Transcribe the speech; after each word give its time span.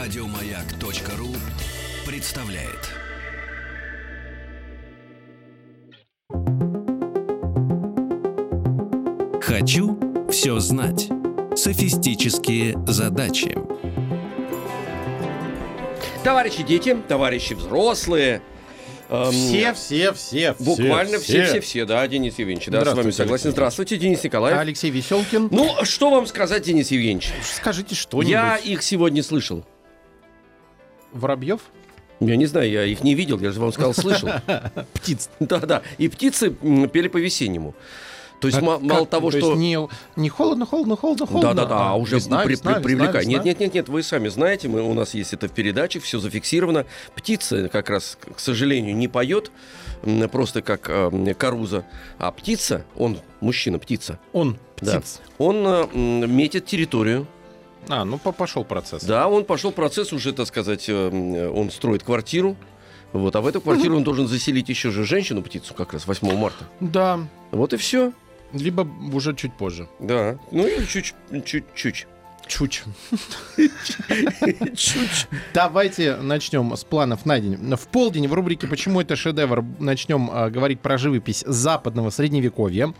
Радиомаяк.ру 0.00 1.28
представляет. 2.06 2.88
Хочу 9.42 9.98
все 10.30 10.58
знать. 10.58 11.10
Софистические 11.54 12.82
задачи. 12.86 13.58
Товарищи 16.24 16.62
дети, 16.62 16.96
товарищи 17.06 17.52
взрослые. 17.52 18.40
эм, 19.10 19.30
Все, 19.30 19.74
все, 19.74 20.14
все, 20.14 20.54
все. 20.54 20.64
Буквально 20.64 21.18
все-все-все, 21.18 21.84
да, 21.84 22.08
Денис 22.08 22.38
Евгеньевич, 22.38 22.68
да, 22.68 22.86
с 22.86 22.94
вами 22.94 23.10
согласен. 23.10 23.32
Алексей. 23.32 23.50
Здравствуйте, 23.50 23.98
Денис 23.98 24.24
Николаев. 24.24 24.56
Алексей 24.56 24.90
Веселкин. 24.90 25.48
Ну, 25.50 25.84
что 25.84 26.08
вам 26.08 26.26
сказать, 26.26 26.62
Денис 26.62 26.90
Евгеньевич? 26.90 27.32
Скажите 27.44 27.94
что-нибудь. 27.94 28.30
Я 28.30 28.56
их 28.56 28.82
сегодня 28.82 29.22
слышал. 29.22 29.62
Воробьев? 31.12 31.60
Я 32.20 32.36
не 32.36 32.46
знаю, 32.46 32.70
я 32.70 32.84
их 32.84 33.02
не 33.02 33.14
видел, 33.14 33.38
я 33.40 33.50
же 33.50 33.60
вам 33.60 33.72
сказал, 33.72 33.94
слышал. 33.94 34.28
Птиц. 34.92 35.30
Да-да, 35.40 35.82
и 35.98 36.08
птицы 36.08 36.50
пели 36.50 37.08
по-весеннему. 37.08 37.74
То 38.40 38.48
есть 38.48 38.60
ма- 38.62 38.78
мало 38.78 39.00
как? 39.00 39.10
того, 39.10 39.30
То 39.30 39.38
что... 39.38 39.46
есть 39.50 39.58
не, 39.60 39.78
не 40.16 40.28
холодно, 40.30 40.64
холодно, 40.64 40.96
холодно, 40.96 41.26
холодно. 41.26 41.54
Да-да-да, 41.54 41.90
а 41.90 41.94
уже 41.94 42.16
весна, 42.16 42.40
при- 42.42 42.52
весна, 42.52 42.72
при- 42.74 42.78
весна, 42.80 42.82
привлекай. 43.04 43.20
весна. 43.20 43.32
Нет, 43.32 43.44
нет, 43.44 43.60
нет, 43.60 43.74
нет, 43.74 43.88
вы 43.90 44.02
сами 44.02 44.28
знаете, 44.28 44.68
мы, 44.68 44.80
у 44.82 44.94
нас 44.94 45.12
есть 45.12 45.34
это 45.34 45.46
в 45.48 45.52
передаче, 45.52 45.98
все 46.00 46.18
зафиксировано. 46.20 46.86
Птица 47.14 47.68
как 47.68 47.90
раз, 47.90 48.16
к 48.34 48.40
сожалению, 48.40 48.96
не 48.96 49.08
поет, 49.08 49.50
просто 50.32 50.62
как 50.62 50.86
э, 50.88 51.34
каруза, 51.34 51.84
а 52.18 52.30
птица, 52.32 52.84
он 52.96 53.18
мужчина, 53.40 53.78
птица, 53.78 54.18
Он 54.32 54.58
Да. 54.80 55.00
птиц. 55.00 55.20
он 55.36 55.56
э, 55.66 55.86
метит 56.26 56.64
территорию. 56.64 57.26
А, 57.88 58.04
ну 58.04 58.18
по- 58.18 58.32
пошел 58.32 58.64
процесс. 58.64 59.02
Да, 59.04 59.28
он 59.28 59.44
пошел 59.44 59.72
процесс 59.72 60.12
уже, 60.12 60.32
так 60.32 60.46
сказать, 60.46 60.88
э, 60.88 61.48
он 61.54 61.70
строит 61.70 62.02
квартиру. 62.02 62.56
Вот, 63.12 63.34
а 63.34 63.40
в 63.40 63.46
эту 63.46 63.60
квартиру 63.60 63.96
он 63.96 64.04
должен 64.04 64.28
заселить 64.28 64.68
еще 64.68 64.90
же 64.90 65.04
женщину-птицу 65.04 65.74
как 65.74 65.92
раз 65.92 66.06
8 66.06 66.36
марта. 66.36 66.64
Да. 66.78 67.18
Вот 67.50 67.72
и 67.72 67.76
все. 67.76 68.12
Либо 68.52 68.86
уже 69.12 69.34
чуть 69.34 69.52
позже. 69.54 69.88
Да. 69.98 70.38
Ну 70.52 70.66
и 70.66 70.86
чуть- 70.86 71.14
чуть-чуть. 71.44 72.06
Чуть. 72.50 72.82
Чуть. 74.74 75.28
Давайте 75.54 76.16
начнем 76.16 76.76
с 76.76 76.82
планов 76.82 77.24
на 77.24 77.38
день. 77.38 77.76
В 77.76 77.86
полдень 77.86 78.26
в 78.26 78.34
рубрике 78.34 78.66
«Почему 78.66 79.00
это 79.00 79.14
шедевр» 79.14 79.64
начнем 79.78 80.28
а, 80.32 80.50
говорить 80.50 80.80
про 80.80 80.98
живопись 80.98 81.44
западного 81.46 82.10
средневековья. 82.10 82.92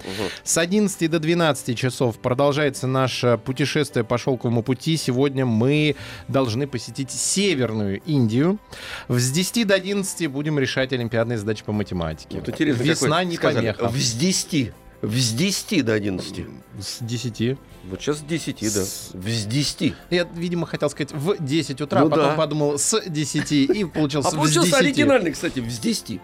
С 0.44 0.56
11 0.56 1.10
до 1.10 1.18
12 1.18 1.76
часов 1.76 2.20
продолжается 2.20 2.86
наше 2.86 3.40
путешествие 3.44 4.04
по 4.04 4.18
шелковому 4.18 4.62
пути. 4.62 4.96
Сегодня 4.96 5.44
мы 5.44 5.96
должны 6.28 6.68
посетить 6.68 7.10
Северную 7.10 8.00
Индию. 8.06 8.60
С 9.08 9.32
10 9.32 9.66
до 9.66 9.74
11 9.74 10.28
будем 10.28 10.60
решать 10.60 10.92
олимпиадные 10.92 11.38
задачи 11.38 11.64
по 11.64 11.72
математике. 11.72 12.38
Вот 12.38 12.48
интересно, 12.48 12.82
Весна 12.84 13.08
какой- 13.08 13.26
не 13.26 13.36
сказали, 13.36 13.72
помеха. 13.72 13.98
С 13.98 14.12
10. 14.12 14.72
С 15.02 15.32
10 15.32 15.82
до 15.84 15.94
11. 15.94 16.44
С 16.78 16.98
10. 17.00 17.58
Вот 17.88 18.00
сейчас 18.00 18.18
с 18.18 18.20
10, 18.20 18.60
да. 18.60 18.84
С- 18.84 19.12
С 19.14 19.46
10. 19.46 19.94
Я, 20.10 20.24
видимо, 20.34 20.66
хотел 20.66 20.90
сказать 20.90 21.12
в 21.12 21.42
10 21.42 21.80
утра, 21.80 22.00
Ну 22.04 22.10
потом 22.10 22.24
да. 22.26 22.34
подумал 22.34 22.78
с 22.78 23.00
10 23.06 23.52
и 23.52 23.84
получился 23.86 24.28
А 24.28 24.32
получился 24.32 24.70
10. 24.72 24.74
оригинальный, 24.82 25.32
кстати, 25.32 25.66
с 25.66 25.78
10. 25.78 26.20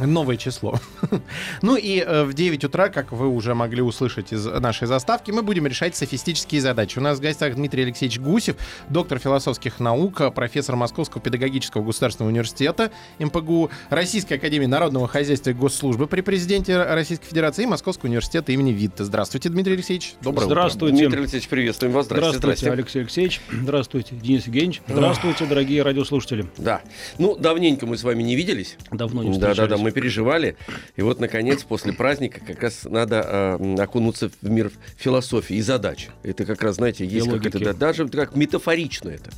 Новое 0.00 0.36
число. 0.36 0.80
ну 1.62 1.76
и 1.76 2.00
э, 2.00 2.24
в 2.24 2.34
9 2.34 2.64
утра, 2.64 2.88
как 2.88 3.12
вы 3.12 3.28
уже 3.28 3.54
могли 3.54 3.80
услышать 3.80 4.32
из 4.32 4.44
нашей 4.44 4.88
заставки, 4.88 5.30
мы 5.30 5.42
будем 5.42 5.66
решать 5.68 5.94
софистические 5.94 6.60
задачи. 6.60 6.98
У 6.98 7.00
нас 7.00 7.18
в 7.18 7.20
гостях 7.20 7.54
Дмитрий 7.54 7.84
Алексеевич 7.84 8.18
Гусев, 8.18 8.56
доктор 8.88 9.18
философских 9.18 9.78
наук, 9.78 10.34
профессор 10.34 10.74
Московского 10.74 11.22
педагогического 11.22 11.84
государственного 11.84 12.30
университета, 12.30 12.90
МПГУ, 13.20 13.70
Российской 13.90 14.34
академии 14.34 14.66
народного 14.66 15.06
хозяйства 15.06 15.50
и 15.50 15.52
госслужбы 15.52 16.08
при 16.08 16.22
президенте 16.22 16.82
Российской 16.82 17.26
Федерации 17.26 17.62
и 17.62 17.66
Московского 17.66 18.08
университета 18.08 18.50
имени 18.50 18.72
Витте. 18.72 19.04
Здравствуйте, 19.04 19.48
Дмитрий 19.48 19.74
Алексеевич. 19.74 20.14
Доброе 20.20 20.46
Здравствуйте. 20.46 20.96
Дмитрий 20.96 21.20
Алексеевич, 21.20 21.48
приветствуем 21.48 21.92
вас. 21.92 22.06
Здравствуйте. 22.06 22.38
Здравствуйте, 22.38 22.72
Алексей 22.72 22.98
Алексеевич. 23.00 23.40
Здравствуйте, 23.52 24.16
Денис 24.16 24.46
Евгеньевич. 24.46 24.82
Здравствуйте, 24.88 25.46
дорогие 25.46 25.82
радиослушатели. 25.82 26.46
Да. 26.58 26.82
Ну, 27.18 27.36
давненько 27.36 27.86
мы 27.86 27.96
с 27.96 28.02
вами 28.02 28.22
не 28.24 28.34
виделись. 28.34 28.76
Давно 28.90 29.22
не 29.22 29.38
Да, 29.38 29.38
да, 29.38 29.52
встречались. 29.52 29.70
да, 29.78 29.83
мы 29.84 29.92
переживали. 29.92 30.56
И 30.96 31.02
вот, 31.02 31.20
наконец, 31.20 31.62
после 31.62 31.92
праздника 31.92 32.40
как 32.44 32.62
раз 32.62 32.84
надо 32.84 33.58
э, 33.60 33.74
окунуться 33.82 34.30
в 34.40 34.50
мир 34.50 34.72
философии 34.96 35.56
и 35.56 35.62
задач. 35.62 36.08
Это 36.22 36.44
как 36.44 36.62
раз, 36.62 36.76
знаете, 36.76 37.06
есть 37.06 37.26
логики. 37.26 37.44
как 37.44 37.54
это, 37.54 37.64
да, 37.64 37.72
даже 37.74 38.08
как 38.08 38.34
метафорично 38.34 39.10
это. 39.10 39.30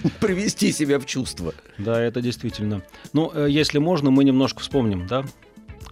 Привести 0.20 0.72
себя 0.72 0.98
в 0.98 1.06
чувство. 1.06 1.54
Да, 1.76 2.00
это 2.00 2.20
действительно. 2.20 2.82
Ну, 3.12 3.30
э, 3.34 3.46
если 3.50 3.78
можно, 3.78 4.10
мы 4.10 4.24
немножко 4.24 4.60
вспомним, 4.60 5.06
да? 5.06 5.24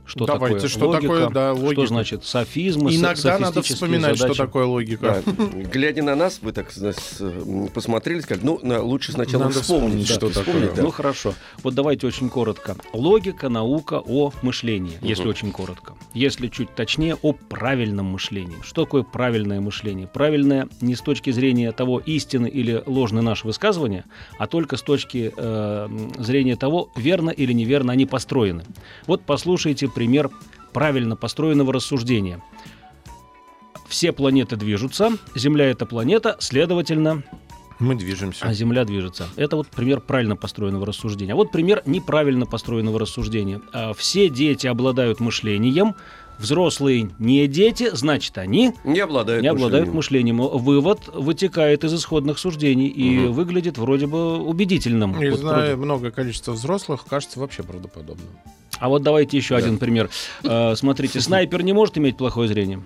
Что 0.07 0.25
Давайте, 0.25 0.57
такое 0.57 0.69
что 0.69 0.87
логика, 0.87 1.03
такое, 1.03 1.31
да, 1.31 1.53
логика. 1.53 1.83
Что 1.83 1.87
значит 1.87 2.25
софизм, 2.25 2.89
и 2.89 2.97
Иногда 2.97 3.39
надо 3.39 3.61
вспоминать, 3.63 4.17
задачи. 4.17 4.35
что 4.35 4.47
такое 4.47 4.65
логика. 4.65 5.23
Да. 5.27 5.33
Глядя 5.73 6.03
на 6.05 6.15
нас, 6.15 6.39
вы 6.43 6.53
так 6.53 6.73
посмотрели, 7.75 8.21
сказали, 8.21 8.45
ну, 8.47 8.61
на- 8.63 8.83
лучше 8.83 9.13
сначала 9.13 9.45
Надо 9.45 9.61
вспомнить, 9.63 10.07
вспомнить, 10.07 10.09
да, 10.09 10.15
что 10.15 10.29
вспомнить, 10.29 10.61
такое. 10.63 10.77
да. 10.77 10.83
Ну 10.83 10.91
хорошо. 10.91 11.35
Вот 11.63 11.75
давайте 11.75 12.07
очень 12.07 12.29
коротко. 12.29 12.77
Логика, 12.93 13.49
наука 13.49 14.01
о 14.07 14.33
мышлении, 14.43 14.97
если 15.01 15.27
очень 15.27 15.51
коротко. 15.53 15.95
Если 16.15 16.49
чуть 16.49 16.75
точнее, 16.75 17.17
о 17.23 17.33
правильном 17.33 18.07
мышлении. 18.07 18.57
Что 18.63 18.85
такое 18.85 19.03
правильное 19.03 19.61
мышление? 19.61 20.07
Правильное 20.07 20.69
не 20.81 20.95
с 20.95 21.01
точки 21.01 21.31
зрения 21.31 21.73
того, 21.73 21.99
истины 21.99 22.47
или 22.47 22.83
ложны 22.87 23.23
наши 23.23 23.47
высказывания, 23.47 24.05
а 24.39 24.47
только 24.47 24.77
с 24.77 24.83
точки 24.83 25.33
э, 25.37 25.89
зрения 26.19 26.57
того, 26.57 26.91
верно 26.97 27.31
или 27.31 27.53
неверно 27.53 27.93
они 27.93 28.07
построены. 28.07 28.65
Вот 29.07 29.23
послушайте 29.23 29.89
пример 29.97 30.29
правильно 30.75 31.17
построенного 31.17 31.73
рассуждения. 31.73 32.43
Все 33.89 34.13
планеты 34.13 34.57
движутся, 34.57 35.13
Земля 35.35 35.65
это 35.71 35.87
планета, 35.87 36.37
следовательно, 36.39 37.23
Мы 37.79 37.95
движемся. 37.95 38.45
а 38.45 38.53
Земля 38.53 38.85
движется. 38.85 39.27
Это 39.37 39.57
вот 39.57 39.69
пример 39.69 40.01
правильно 40.01 40.37
построенного 40.37 40.85
рассуждения. 40.85 41.33
А 41.33 41.37
вот 41.37 41.51
пример 41.51 41.83
неправильно 41.87 42.45
построенного 42.45 42.99
рассуждения. 42.99 43.63
А, 43.73 43.95
Все 43.95 44.29
дети 44.29 44.67
обладают 44.67 45.21
мышлением, 45.21 45.95
взрослые 46.39 47.11
не 47.19 47.47
дети, 47.47 47.89
значит, 47.95 48.37
они 48.37 48.75
Не 48.85 49.01
обладают 49.01 49.41
не 49.43 49.49
обладают 49.49 49.95
мышлением. 49.95 50.37
мышлением. 50.37 50.59
Вывод 50.65 51.09
вытекает 51.15 51.85
из 51.85 51.95
исходных 51.95 52.39
суждений 52.39 52.89
и 52.89 53.19
Мгм. 53.21 53.33
выглядит 53.33 53.79
вроде 53.79 54.07
бы 54.09 54.37
убедительным. 54.43 55.23
И 55.23 55.31
Вот 55.31 55.39
зная 55.41 55.55
вроде. 55.59 55.77
много 55.77 56.11
количества 56.11 56.53
взрослых, 56.53 57.07
кажется 57.09 57.41
вообще 57.41 57.63
правдоподобным. 57.63 58.27
А 58.79 58.89
вот 58.89 59.03
давайте 59.03 59.37
еще 59.37 59.57
один 59.57 59.79
пример. 59.79 60.11
А, 60.45 60.75
Смотрите, 60.77 61.21
снайпер 61.21 61.63
не 61.63 61.73
может 61.73 61.97
иметь 61.99 62.17
плохое 62.17 62.49
зрение. 62.49 62.83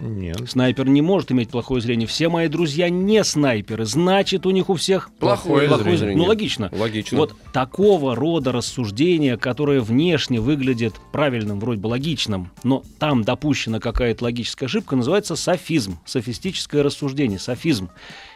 Нет. 0.00 0.48
Снайпер 0.48 0.88
не 0.88 1.02
может 1.02 1.32
иметь 1.32 1.50
плохое 1.50 1.80
зрение. 1.80 2.06
Все 2.06 2.28
мои 2.28 2.48
друзья 2.48 2.88
не 2.88 3.22
снайперы. 3.24 3.84
Значит, 3.84 4.46
у 4.46 4.50
них 4.50 4.70
у 4.70 4.74
всех 4.74 5.10
Плохое 5.18 5.68
плохое 5.68 5.96
зрение. 5.96 6.16
Ну, 6.16 6.24
логично. 6.24 6.70
Логично. 6.72 7.18
Вот 7.18 7.34
такого 7.52 8.14
рода 8.14 8.52
рассуждение, 8.52 9.36
которое 9.36 9.80
внешне 9.80 10.40
выглядит 10.40 10.94
правильным, 11.12 11.60
вроде 11.60 11.80
бы 11.80 11.88
логичным, 11.88 12.50
но 12.62 12.82
там 12.98 13.22
допущена 13.24 13.80
какая-то 13.80 14.24
логическая 14.24 14.66
ошибка, 14.66 14.96
называется 14.96 15.36
софизм, 15.36 15.98
софистическое 16.04 16.82
рассуждение, 16.82 17.38
софизм. 17.38 17.90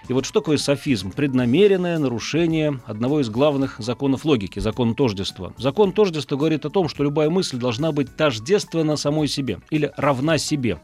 И 0.08 0.12
вот 0.12 0.24
что 0.24 0.40
такое 0.40 0.56
софизм? 0.56 1.12
Преднамеренное 1.12 1.98
нарушение 1.98 2.80
одного 2.86 3.20
из 3.20 3.30
главных 3.30 3.76
законов 3.78 4.24
логики, 4.24 4.58
закон 4.58 4.94
тождества. 4.94 5.52
Закон 5.58 5.92
тождества 5.92 6.36
говорит 6.36 6.64
о 6.64 6.70
том, 6.70 6.88
что 6.88 7.04
любая 7.04 7.30
мысль 7.30 7.56
должна 7.56 7.92
быть 7.92 8.16
тождественна 8.16 8.96
самой 8.96 9.28
себе 9.28 9.60
или 9.70 9.92
равна 9.96 10.38
себе. 10.38 10.80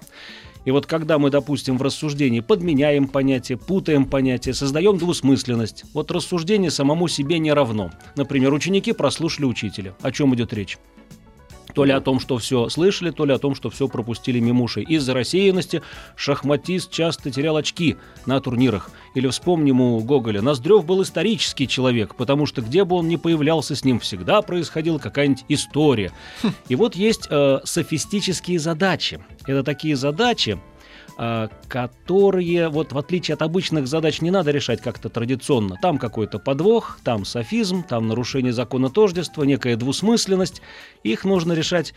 И 0.68 0.70
вот 0.70 0.84
когда 0.84 1.18
мы, 1.18 1.30
допустим, 1.30 1.78
в 1.78 1.82
рассуждении 1.82 2.40
подменяем 2.40 3.08
понятие, 3.08 3.56
путаем 3.56 4.04
понятие, 4.04 4.52
создаем 4.52 4.98
двусмысленность, 4.98 5.84
вот 5.94 6.10
рассуждение 6.10 6.70
самому 6.70 7.08
себе 7.08 7.38
не 7.38 7.54
равно. 7.54 7.90
Например, 8.16 8.52
ученики 8.52 8.92
прослушали 8.92 9.46
учителя. 9.46 9.94
О 10.02 10.12
чем 10.12 10.34
идет 10.34 10.52
речь? 10.52 10.76
То 11.78 11.84
ли 11.84 11.92
о 11.92 12.00
том, 12.00 12.18
что 12.18 12.38
все 12.38 12.68
слышали, 12.70 13.12
то 13.12 13.24
ли 13.24 13.32
о 13.32 13.38
том, 13.38 13.54
что 13.54 13.70
все 13.70 13.86
пропустили 13.86 14.40
мимо 14.40 14.64
ушей. 14.64 14.82
Из-за 14.82 15.14
рассеянности 15.14 15.80
шахматист 16.16 16.90
часто 16.90 17.30
терял 17.30 17.56
очки 17.56 17.96
на 18.26 18.40
турнирах. 18.40 18.90
Или 19.14 19.28
вспомним 19.28 19.80
у 19.80 20.00
Гоголя, 20.00 20.42
Ноздрев 20.42 20.84
был 20.84 21.04
исторический 21.04 21.68
человек, 21.68 22.16
потому 22.16 22.46
что 22.46 22.62
где 22.62 22.82
бы 22.82 22.96
он 22.96 23.06
ни 23.06 23.14
появлялся, 23.14 23.76
с 23.76 23.84
ним 23.84 24.00
всегда 24.00 24.42
происходила 24.42 24.98
какая-нибудь 24.98 25.44
история. 25.48 26.10
И 26.68 26.74
вот 26.74 26.96
есть 26.96 27.28
э, 27.30 27.60
софистические 27.62 28.58
задачи. 28.58 29.20
Это 29.46 29.62
такие 29.62 29.94
задачи, 29.94 30.58
которые, 31.66 32.68
вот 32.68 32.92
в 32.92 32.98
отличие 32.98 33.34
от 33.34 33.42
обычных 33.42 33.88
задач, 33.88 34.20
не 34.20 34.30
надо 34.30 34.52
решать 34.52 34.80
как-то 34.80 35.08
традиционно. 35.08 35.76
Там 35.82 35.98
какой-то 35.98 36.38
подвох, 36.38 37.00
там 37.02 37.24
софизм, 37.24 37.82
там 37.82 38.06
нарушение 38.06 38.52
закона 38.52 38.88
тождества, 38.88 39.42
некая 39.42 39.76
двусмысленность. 39.76 40.62
Их 41.02 41.24
нужно 41.24 41.54
решать 41.54 41.92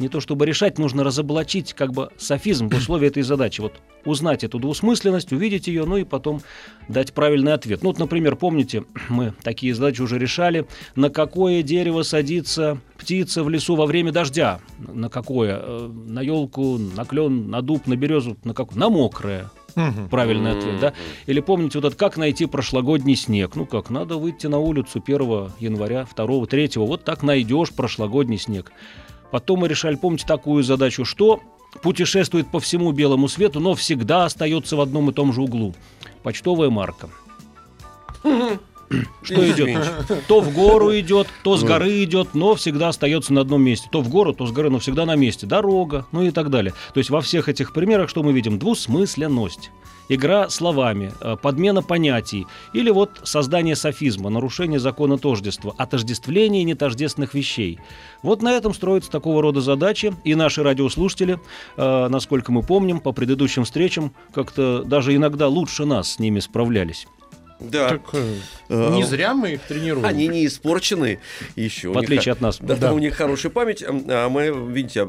не 0.00 0.08
то 0.08 0.20
чтобы 0.20 0.46
решать, 0.46 0.78
нужно 0.78 1.04
разоблачить 1.04 1.74
как 1.74 1.92
бы 1.92 2.10
софизм 2.16 2.68
в 2.68 2.76
условии 2.76 3.08
этой 3.08 3.22
задачи. 3.22 3.60
Вот 3.60 3.74
узнать 4.04 4.44
эту 4.44 4.58
двусмысленность, 4.58 5.32
увидеть 5.32 5.66
ее, 5.66 5.84
ну 5.84 5.96
и 5.96 6.04
потом 6.04 6.40
дать 6.88 7.12
правильный 7.12 7.52
ответ. 7.52 7.82
Ну 7.82 7.90
вот, 7.90 7.98
например, 7.98 8.36
помните, 8.36 8.84
мы 9.08 9.34
такие 9.42 9.74
задачи 9.74 10.02
уже 10.02 10.18
решали. 10.18 10.66
На 10.96 11.10
какое 11.10 11.62
дерево 11.62 12.02
садится 12.02 12.78
птица 12.96 13.42
в 13.44 13.48
лесу 13.48 13.76
во 13.76 13.86
время 13.86 14.12
дождя? 14.12 14.60
На 14.78 15.08
какое? 15.08 15.60
Э, 15.62 15.88
на 15.88 16.20
елку, 16.20 16.78
на 16.78 17.04
клен, 17.04 17.50
на 17.50 17.62
дуб, 17.62 17.86
на 17.86 17.96
березу, 17.96 18.36
на 18.44 18.54
какое? 18.54 18.78
На 18.78 18.88
мокрое. 18.88 19.50
Правильный 20.10 20.52
ответ, 20.52 20.80
да? 20.80 20.92
Или 21.26 21.40
помните 21.40 21.78
вот 21.78 21.86
это, 21.86 21.96
как 21.96 22.16
найти 22.16 22.46
прошлогодний 22.46 23.16
снег? 23.16 23.54
Ну 23.54 23.66
как, 23.66 23.90
надо 23.90 24.16
выйти 24.16 24.46
на 24.46 24.58
улицу 24.58 25.02
1 25.04 25.52
января, 25.58 26.06
2, 26.16 26.46
3, 26.46 26.70
вот 26.76 27.04
так 27.04 27.22
найдешь 27.22 27.72
прошлогодний 27.72 28.38
снег. 28.38 28.72
Потом 29.30 29.60
мы 29.60 29.68
решали, 29.68 29.94
помните 29.94 30.26
такую 30.26 30.62
задачу, 30.62 31.04
что 31.04 31.40
путешествует 31.82 32.50
по 32.50 32.60
всему 32.60 32.92
белому 32.92 33.28
свету, 33.28 33.60
но 33.60 33.74
всегда 33.74 34.24
остается 34.24 34.76
в 34.76 34.80
одном 34.80 35.10
и 35.10 35.12
том 35.12 35.32
же 35.32 35.42
углу. 35.42 35.74
Почтовая 36.22 36.70
марка. 36.70 37.08
Что 39.22 39.48
идет? 39.48 39.80
То 40.26 40.40
в 40.40 40.52
гору 40.52 40.98
идет, 40.98 41.28
то 41.44 41.56
с 41.56 41.62
горы 41.62 42.02
идет, 42.02 42.34
но 42.34 42.54
всегда 42.56 42.88
остается 42.88 43.32
на 43.32 43.42
одном 43.42 43.62
месте. 43.62 43.88
То 43.90 44.00
в 44.00 44.08
гору, 44.08 44.32
то 44.32 44.46
с 44.46 44.52
горы, 44.52 44.70
но 44.70 44.78
всегда 44.80 45.06
на 45.06 45.14
месте. 45.14 45.46
Дорога, 45.46 46.06
ну 46.12 46.22
и 46.22 46.30
так 46.30 46.50
далее. 46.50 46.74
То 46.92 46.98
есть 46.98 47.10
во 47.10 47.20
всех 47.20 47.48
этих 47.48 47.72
примерах 47.72 48.08
что 48.08 48.22
мы 48.22 48.32
видим? 48.32 48.58
Двусмысленность. 48.58 49.70
Игра 50.08 50.48
словами, 50.48 51.12
э, 51.20 51.36
подмена 51.40 51.82
понятий 51.82 52.48
или 52.72 52.90
вот 52.90 53.20
создание 53.22 53.76
софизма, 53.76 54.28
нарушение 54.28 54.80
закона 54.80 55.18
тождества, 55.18 55.72
отождествление 55.78 56.64
нетождественных 56.64 57.32
вещей. 57.34 57.78
Вот 58.24 58.42
на 58.42 58.54
этом 58.54 58.74
строятся 58.74 59.08
такого 59.08 59.40
рода 59.40 59.60
задачи, 59.60 60.12
и 60.24 60.34
наши 60.34 60.64
радиослушатели, 60.64 61.38
э, 61.76 62.08
насколько 62.08 62.50
мы 62.50 62.64
помним, 62.64 62.98
по 62.98 63.12
предыдущим 63.12 63.62
встречам 63.62 64.12
как-то 64.34 64.82
даже 64.82 65.14
иногда 65.14 65.46
лучше 65.46 65.84
нас 65.84 66.14
с 66.14 66.18
ними 66.18 66.40
справлялись. 66.40 67.06
Да. 67.60 67.88
Так, 67.90 68.00
э, 68.14 68.36
Э, 68.68 68.94
не 68.94 69.02
зря 69.04 69.34
мы 69.34 69.52
их 69.54 69.62
тренируем. 69.62 70.06
Они 70.06 70.28
не 70.28 70.46
испорчены 70.46 71.18
еще. 71.56 71.92
В 71.92 71.98
отличие 71.98 72.32
от 72.32 72.40
нас. 72.40 72.58
Да, 72.60 72.76
Да. 72.76 72.92
у 72.92 72.98
них 72.98 73.14
хорошая 73.16 73.50
память, 73.50 73.82
а 73.82 73.90
а 74.08 74.28
мы, 74.28 74.48
видите, 74.72 75.08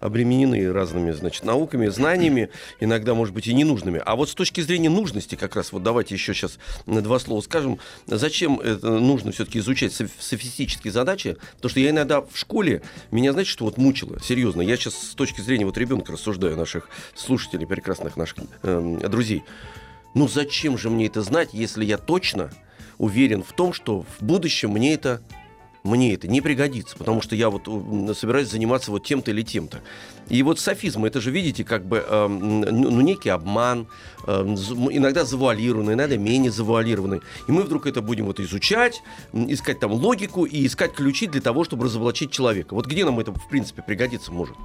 обременены 0.00 0.72
разными, 0.72 1.10
значит, 1.12 1.44
науками, 1.44 1.86
знаниями, 1.88 2.48
иногда, 2.80 3.14
может 3.14 3.34
быть, 3.34 3.46
и 3.46 3.54
ненужными. 3.54 4.02
А 4.04 4.16
вот 4.16 4.30
с 4.30 4.34
точки 4.34 4.60
зрения 4.60 4.90
нужности, 4.90 5.34
как 5.34 5.54
раз, 5.56 5.72
вот 5.72 5.82
давайте 5.82 6.14
еще 6.14 6.34
сейчас 6.34 6.58
на 6.86 7.02
два 7.02 7.18
слова 7.18 7.40
скажем, 7.40 7.78
зачем 8.06 8.58
это 8.60 8.90
нужно 8.90 9.32
все-таки 9.32 9.58
изучать 9.60 9.92
соф- 9.92 10.10
софистические 10.18 10.92
задачи, 10.92 11.36
потому 11.56 11.70
что 11.70 11.80
я 11.80 11.90
иногда 11.90 12.20
в 12.20 12.30
школе, 12.34 12.82
меня, 13.10 13.32
знаете, 13.32 13.50
что 13.50 13.64
вот 13.64 13.76
мучило, 13.78 14.18
серьезно, 14.20 14.62
я 14.62 14.76
сейчас 14.76 14.94
с 14.94 15.14
точки 15.14 15.40
зрения 15.40 15.66
вот 15.66 15.78
ребенка 15.78 16.12
рассуждаю, 16.12 16.56
наших 16.56 16.88
слушателей, 17.14 17.66
прекрасных 17.66 18.16
наших 18.16 18.38
эм, 18.62 18.98
друзей. 18.98 19.42
Ну 20.14 20.28
зачем 20.28 20.76
же 20.76 20.90
мне 20.90 21.06
это 21.06 21.22
знать, 21.22 21.50
если 21.52 21.84
я 21.84 21.98
точно 21.98 22.50
уверен 22.98 23.42
в 23.42 23.52
том, 23.52 23.72
что 23.72 24.02
в 24.02 24.22
будущем 24.22 24.70
мне 24.70 24.94
это 24.94 25.22
мне 25.84 26.14
это 26.14 26.28
не 26.28 26.40
пригодится, 26.40 26.96
потому 26.96 27.20
что 27.22 27.34
я 27.34 27.50
вот 27.50 27.64
собираюсь 28.16 28.48
заниматься 28.48 28.92
вот 28.92 29.04
тем-то 29.04 29.32
или 29.32 29.42
тем-то. 29.42 29.80
И 30.28 30.42
вот 30.44 30.60
софизм, 30.60 31.04
это 31.04 31.20
же, 31.20 31.32
видите, 31.32 31.64
как 31.64 31.84
бы 31.84 32.04
эм, 32.08 32.60
ну, 32.60 33.00
некий 33.00 33.30
обман, 33.30 33.88
м, 34.26 34.54
иногда 34.54 35.24
завуалированный, 35.24 35.94
иногда 35.94 36.16
менее 36.16 36.52
завуалированный. 36.52 37.20
И 37.48 37.52
мы 37.52 37.62
вдруг 37.62 37.86
это 37.86 38.00
будем 38.00 38.26
вот 38.26 38.38
изучать, 38.38 39.02
искать 39.32 39.80
там 39.80 39.90
логику 39.92 40.44
и 40.44 40.64
искать 40.66 40.92
ключи 40.92 41.26
для 41.26 41.40
того, 41.40 41.64
чтобы 41.64 41.86
разоблачить 41.86 42.30
человека. 42.30 42.74
Вот 42.74 42.86
где 42.86 43.04
нам 43.04 43.18
это, 43.18 43.32
в 43.32 43.48
принципе, 43.48 43.82
пригодиться 43.82 44.30
может? 44.30 44.56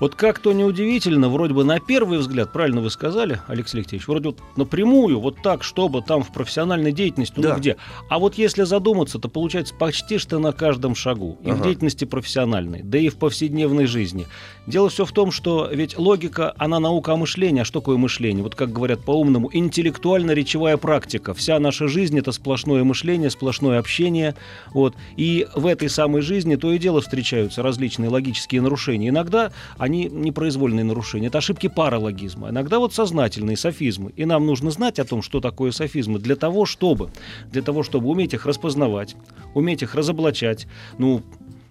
Вот 0.00 0.14
как 0.14 0.38
то 0.38 0.52
неудивительно, 0.52 1.28
вроде 1.28 1.54
бы 1.54 1.64
на 1.64 1.80
первый 1.80 2.18
взгляд, 2.18 2.52
правильно 2.52 2.80
вы 2.80 2.90
сказали, 2.90 3.40
Алексей 3.48 3.78
Алексеевич, 3.78 4.06
вроде 4.06 4.28
вот 4.28 4.38
напрямую, 4.56 5.18
вот 5.20 5.42
так, 5.42 5.64
чтобы 5.64 6.02
там 6.02 6.22
в 6.22 6.32
профессиональной 6.32 6.92
деятельности, 6.92 7.34
ну 7.36 7.42
Да. 7.42 7.56
где. 7.56 7.76
А 8.08 8.18
вот 8.18 8.36
если 8.38 8.62
задуматься, 8.62 9.18
то 9.18 9.28
получается 9.28 9.74
почти 9.74 10.18
что 10.18 10.38
на 10.38 10.52
каждом 10.52 10.94
шагу. 10.94 11.38
И 11.42 11.48
в 11.50 11.54
Ага. 11.54 11.64
деятельности 11.64 12.04
профессиональной, 12.04 12.82
да 12.82 12.98
и 12.98 13.08
в 13.08 13.16
повседневной 13.16 13.86
жизни. 13.86 14.26
Дело 14.66 14.88
все 14.88 15.04
в 15.04 15.12
том, 15.12 15.32
что 15.32 15.68
ведь 15.72 15.98
логика, 15.98 16.54
она 16.58 16.78
наука 16.78 17.12
о 17.12 17.16
мышлении. 17.16 17.62
А 17.62 17.64
что 17.64 17.80
такое 17.80 17.96
мышление? 17.96 18.42
Вот 18.44 18.54
как 18.54 18.72
говорят 18.72 19.00
по-умному, 19.00 19.50
интеллектуально-речевая 19.52 20.76
практика. 20.76 21.34
Вся 21.34 21.58
наша 21.58 21.88
жизнь— 21.88 22.18
это 22.20 22.32
сплошное 22.32 22.84
мышление, 22.84 23.30
сплошное 23.30 23.78
общение. 23.78 24.34
Вот. 24.72 24.94
И 25.16 25.46
в 25.54 25.66
этой 25.66 25.88
самой 25.88 26.22
жизни 26.22 26.56
то 26.56 26.72
и 26.72 26.78
дело 26.78 27.00
встречаются 27.00 27.62
различные 27.62 28.10
логические 28.10 28.60
нарушения. 28.60 29.08
Иногда 29.08 29.52
они 29.88 30.04
непроизвольные 30.04 30.84
нарушения. 30.84 31.28
Это 31.28 31.38
ошибки 31.38 31.68
паралогизма. 31.68 32.50
Иногда 32.50 32.78
вот 32.78 32.94
сознательные 32.94 33.56
софизмы. 33.56 34.12
И 34.16 34.24
нам 34.24 34.46
нужно 34.46 34.70
знать 34.70 34.98
о 34.98 35.04
том, 35.04 35.22
что 35.22 35.40
такое 35.40 35.72
софизмы, 35.72 36.18
для 36.18 36.36
того, 36.36 36.66
чтобы, 36.66 37.10
для 37.50 37.62
того, 37.62 37.82
чтобы 37.82 38.08
уметь 38.08 38.34
их 38.34 38.46
распознавать, 38.46 39.16
уметь 39.54 39.82
их 39.82 39.94
разоблачать, 39.94 40.66
ну, 40.98 41.22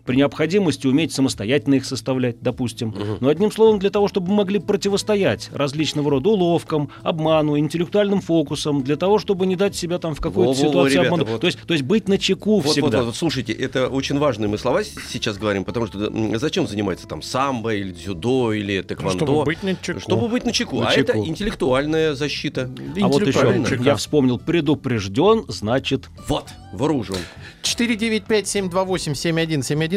при 0.08 0.16
необходимости 0.16 0.88
уметь 0.88 1.12
самостоятельно 1.12 1.76
их 1.76 1.86
составлять, 1.86 2.42
допустим. 2.42 2.96
Но 3.20 3.28
одним 3.28 3.52
словом, 3.52 3.78
для 3.78 3.90
того, 3.92 4.08
чтобы 4.08 4.30
мы 4.30 4.38
могли 4.38 4.60
противостоять 4.60 5.50
различного 5.54 6.10
рода 6.10 6.30
уловкам, 6.30 6.90
обману, 7.04 7.60
интеллектуальным 7.60 8.22
фокусам, 8.22 8.84
для 8.84 8.96
того, 8.96 9.20
чтобы 9.20 9.46
не 9.46 9.56
дать 9.56 9.76
себя 9.76 10.00
там 10.00 10.16
в 10.16 10.22
какой-то 10.22 10.56
ситуации 10.56 10.94
ребята, 10.94 11.08
обмануть. 11.10 11.30
вот. 11.30 11.42
То, 11.42 11.48
есть, 11.48 11.60
то 11.60 11.74
есть 11.74 11.86
быть 11.86 12.08
на 12.08 12.18
чеку 12.18 12.56
Вот, 12.56 12.66
вот, 12.66 12.72
всегда. 12.72 13.00
вот, 13.00 13.06
вот, 13.08 13.16
слушайте, 13.16 13.54
это 13.54 13.88
очень 13.88 14.18
важные 14.18 14.48
мы 14.48 14.58
слова 14.58 14.82
сейчас 14.84 15.38
говорим, 15.38 15.66
потому 15.66 15.88
что 15.88 16.38
зачем 16.38 16.68
занимается 16.68 17.08
там 17.08 17.22
самбо 17.22 17.76
или 17.76 17.92
дзюдо 17.92 18.54
или 18.54 18.82
тэквондо? 18.82 19.26
Чтобы 19.26 19.44
быть 19.44 19.64
на 19.64 19.76
чеку. 19.76 20.00
Чтобы 20.00 20.28
быть 20.30 20.46
на 20.46 20.54
чеку. 20.54 20.80
На 20.80 20.88
а 20.88 20.96
чеку. 20.96 21.12
это 21.12 21.18
интеллектуальная 21.20 22.14
защита. 22.14 22.72
А 23.02 23.08
вот 23.08 23.28
еще, 23.28 23.64
чека. 23.68 23.84
я 23.84 23.96
вспомнил, 23.96 24.40
предупрежден, 24.40 25.44
значит 25.50 26.08
Вот, 26.28 26.46
вооружен. 26.72 27.18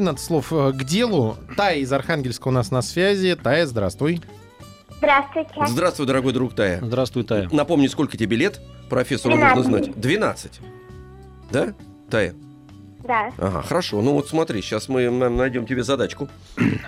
495-728-7171 0.01 0.09
от 0.09 0.21
слов 0.21 0.53
э, 0.53 0.73
к 0.73 0.85
делу. 0.85 1.37
Тая 1.57 1.79
из 1.79 1.93
Архангельска 1.93 2.49
у 2.49 2.51
нас 2.51 2.71
на 2.71 2.83
связи. 2.83 3.37
Тая, 3.41 3.67
здравствуй. 3.67 4.21
Здравствуйте. 4.99 5.51
Здравствуй, 5.67 6.07
дорогой 6.07 6.33
друг 6.33 6.55
Тая. 6.55 6.81
Здравствуй, 6.83 7.25
Тая. 7.25 7.49
Напомни, 7.53 7.87
сколько 7.87 8.17
тебе 8.17 8.37
лет? 8.37 8.61
Профессору 8.89 9.37
нужно 9.37 9.63
знать. 9.63 9.99
12. 9.99 10.61
Да, 11.51 11.75
Тая? 12.11 12.35
Да. 13.07 13.31
Ага, 13.39 13.63
хорошо. 13.63 14.03
Ну 14.03 14.13
вот 14.13 14.29
смотри, 14.29 14.61
сейчас 14.61 14.89
мы 14.89 15.09
найдем 15.11 15.67
тебе 15.67 15.83
задачку. 15.83 16.29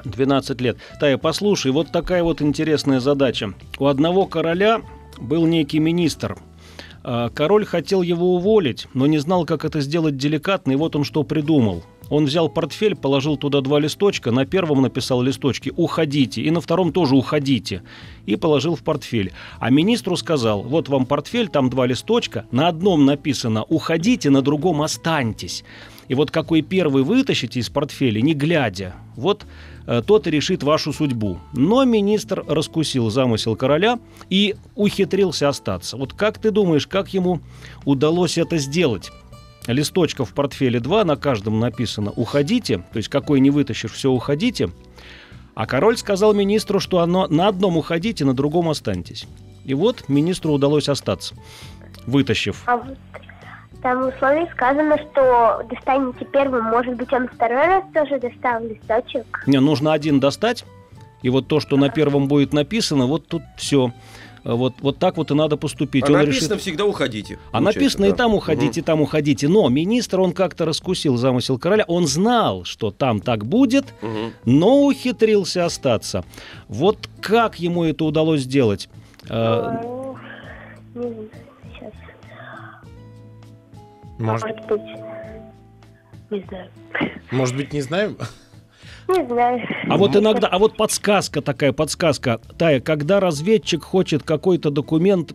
12 0.04 0.60
лет. 0.60 0.76
Тая, 1.00 1.16
послушай, 1.16 1.72
вот 1.72 1.90
такая 1.90 2.22
вот 2.22 2.42
интересная 2.42 3.00
задача. 3.00 3.54
У 3.78 3.86
одного 3.86 4.26
короля 4.26 4.82
был 5.18 5.46
некий 5.46 5.78
министр. 5.78 6.36
А, 7.02 7.30
Король 7.30 7.64
хотел 7.64 8.02
его 8.02 8.34
уволить, 8.34 8.88
но 8.94 9.06
не 9.06 9.18
знал, 9.18 9.46
как 9.46 9.64
это 9.64 9.80
сделать 9.80 10.16
деликатно, 10.16 10.72
и 10.72 10.76
вот 10.76 10.94
он 10.96 11.04
что 11.04 11.22
придумал. 11.22 11.82
Он 12.12 12.26
взял 12.26 12.50
портфель, 12.50 12.94
положил 12.94 13.38
туда 13.38 13.62
два 13.62 13.80
листочка, 13.80 14.32
на 14.32 14.44
первом 14.44 14.82
написал 14.82 15.22
листочки 15.22 15.72
«Уходите», 15.74 16.42
и 16.42 16.50
на 16.50 16.60
втором 16.60 16.92
тоже 16.92 17.16
«Уходите», 17.16 17.84
и 18.26 18.36
положил 18.36 18.76
в 18.76 18.82
портфель. 18.82 19.32
А 19.58 19.70
министру 19.70 20.14
сказал, 20.18 20.60
вот 20.60 20.90
вам 20.90 21.06
портфель, 21.06 21.48
там 21.48 21.70
два 21.70 21.86
листочка, 21.86 22.44
на 22.50 22.68
одном 22.68 23.06
написано 23.06 23.62
«Уходите», 23.62 24.28
на 24.28 24.42
другом 24.42 24.82
«Останьтесь». 24.82 25.64
И 26.08 26.14
вот 26.14 26.30
какой 26.30 26.60
первый 26.60 27.02
вытащите 27.02 27.60
из 27.60 27.70
портфеля, 27.70 28.20
не 28.20 28.34
глядя, 28.34 28.94
вот 29.16 29.46
э, 29.86 30.02
тот 30.06 30.26
и 30.26 30.30
решит 30.30 30.62
вашу 30.62 30.92
судьбу. 30.92 31.38
Но 31.54 31.82
министр 31.86 32.44
раскусил 32.46 33.08
замысел 33.08 33.56
короля 33.56 33.98
и 34.28 34.56
ухитрился 34.74 35.48
остаться. 35.48 35.96
Вот 35.96 36.12
как 36.12 36.36
ты 36.36 36.50
думаешь, 36.50 36.86
как 36.86 37.14
ему 37.14 37.40
удалось 37.86 38.36
это 38.36 38.58
сделать? 38.58 39.10
Листочков 39.66 40.30
в 40.30 40.34
портфеле 40.34 40.80
два, 40.80 41.04
на 41.04 41.16
каждом 41.16 41.60
написано 41.60 42.10
«Уходите», 42.10 42.78
то 42.78 42.96
есть 42.96 43.08
какой 43.08 43.40
не 43.40 43.50
вытащишь, 43.50 43.92
все 43.92 44.10
уходите. 44.10 44.70
А 45.54 45.66
король 45.66 45.96
сказал 45.96 46.34
министру, 46.34 46.80
что 46.80 47.00
оно 47.00 47.26
на 47.28 47.48
одном 47.48 47.76
уходите, 47.76 48.24
на 48.24 48.34
другом 48.34 48.68
останьтесь. 48.68 49.26
И 49.64 49.74
вот 49.74 50.08
министру 50.08 50.52
удалось 50.52 50.88
остаться, 50.88 51.34
вытащив. 52.06 52.62
А 52.66 52.78
вот 52.78 52.96
там 53.82 54.02
в 54.02 54.14
условии 54.14 54.48
сказано, 54.52 54.96
что 54.96 55.62
достанете 55.68 56.24
первым. 56.32 56.66
Может 56.66 56.94
быть, 56.96 57.12
он 57.12 57.28
второй 57.28 57.66
раз 57.66 57.84
тоже 57.92 58.18
достал 58.18 58.64
листочек? 58.64 59.42
Не, 59.46 59.60
нужно 59.60 59.92
один 59.92 60.20
достать, 60.20 60.64
и 61.22 61.28
вот 61.30 61.48
то, 61.48 61.60
что 61.60 61.76
на 61.76 61.88
первом 61.88 62.28
будет 62.28 62.52
написано, 62.52 63.06
вот 63.06 63.26
тут 63.26 63.42
все. 63.56 63.92
Вот, 64.44 64.74
вот 64.80 64.98
так 64.98 65.16
вот 65.18 65.30
и 65.30 65.34
надо 65.34 65.56
поступить. 65.56 66.02
А 66.04 66.06
Он 66.08 66.12
написано 66.14 66.54
решит- 66.54 66.60
всегда 66.62 66.84
уходите. 66.84 67.38
А 67.52 67.60
написано 67.60 68.06
и 68.06 68.10
да. 68.10 68.16
там 68.16 68.34
уходите, 68.34 68.80
и 68.80 68.82
там 68.82 69.00
уходите. 69.00 69.46
Но 69.48 69.68
министр, 69.68 70.20
он 70.20 70.32
как-то 70.32 70.64
раскусил 70.64 71.16
замысел 71.16 71.58
короля. 71.58 71.84
Он 71.86 72.06
знал, 72.08 72.64
что 72.64 72.90
там 72.90 73.20
так 73.20 73.44
будет, 73.46 73.94
Мгм. 74.02 74.32
но 74.44 74.84
ухитрился 74.86 75.64
остаться. 75.64 76.24
Вот 76.68 77.08
как 77.20 77.60
ему 77.60 77.84
это 77.84 78.04
удалось 78.04 78.40
сделать? 78.42 78.88
Э, 79.28 79.78
Ну, 80.94 81.04
не 81.04 81.10
знаю, 81.10 81.28
сейчас. 81.72 81.92
Может, 84.18 84.46
Может 84.46 84.66
быть, 84.68 84.80
не 86.30 86.44
знаю. 86.48 86.70
может 87.30 87.56
быть, 87.56 87.72
не 87.72 87.80
знаем? 87.80 88.16
Не 89.08 89.26
знаю. 89.26 89.60
А 89.88 89.96
вот 89.96 90.16
иногда, 90.16 90.46
а 90.48 90.58
вот 90.58 90.76
подсказка 90.76 91.42
такая, 91.42 91.72
подсказка. 91.72 92.40
Тая, 92.58 92.80
когда 92.80 93.20
разведчик 93.20 93.82
хочет 93.82 94.22
какой-то 94.22 94.70
документ 94.70 95.34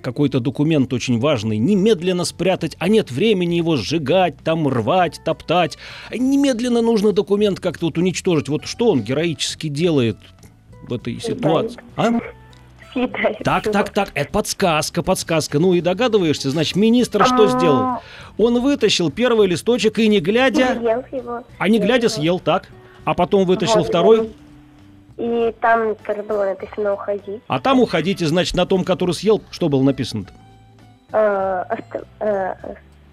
какой-то 0.00 0.38
документ 0.38 0.92
очень 0.92 1.18
важный, 1.18 1.58
немедленно 1.58 2.24
спрятать, 2.24 2.76
а 2.78 2.88
нет 2.88 3.10
времени 3.10 3.56
его 3.56 3.76
сжигать, 3.76 4.36
там 4.44 4.68
рвать, 4.68 5.20
топтать. 5.24 5.76
Немедленно 6.16 6.80
нужно 6.82 7.10
документ 7.12 7.58
как-то 7.58 7.86
вот 7.86 7.98
уничтожить. 7.98 8.48
Вот 8.48 8.64
что 8.64 8.90
он 8.92 9.02
героически 9.02 9.66
делает 9.68 10.16
в 10.88 10.92
этой 10.92 11.20
ситуации? 11.20 11.80
А? 11.96 12.12
Съедает 12.92 13.38
Так, 13.44 13.64
его. 13.64 13.72
так, 13.72 13.90
так, 13.90 14.10
это 14.14 14.30
подсказка, 14.30 15.02
подсказка. 15.02 15.58
Ну 15.58 15.74
и 15.74 15.80
догадываешься, 15.80 16.50
значит, 16.50 16.76
министр 16.76 17.26
что 17.26 17.44
А. 17.44 17.48
сделал? 17.48 17.86
Он 18.38 18.60
вытащил 18.62 19.10
первый 19.10 19.48
листочек 19.48 19.98
и 19.98 20.06
не 20.06 20.20
глядя, 20.20 20.76
Съел 20.78 21.02
его. 21.10 21.42
а 21.58 21.68
не 21.68 21.80
глядя 21.80 22.08
съел, 22.08 22.38
так. 22.38 22.68
А 23.08 23.14
потом 23.14 23.46
вытащил 23.46 23.78
Вот, 23.78 23.86
второй, 23.88 24.30
И 25.16 25.54
там 25.62 25.94
тоже 26.06 26.22
было 26.24 26.44
написано 26.44 26.92
уходить. 26.92 27.40
а 27.48 27.58
там 27.58 27.80
уходите, 27.80 28.26
значит, 28.26 28.54
на 28.54 28.66
том, 28.66 28.84
который 28.84 29.12
съел, 29.14 29.40
что 29.50 29.70
было 29.70 29.82
написано 29.82 30.26
Э, 31.10 31.64
оста- 31.70 32.04
э, 32.20 32.54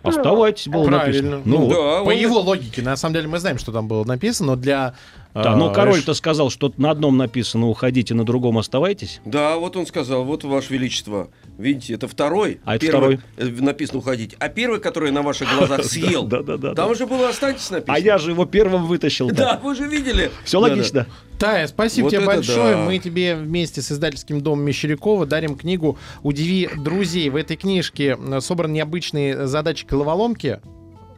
ну, 0.03 0.09
Оставайтесь, 0.09 0.67
было 0.67 0.85
Правильно. 0.87 1.37
написано. 1.37 1.41
Ну, 1.45 1.57
вот. 1.61 1.69
Да, 1.69 2.03
По 2.03 2.09
он- 2.09 2.13
его 2.17 2.41
логике, 2.41 2.81
на 2.81 2.97
самом 2.97 3.13
деле 3.13 3.29
мы 3.29 3.39
знаем, 3.39 3.57
что 3.57 3.71
там 3.71 3.87
было 3.87 4.03
написано, 4.03 4.47
но 4.47 4.55
для... 4.57 4.95
Да, 5.35 5.55
но 5.55 5.71
король-то 5.71 6.13
сказал, 6.13 6.49
что 6.49 6.71
на 6.77 6.91
одном 6.91 7.17
написано 7.17 7.67
уходите, 7.67 8.13
на 8.13 8.23
другом 8.25 8.57
оставайтесь. 8.57 9.19
Да, 9.25 9.57
вот 9.57 9.75
он 9.75 9.85
сказал, 9.85 10.23
вот 10.23 10.43
ваше 10.45 10.73
величество. 10.73 11.29
Видите, 11.57 11.93
это 11.93 12.07
второй. 12.07 12.61
А 12.63 12.75
это 12.77 12.85
Первый, 12.85 13.19
э, 13.37 13.45
Написано 13.45 13.99
уходить. 13.99 14.35
А 14.39 14.47
первый, 14.49 14.79
который 14.79 15.11
на 15.11 15.21
ваших 15.21 15.53
глазах 15.53 15.83
съел. 15.85 16.23
Да, 16.23 16.41
да, 16.41 16.57
да. 16.57 16.73
Там 16.73 16.91
уже 16.91 17.05
было 17.05 17.29
останьтесь 17.29 17.69
написано. 17.69 17.95
А 17.95 17.99
я 17.99 18.17
же 18.17 18.31
его 18.31 18.45
первым 18.45 18.85
вытащил. 18.85 19.29
Да, 19.29 19.59
вы 19.61 19.75
же 19.75 19.87
видели. 19.87 20.31
Все 20.45 20.59
логично. 20.59 21.05
Тая, 21.37 21.67
спасибо 21.67 22.05
Вот 22.05 22.11
тебе 22.11 22.25
большое. 22.25 22.75
да. 22.75 22.85
Мы 22.85 22.97
тебе 22.99 23.35
вместе 23.35 23.81
с 23.81 23.91
издательским 23.91 24.39
домом 24.39 24.63
Мещерякова 24.65 25.25
дарим 25.25 25.57
книгу 25.57 25.97
«Удиви 26.23 26.69
друзей». 26.77 27.29
В 27.29 27.35
этой 27.35 27.57
книжке 27.57 28.17
э, 28.17 28.39
собраны 28.39 28.71
необычные 28.73 29.45
задачи 29.47 29.85
головоломки, 29.85 30.61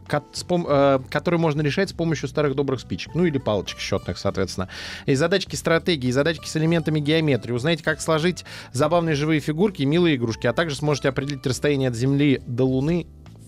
ко- 0.08 0.24
с 0.32 0.44
пом- 0.44 0.66
э, 0.68 1.00
которые 1.10 1.38
можно 1.38 1.60
решать 1.60 1.90
с 1.90 1.92
помощью 1.92 2.28
старых 2.28 2.54
добрых 2.54 2.80
спичек, 2.80 3.14
ну 3.14 3.24
или 3.24 3.38
палочек 3.38 3.78
счетных, 3.78 4.18
соответственно. 4.18 4.68
И 5.06 5.14
задачки 5.14 5.54
стратегии, 5.54 6.08
и 6.08 6.12
задачки 6.12 6.46
с 6.48 6.56
элементами 6.56 7.00
геометрии. 7.00 7.52
Узнаете, 7.52 7.84
как 7.84 8.00
сложить 8.00 8.44
забавные 8.72 9.14
живые 9.14 9.40
фигурки 9.40 9.82
и 9.82 9.86
милые 9.86 10.16
игрушки, 10.16 10.46
а 10.46 10.52
также 10.52 10.74
сможете 10.76 11.10
определить 11.10 11.46
расстояние 11.46 11.90
от 11.90 11.94
Земли 11.94 12.40
до 12.46 12.64
Луны 12.64 13.06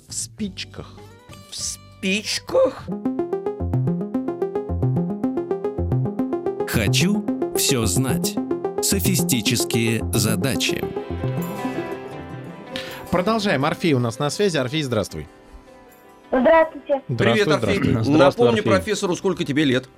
в 0.08 0.14
спичках. 0.14 0.92
В 1.50 1.56
спичках? 1.56 2.84
Хочу 6.68 7.24
все 7.56 7.84
знать. 7.86 8.36
Софистические 8.82 10.02
задачи. 10.14 10.82
Продолжаем. 13.10 13.64
Орфей 13.64 13.92
у 13.94 13.98
нас 13.98 14.18
на 14.18 14.30
связи. 14.30 14.56
Орфей, 14.56 14.82
здравствуй. 14.82 15.26
Здравствуйте. 16.30 17.02
Привет, 17.08 17.46
Напомни 17.48 18.58
Орфей. 18.58 18.62
профессору, 18.62 19.16
сколько 19.16 19.44
тебе 19.44 19.64
лет. 19.64 19.88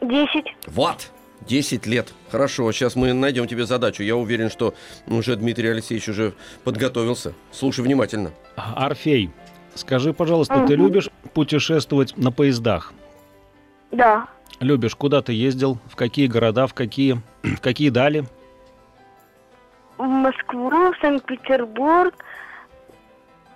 Десять. 0.00 0.46
Вот. 0.66 1.10
10 1.42 1.86
лет. 1.86 2.12
Хорошо, 2.30 2.70
сейчас 2.72 2.94
мы 2.96 3.12
найдем 3.12 3.46
тебе 3.46 3.64
задачу. 3.64 4.02
Я 4.02 4.16
уверен, 4.16 4.50
что 4.50 4.74
уже 5.06 5.34
Дмитрий 5.36 5.68
Алексеевич 5.68 6.08
уже 6.08 6.34
подготовился. 6.64 7.32
Слушай 7.52 7.80
внимательно. 7.84 8.32
Орфей, 8.56 9.30
скажи, 9.74 10.12
пожалуйста, 10.12 10.54
ты 10.66 10.74
Мгм. 10.76 10.84
любишь 10.86 11.08
путешествовать 11.32 12.16
на 12.16 12.32
поездах? 12.32 12.92
Да. 13.92 14.26
Любишь, 14.60 14.94
куда 14.96 15.22
ты 15.22 15.32
ездил, 15.32 15.78
в 15.90 15.96
какие 15.96 16.26
города, 16.26 16.66
в 16.66 16.74
какие, 16.74 17.20
в 17.42 17.60
какие 17.60 17.90
дали? 17.90 18.24
В 19.96 20.02
Москву, 20.02 20.68
в 20.70 20.94
Санкт-Петербург 21.00 22.14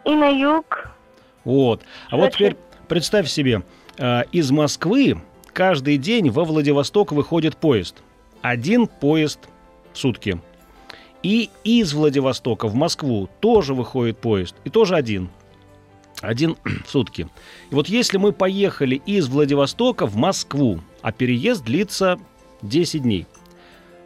и 0.05 0.15
на 0.15 0.29
юг. 0.29 0.89
Вот. 1.45 1.83
А 2.11 2.17
вот 2.17 2.33
теперь 2.33 2.57
представь 2.89 3.29
себе, 3.29 3.63
э, 3.99 4.23
из 4.33 4.51
Москвы 4.51 5.21
каждый 5.53 5.99
день 5.99 6.31
во 6.31 6.45
Владивосток 6.45 7.13
выходит 7.13 7.57
поезд. 7.57 8.03
Один 8.41 8.87
поезд 8.87 9.41
в 9.93 9.99
сутки. 9.99 10.41
И 11.23 11.51
из 11.63 11.95
Владивостока 11.95 12.67
в 12.67 12.75
Москву 12.75 13.29
тоже 13.41 13.75
выходит 13.75 14.19
поезд. 14.19 14.57
И 14.65 14.71
тоже 14.71 14.97
один. 14.97 15.31
Один 16.21 16.57
в 16.87 16.91
сутки. 16.91 17.29
И 17.71 17.75
вот 17.75 17.89
если 17.89 18.19
мы 18.19 18.33
поехали 18.33 18.97
из 19.07 19.29
Владивостока 19.29 20.07
в 20.07 20.17
Москву, 20.17 20.81
а 21.01 21.13
переезд 21.13 21.65
длится 21.65 22.19
10 22.63 23.03
дней, 23.03 23.27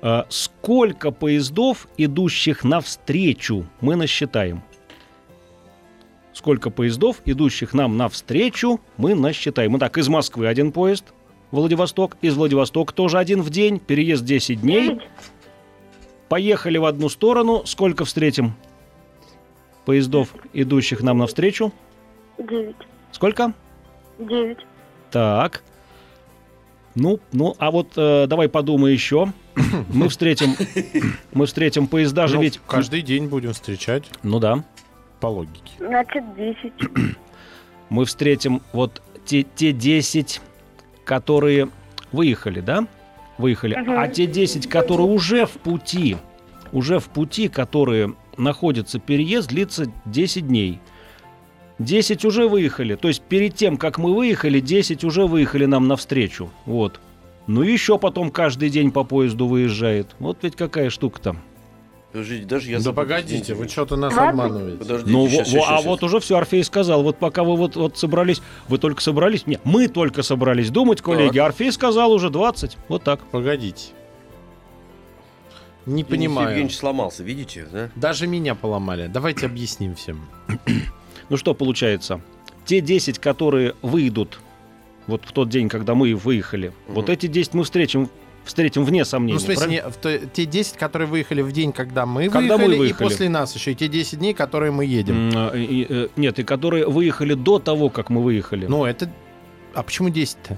э, 0.03 0.25
сколько 0.29 1.11
поездов, 1.11 1.89
идущих 1.97 2.65
навстречу, 2.65 3.67
мы 3.81 3.97
насчитаем? 3.97 4.63
Сколько 6.37 6.69
поездов, 6.69 7.23
идущих 7.25 7.73
нам 7.73 7.97
навстречу, 7.97 8.79
мы 8.99 9.15
насчитаем. 9.15 9.79
Итак, 9.79 9.97
из 9.97 10.07
Москвы 10.09 10.47
один 10.47 10.71
поезд, 10.71 11.07
Владивосток, 11.51 12.19
из 12.21 12.35
Владивостока 12.35 12.93
тоже 12.93 13.17
один 13.17 13.41
в 13.41 13.49
день, 13.49 13.79
переезд 13.79 14.23
10 14.23 14.61
дней. 14.61 15.01
Поехали 16.29 16.77
в 16.77 16.85
одну 16.85 17.09
сторону, 17.09 17.63
сколько 17.65 18.05
встретим 18.05 18.55
поездов, 19.87 20.29
идущих 20.53 21.03
нам 21.03 21.19
навстречу? 21.19 21.73
Девять. 22.37 22.77
Сколько? 23.13 23.55
Девять. 24.19 24.59
Так. 25.11 25.63
Ну, 26.95 27.19
ну, 27.33 27.55
а 27.59 27.71
вот 27.71 27.93
э, 27.97 28.27
давай 28.27 28.51
подумай 28.51 28.93
еще. 28.93 29.33
Мы 29.89 30.11
встретим, 30.11 30.55
мы 31.33 31.47
встретим 31.47 31.87
поезда 31.87 32.27
же 32.27 32.37
Ну, 32.37 32.43
ведь... 32.43 32.61
каждый 32.67 33.01
день 33.01 33.29
будем 33.29 33.55
встречать 33.55 34.05
Ну 34.23 34.39
да. 34.39 34.65
По 35.21 35.27
логике. 35.27 35.73
Значит, 35.79 36.25
десять. 36.37 36.73
мы 37.89 38.05
встретим 38.05 38.63
вот 38.73 39.03
те, 39.25 39.43
те 39.43 39.73
10, 39.73 40.41
которые 41.05 41.69
выехали, 42.13 42.61
да? 42.61 42.87
Выехали. 43.39 43.77
Мгм. 43.77 43.99
А 43.99 44.09
те 44.09 44.27
10, 44.27 44.69
которые 44.69 45.07
уже 45.07 45.47
в 45.47 45.53
пути, 45.53 46.17
уже 46.73 46.99
в 46.99 47.09
пути, 47.09 47.49
которые 47.49 48.15
находятся, 48.37 48.99
переезд 48.99 49.49
длится 49.49 49.87
10 50.07 50.49
дней. 50.49 50.81
10 51.79 52.25
уже 52.25 52.49
выехали. 52.49 52.95
То 52.95 53.09
есть 53.09 53.23
перед 53.23 53.55
тем, 53.55 53.77
как 53.77 53.99
мы 53.99 54.15
выехали, 54.15 54.61
10 54.61 55.05
уже 55.05 55.27
выехали 55.27 55.67
нам 55.67 55.89
навстречу. 55.89 56.51
Вот. 56.65 57.01
Ну 57.47 57.63
и 57.63 57.71
еще 57.71 57.99
потом 57.99 58.31
каждый 58.31 58.71
день 58.71 58.91
по 58.91 59.05
поезду 59.05 59.47
выезжает. 59.47 60.17
Вот 60.19 60.39
ведь 60.43 60.57
какая 60.57 60.89
штука-то. 60.91 61.37
Подождите, 62.17 62.47
даже 62.47 62.71
я 62.71 62.77
да 62.79 62.83
забыл. 62.83 63.03
погодите, 63.03 63.53
вы 63.55 63.69
что-то 63.69 63.97
нас 63.97 64.15
Двадцать? 64.15 64.31
обманываете. 64.31 64.79
Подождите, 64.79 65.13
Ну, 65.13 65.25
во- 65.25 65.31
щас, 65.31 65.53
во- 65.53 65.59
а 65.61 65.77
щас. 65.77 65.85
вот 65.85 66.03
уже 66.03 66.21
все, 66.21 66.37
Орфей 66.39 66.65
сказал. 66.65 67.03
Вот 67.03 67.19
пока 67.19 67.45
вы 67.45 67.57
вот, 67.57 67.77
вот 67.77 67.99
собрались, 67.99 68.41
вы 68.69 68.79
только 68.79 69.03
собрались. 69.03 69.47
Нет, 69.47 69.61
мы 69.65 69.89
только 69.89 70.23
собрались 70.23 70.71
думать, 70.71 71.03
коллеги. 71.03 71.39
Орфей 71.39 71.71
сказал 71.73 72.13
уже 72.13 72.31
20. 72.31 72.79
Вот 72.89 73.03
так. 73.03 73.21
Погодите. 73.27 73.89
Не 75.85 76.03
Денис 76.03 76.07
понимаю. 76.09 76.49
Евгеньевич 76.49 76.77
сломался, 76.79 77.23
видите, 77.23 77.67
да? 77.71 77.91
Даже 77.95 78.27
меня 78.27 78.55
поломали. 78.55 79.09
Давайте 79.09 79.45
объясним 79.47 79.95
всем. 79.95 80.27
Ну 81.29 81.37
что 81.37 81.55
получается? 81.55 82.21
Те 82.65 82.81
10, 82.81 83.19
которые 83.19 83.75
выйдут 83.83 84.41
вот 85.07 85.23
в 85.25 85.33
тот 85.33 85.49
день, 85.49 85.69
когда 85.69 85.95
мы 85.95 86.15
выехали, 86.15 86.73
вот 86.89 87.09
эти 87.11 87.27
10 87.27 87.55
мы 87.55 87.63
встретим, 87.65 88.09
встретим 88.47 88.85
вне 88.85 89.05
сомнений. 89.05 89.35
Ну, 89.35 89.39
в 89.39 89.43
смысле, 89.43 89.69
не- 89.69 89.83
в 89.83 89.97
то- 89.97 90.19
те 90.19 90.47
10, 90.47 90.77
которые 90.77 91.09
выехали 91.09 91.43
в 91.43 91.53
день, 91.53 91.73
когда 91.73 92.07
мы 92.07 92.29
Когда 92.29 92.57
мы 92.57 92.65
выехали, 92.65 92.75
и 92.75 92.79
выехали. 92.79 93.09
после 93.09 93.29
нас 93.29 93.55
еще, 93.55 93.73
и 93.73 93.75
те 93.75 93.89
10 93.89 94.19
дней, 94.19 94.33
которые 94.35 94.73
мы 94.73 94.85
едем. 94.87 95.31
М, 95.31 95.33
а, 95.37 95.55
и, 95.57 95.87
э, 95.89 96.09
нет, 96.17 96.39
и 96.39 96.45
которые 96.45 96.87
выехали 96.89 97.35
до 97.35 97.59
того, 97.59 97.91
как 97.91 98.09
мы 98.11 98.23
выехали. 98.23 98.67
Ну, 98.67 98.85
это... 98.85 99.11
А 99.75 99.83
почему 99.83 100.09
10-то? 100.09 100.57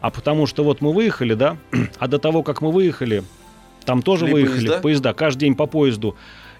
А 0.00 0.10
потому 0.10 0.46
что 0.46 0.64
вот 0.64 0.80
мы 0.80 0.92
выехали, 0.92 1.34
да, 1.34 1.56
а 1.98 2.08
до 2.08 2.18
того, 2.18 2.42
как 2.42 2.62
мы 2.62 2.72
выехали, 2.72 3.22
там 3.84 4.02
тоже 4.02 4.24
Шли 4.26 4.32
выехали 4.32 4.66
поезда? 4.66 4.80
поезда? 4.80 5.12
каждый 5.12 5.40
день 5.40 5.54
по 5.54 5.66
поезду. 5.66 6.16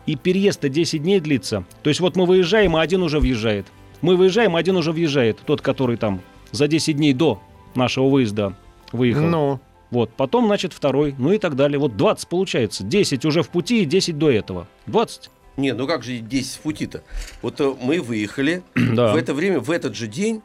И 0.06 0.14
переезд-то 0.16 0.68
10 0.68 1.02
дней 1.02 1.20
длится. 1.20 1.64
То 1.82 1.88
есть 1.90 2.00
вот 2.00 2.16
мы 2.16 2.26
выезжаем, 2.26 2.76
а 2.76 2.80
один 2.82 3.02
уже 3.02 3.18
въезжает. 3.18 3.66
Мы 4.02 4.16
выезжаем, 4.16 4.56
а 4.56 4.58
один 4.58 4.76
уже 4.76 4.92
въезжает. 4.92 5.38
Тот, 5.44 5.60
который 5.60 5.96
там 5.96 6.20
за 6.52 6.68
10 6.68 6.96
дней 6.96 7.12
до 7.12 7.40
нашего 7.74 8.08
выезда 8.08 8.54
выехал. 8.92 9.22
Ну, 9.22 9.60
Вот, 9.90 10.10
потом, 10.16 10.46
значит, 10.46 10.72
второй, 10.72 11.14
ну 11.18 11.32
и 11.32 11.38
так 11.38 11.56
далее. 11.56 11.78
Вот 11.78 11.96
20 11.96 12.28
получается. 12.28 12.84
10 12.84 13.24
уже 13.24 13.42
в 13.42 13.48
пути 13.48 13.82
и 13.82 13.84
10 13.84 14.18
до 14.18 14.30
этого. 14.30 14.68
20. 14.86 15.30
Не, 15.56 15.72
ну 15.74 15.86
как 15.86 16.02
же 16.04 16.18
10 16.18 16.54
в 16.56 16.60
пути-то? 16.60 17.02
Вот 17.42 17.60
э, 17.60 17.74
мы 17.82 18.00
выехали, 18.00 18.62
Да. 18.74 19.12
в 19.12 19.16
это 19.16 19.34
время, 19.34 19.60
в 19.60 19.70
этот 19.70 19.94
же 19.96 20.06
день 20.06 20.42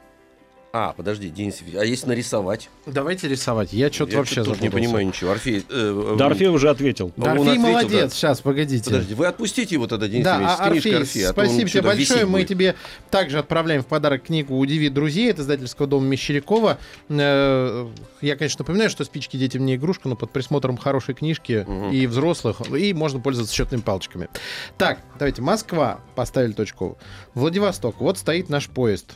А, 0.77 0.91
подожди, 0.91 1.29
День 1.29 1.51
Софи- 1.53 1.77
А 1.77 1.85
если 1.85 2.07
нарисовать? 2.07 2.69
Давайте 2.85 3.29
рисовать. 3.29 3.71
Я 3.71 3.89
что-то 3.89 4.17
вообще 4.17 4.43
тоже 4.43 4.61
не 4.61 4.69
понимаю 4.69 5.07
ничего. 5.07 5.31
Орфей, 5.31 5.63
э, 5.69 6.15
Да, 6.19 6.25
э, 6.25 6.27
Орфей 6.27 6.47
уже 6.49 6.69
ответил. 6.69 7.13
А 7.15 7.21
он 7.21 7.27
Орфей 7.29 7.43
ответил, 7.53 7.61
молодец. 7.61 8.01
да. 8.01 8.09
Сейчас, 8.09 8.41
погодите. 8.41 8.83
Подожди, 8.83 9.13
вы 9.13 9.25
отпустите 9.27 9.75
его 9.75 9.87
тогда, 9.87 10.09
Денис 10.09 10.25
Да, 10.25 10.33
Евгеньевич, 10.33 10.59
а, 10.59 10.65
Орфей, 10.65 10.97
Орфея, 10.97 11.29
а 11.29 11.31
спасибо 11.31 11.69
тебе 11.69 11.81
большое. 11.81 12.25
Мы 12.25 12.39
будет. 12.39 12.47
тебе 12.49 12.75
также 13.09 13.39
отправляем 13.39 13.83
в 13.83 13.85
подарок 13.85 14.23
книгу 14.23 14.57
«Удиви 14.57 14.89
друзей» 14.89 15.31
от 15.31 15.39
издательского 15.39 15.87
дома 15.87 16.07
Мещерякова. 16.07 16.77
Э, 17.07 17.87
Я, 18.21 18.35
конечно, 18.35 18.63
напоминаю, 18.63 18.89
что 18.89 19.05
спички 19.05 19.37
детям 19.37 19.65
не 19.65 19.75
игрушка, 19.75 20.09
но 20.09 20.15
под 20.15 20.31
присмотром 20.31 20.77
хорошей 20.77 21.13
книжки 21.15 21.63
Мгм. 21.67 21.91
и 21.91 22.05
взрослых, 22.07 22.57
и 22.75 22.91
можно 22.93 23.19
пользоваться 23.21 23.53
счетными 23.55 23.81
палочками. 23.81 24.27
Так, 24.77 24.99
давайте. 25.19 25.41
Москва. 25.41 25.99
Поставили 26.15 26.51
точку. 26.53 26.97
Владивосток. 27.33 27.95
Вот 28.01 28.17
стоит 28.17 28.49
наш 28.49 28.67
поезд. 28.67 29.15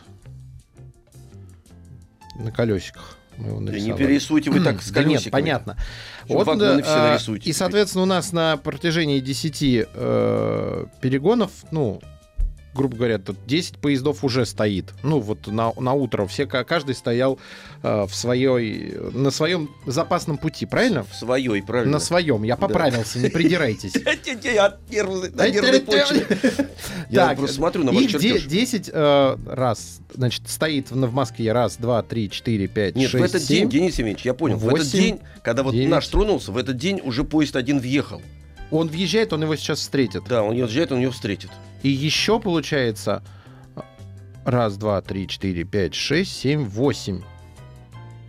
На 2.40 2.52
колесиках. 2.52 3.18
Мы 3.38 3.50
его 3.50 3.62
Да 3.62 3.80
не 3.80 3.94
перерисуйте 3.94 4.50
вы 4.50 4.60
так 4.60 4.82
с 4.82 4.90
Да 4.92 5.04
нет, 5.04 5.28
понятно. 5.32 5.78
Чтоб 6.26 6.46
вагоны 6.46 6.84
все 6.84 6.92
а, 6.92 7.12
нарисуйте 7.12 7.50
И, 7.50 7.54
соответственно, 7.54 8.04
у 8.04 8.08
нас 8.08 8.34
на 8.34 8.58
протяжении 8.58 9.20
10 9.20 9.88
э, 9.94 10.86
перегонов, 11.00 11.52
ну, 11.72 12.02
грубо 12.74 12.96
говоря, 12.98 13.18
тут 13.18 13.38
10 13.46 13.78
поездов 13.78 14.24
уже 14.24 14.46
стоит. 14.46 14.94
Ну, 15.04 15.20
вот 15.20 15.48
на, 15.48 15.74
на 15.78 15.94
утро 15.94 16.26
все, 16.28 16.46
ка- 16.46 16.64
каждый 16.64 16.96
стоял 16.96 17.40
э, 17.84 18.06
в 18.08 18.14
своей, 18.14 18.96
на 19.14 19.32
своем 19.32 19.70
запасном 19.86 20.38
пути, 20.38 20.66
правильно? 20.66 21.04
В 21.04 21.14
своей, 21.14 21.62
правильно? 21.62 21.94
На 21.94 22.00
своем. 22.00 22.44
Я 22.44 22.56
поправился, 22.56 23.20
не 23.20 23.30
придирайтесь. 23.30 23.94
Я 24.44 24.78
нервной- 24.90 25.80
почве. 25.82 26.28
Я 27.10 27.34
просто 27.36 27.56
смотрю 27.56 27.84
на 27.84 27.92
ваш 27.92 28.04
их 28.04 28.20
де- 28.20 28.34
чертеж. 28.34 28.46
10 28.46 28.90
э, 28.94 29.38
раз, 29.48 30.00
значит, 30.14 30.48
стоит 30.48 30.92
в, 30.92 31.14
Москве. 31.14 31.52
Раз, 31.52 31.78
два, 31.78 32.04
три, 32.04 32.30
четыре, 32.30 32.68
пять, 32.68 32.96
Нет, 32.96 33.10
в 33.10 33.12
шесть, 33.12 33.36
этот 33.36 33.48
день, 33.48 33.62
семь. 33.62 33.70
Денис 33.70 33.98
Евгеньевич, 33.98 34.26
я 34.26 34.34
понял, 34.34 34.58
в 34.58 34.68
этот 34.74 34.92
день, 34.92 35.20
когда 35.44 35.64
вот 35.64 35.74
наш 35.74 36.08
тронулся, 36.08 36.52
в 36.52 36.58
этот 36.58 36.78
день 36.78 37.02
уже 37.04 37.24
поезд 37.24 37.56
один 37.56 37.80
въехал. 37.80 38.22
Он 38.72 38.88
въезжает, 38.88 39.34
он 39.34 39.44
его 39.44 39.56
сейчас 39.56 39.80
встретит. 39.80 40.24
Да, 40.28 40.44
он 40.44 40.52
въезжает, 40.56 40.92
он 40.92 41.00
ее 41.00 41.12
встретит. 41.12 41.50
И 41.82 41.90
еще 41.90 42.40
получается 42.40 43.24
раз, 44.46 44.78
два, 44.78 45.02
три, 45.02 45.28
четыре, 45.28 45.64
пять, 45.64 45.96
шесть, 45.96 46.36
семь, 46.40 46.66
восемь. 46.66 47.22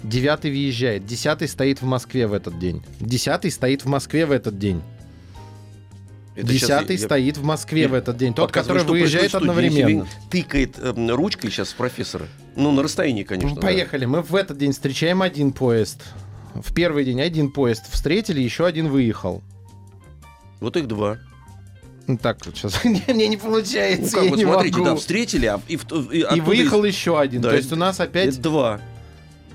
Девятый 0.02 0.50
въезжает. 0.50 1.04
Десятый 1.04 1.46
стоит 1.46 1.82
в 1.82 1.84
Москве 1.84 2.26
в 2.26 2.32
этот 2.32 2.58
день. 2.58 2.82
Десятый 3.00 3.50
стоит 3.50 3.84
в 3.84 3.88
Москве 3.88 4.24
в 4.24 4.32
этот 4.32 4.58
день. 4.58 4.82
Это 6.36 6.46
Десятый 6.46 6.96
я- 6.96 7.04
стоит 7.04 7.36
в 7.36 7.44
Москве 7.44 7.82
я 7.82 7.88
в 7.88 7.94
этот 7.94 8.16
день. 8.16 8.32
Тот, 8.32 8.50
который 8.50 8.82
выезжает 8.84 9.34
одновременно. 9.34 10.06
Тыкает 10.30 10.78
эм, 10.78 11.10
ручкой 11.10 11.50
сейчас 11.50 11.72
профессора. 11.74 12.28
Ну, 12.56 12.72
на 12.72 12.82
расстоянии, 12.82 13.24
конечно. 13.24 13.56
да. 13.56 13.60
Поехали. 13.60 14.06
Мы 14.06 14.22
в 14.22 14.34
этот 14.34 14.56
день 14.56 14.72
встречаем 14.72 15.20
один 15.20 15.52
поезд. 15.52 16.02
В 16.54 16.72
первый 16.72 17.04
день 17.04 17.20
один 17.20 17.50
поезд 17.50 17.84
встретили, 17.90 18.40
еще 18.40 18.64
один 18.64 18.88
выехал. 18.88 19.42
Вот 20.60 20.76
их 20.76 20.86
два. 20.88 21.18
Ну, 22.06 22.16
Так 22.18 22.44
вот 22.46 22.56
сейчас. 22.56 22.84
Мне 22.84 23.28
не 23.28 23.36
Ну, 23.36 23.42
получается, 23.42 24.12
как 24.14 24.24
я 24.24 24.30
вот 24.30 24.36
не 24.36 24.44
смотрите, 24.44 24.78
могу. 24.78 24.90
да, 24.90 24.96
встретили, 24.96 25.46
а 25.46 25.60
и, 25.68 25.74
и 25.74 26.24
И 26.36 26.40
выехал 26.40 26.84
из- 26.84 26.94
еще 26.94 27.18
один. 27.18 27.40
Да, 27.40 27.50
То 27.50 27.56
есть 27.56 27.72
у 27.72 27.76
нас 27.76 28.00
опять... 28.00 28.28
Это 28.34 28.40
два 28.40 28.80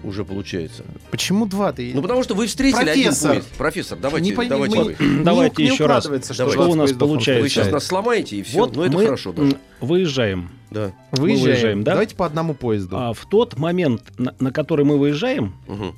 уже 0.03 0.23
получается. 0.23 0.83
Почему 1.09 1.47
два 1.47 1.73
ты? 1.73 1.91
Ну, 1.95 2.01
потому 2.03 2.21
что 2.23 2.35
вы 2.35 2.45
встретили 2.45 2.83
Профессор. 2.85 3.31
один 3.31 3.41
поезд. 3.41 3.57
Профессор, 3.57 3.97
давайте, 3.99 4.29
Не 4.29 4.35
пойми- 4.35 4.49
давайте 4.49 4.77
мы- 4.77 4.83
вы. 4.99 5.23
Давайте 5.23 5.63
не 5.63 5.69
еще 5.69 5.85
раз. 5.87 6.05
укладывается, 6.05 6.37
Давайте. 6.37 6.53
что 6.57 6.63
Что 6.63 6.71
у 6.71 6.75
20 6.75 6.91
нас 6.93 6.99
получается? 6.99 7.41
Вы 7.43 7.49
сейчас 7.49 7.71
нас 7.71 7.85
сломаете, 7.87 8.35
и 8.37 8.43
все. 8.43 8.57
Вот 8.59 8.75
ну, 8.75 8.83
это 8.83 8.91
мы 8.93 9.05
хорошо 9.05 9.33
даже. 9.33 9.57
выезжаем. 9.81 10.51
Да. 10.69 10.91
Выезжаем. 11.11 11.43
выезжаем, 11.53 11.83
да? 11.83 11.91
Давайте 11.93 12.15
по 12.15 12.25
одному 12.27 12.53
поезду. 12.53 12.97
А 12.97 13.13
в 13.13 13.25
тот 13.27 13.57
момент, 13.57 14.03
на, 14.19 14.35
на 14.39 14.51
который 14.51 14.85
мы 14.85 14.99
выезжаем, 14.99 15.55
Мгм. 15.67 15.95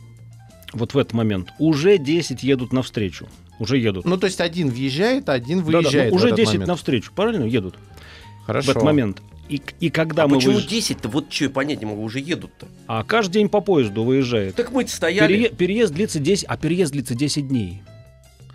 вот 0.73 0.93
в 0.93 0.97
этот 0.97 1.11
момент, 1.13 1.49
уже 1.59 1.97
10 1.97 2.43
едут 2.43 2.71
навстречу. 2.71 3.27
Уже 3.59 3.77
едут. 3.77 4.05
Ну, 4.05 4.17
то 4.17 4.25
есть 4.27 4.39
один 4.41 4.69
въезжает, 4.69 5.29
а 5.29 5.33
один 5.33 5.59
ну, 5.59 5.63
выезжает. 5.65 6.11
в 6.11 6.15
уже 6.15 6.27
этот 6.27 6.37
10 6.37 6.47
момент. 6.53 6.67
навстречу, 6.67 7.11
правильно? 7.15 7.43
Едут 7.45 7.75
Хорошо. 8.45 8.67
в 8.67 8.69
этот 8.71 8.83
момент. 8.83 9.21
И, 9.49 9.61
и 9.79 9.89
когда 9.89 10.23
А 10.23 10.27
мы 10.27 10.35
почему 10.35 10.57
выезж- 10.59 10.67
10-то? 10.67 11.07
Вот 11.09 11.31
что, 11.31 11.45
я 11.45 11.49
понять 11.49 11.79
не 11.79 11.85
могу, 11.85 12.03
уже 12.03 12.19
едут-то. 12.19 12.67
А 12.87 13.03
каждый 13.03 13.33
день 13.33 13.49
по 13.49 13.61
поезду 13.61 14.03
выезжает. 14.03 14.55
Так 14.55 14.71
мы 14.71 14.85
стояли. 14.87 15.27
Перее- 15.33 15.49
Переезд 15.49 15.93
длится 15.93 16.19
10, 16.19 16.45
а 16.47 16.57
переезд 16.57 16.91
длится 16.91 17.15
10 17.15 17.47
дней. 17.47 17.81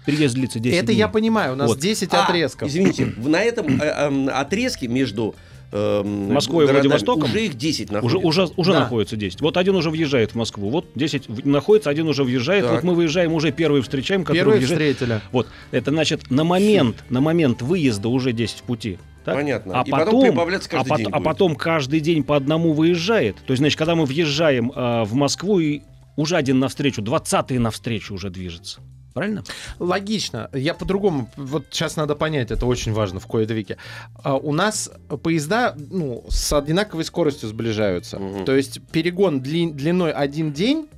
Переезд 0.04 0.34
длится 0.34 0.58
10 0.58 0.76
Это 0.76 0.86
дней. 0.88 0.98
я 0.98 1.08
понимаю, 1.08 1.52
у 1.54 1.56
нас 1.56 1.68
Вот. 1.68 1.78
10 1.78 2.12
А, 2.12 2.24
отрезков. 2.26 2.68
Извините, 2.68 3.06
на 3.16 3.40
этом 3.40 3.80
э, 3.80 3.84
эм, 3.84 4.28
отрезке 4.28 4.86
между 4.88 5.34
эм, 5.72 6.32
Москвой 6.32 6.64
и 6.64 6.66
городами 6.66 6.88
Владивостоком 6.90 7.30
уже 7.30 7.44
их 7.46 7.54
10 7.54 7.90
Уже, 7.90 7.92
находится. 7.94 8.26
уже, 8.28 8.52
уже 8.56 8.72
Да. 8.72 8.80
находится 8.80 9.16
10. 9.16 9.40
Вот 9.40 9.56
один 9.56 9.74
уже 9.76 9.90
въезжает 9.90 10.32
в 10.32 10.34
Москву. 10.34 10.70
Вот 10.70 10.86
10 10.94 11.28
в- 11.28 11.46
находится, 11.46 11.90
один 11.90 12.06
уже 12.08 12.24
въезжает. 12.24 12.64
Так. 12.64 12.74
Вот 12.74 12.84
мы 12.84 12.94
выезжаем, 12.94 13.32
уже 13.32 13.50
первый 13.52 13.82
встречаем, 13.82 14.22
который 14.24 14.38
Первые 14.38 14.58
въезжает. 14.58 14.96
встретили. 14.96 15.20
Вот, 15.32 15.48
это 15.70 15.90
значит, 15.90 16.30
на 16.30 16.44
момент, 16.44 17.04
на 17.10 17.20
момент 17.20 17.62
выезда 17.62 18.08
уже 18.08 18.32
10 18.32 18.58
в 18.58 18.62
пути. 18.62 18.98
так? 19.24 19.36
Понятно. 19.36 19.80
А 19.80 19.84
И 19.86 19.90
потом 19.90 20.06
потом, 20.06 20.22
прибавляться 20.22 20.68
каждый 20.68 20.92
а, 20.92 20.96
день 20.96 21.06
а 21.06 21.10
будет. 21.16 21.24
потом 21.24 21.54
каждый 21.56 22.00
день 22.00 22.24
по 22.24 22.36
одному 22.36 22.72
выезжает. 22.72 23.36
То 23.46 23.52
есть, 23.52 23.58
значит, 23.60 23.78
когда 23.78 23.94
мы 23.94 24.04
въезжаем 24.04 24.72
а, 24.74 25.04
в 25.04 25.14
Москву, 25.14 25.60
и 25.60 25.82
уже 26.16 26.36
один 26.36 26.58
навстречу, 26.58 27.02
20-й 27.02 27.58
навстречу 27.58 28.14
уже 28.14 28.30
движется. 28.30 28.80
Правильно? 29.14 29.44
Логично. 29.78 30.48
Я 30.54 30.74
по-другому. 30.74 31.30
Вот 31.36 31.66
сейчас 31.70 31.96
надо 31.96 32.14
понять, 32.14 32.50
это 32.50 32.66
очень 32.66 32.92
важно 32.92 33.20
в 33.20 33.26
кои-то 33.26 33.52
веке. 33.54 33.76
А, 34.22 34.36
у 34.36 34.52
нас 34.52 34.90
поезда 35.22 35.74
ну, 35.76 36.24
с 36.28 36.52
одинаковой 36.52 37.04
скоростью 37.04 37.48
сближаются. 37.48 38.18
Мгм. 38.18 38.44
То 38.44 38.56
есть 38.56 38.80
перегон 38.90 39.40
дли- 39.40 39.72
длиной 39.72 40.12
один 40.12 40.52
день. 40.52 40.88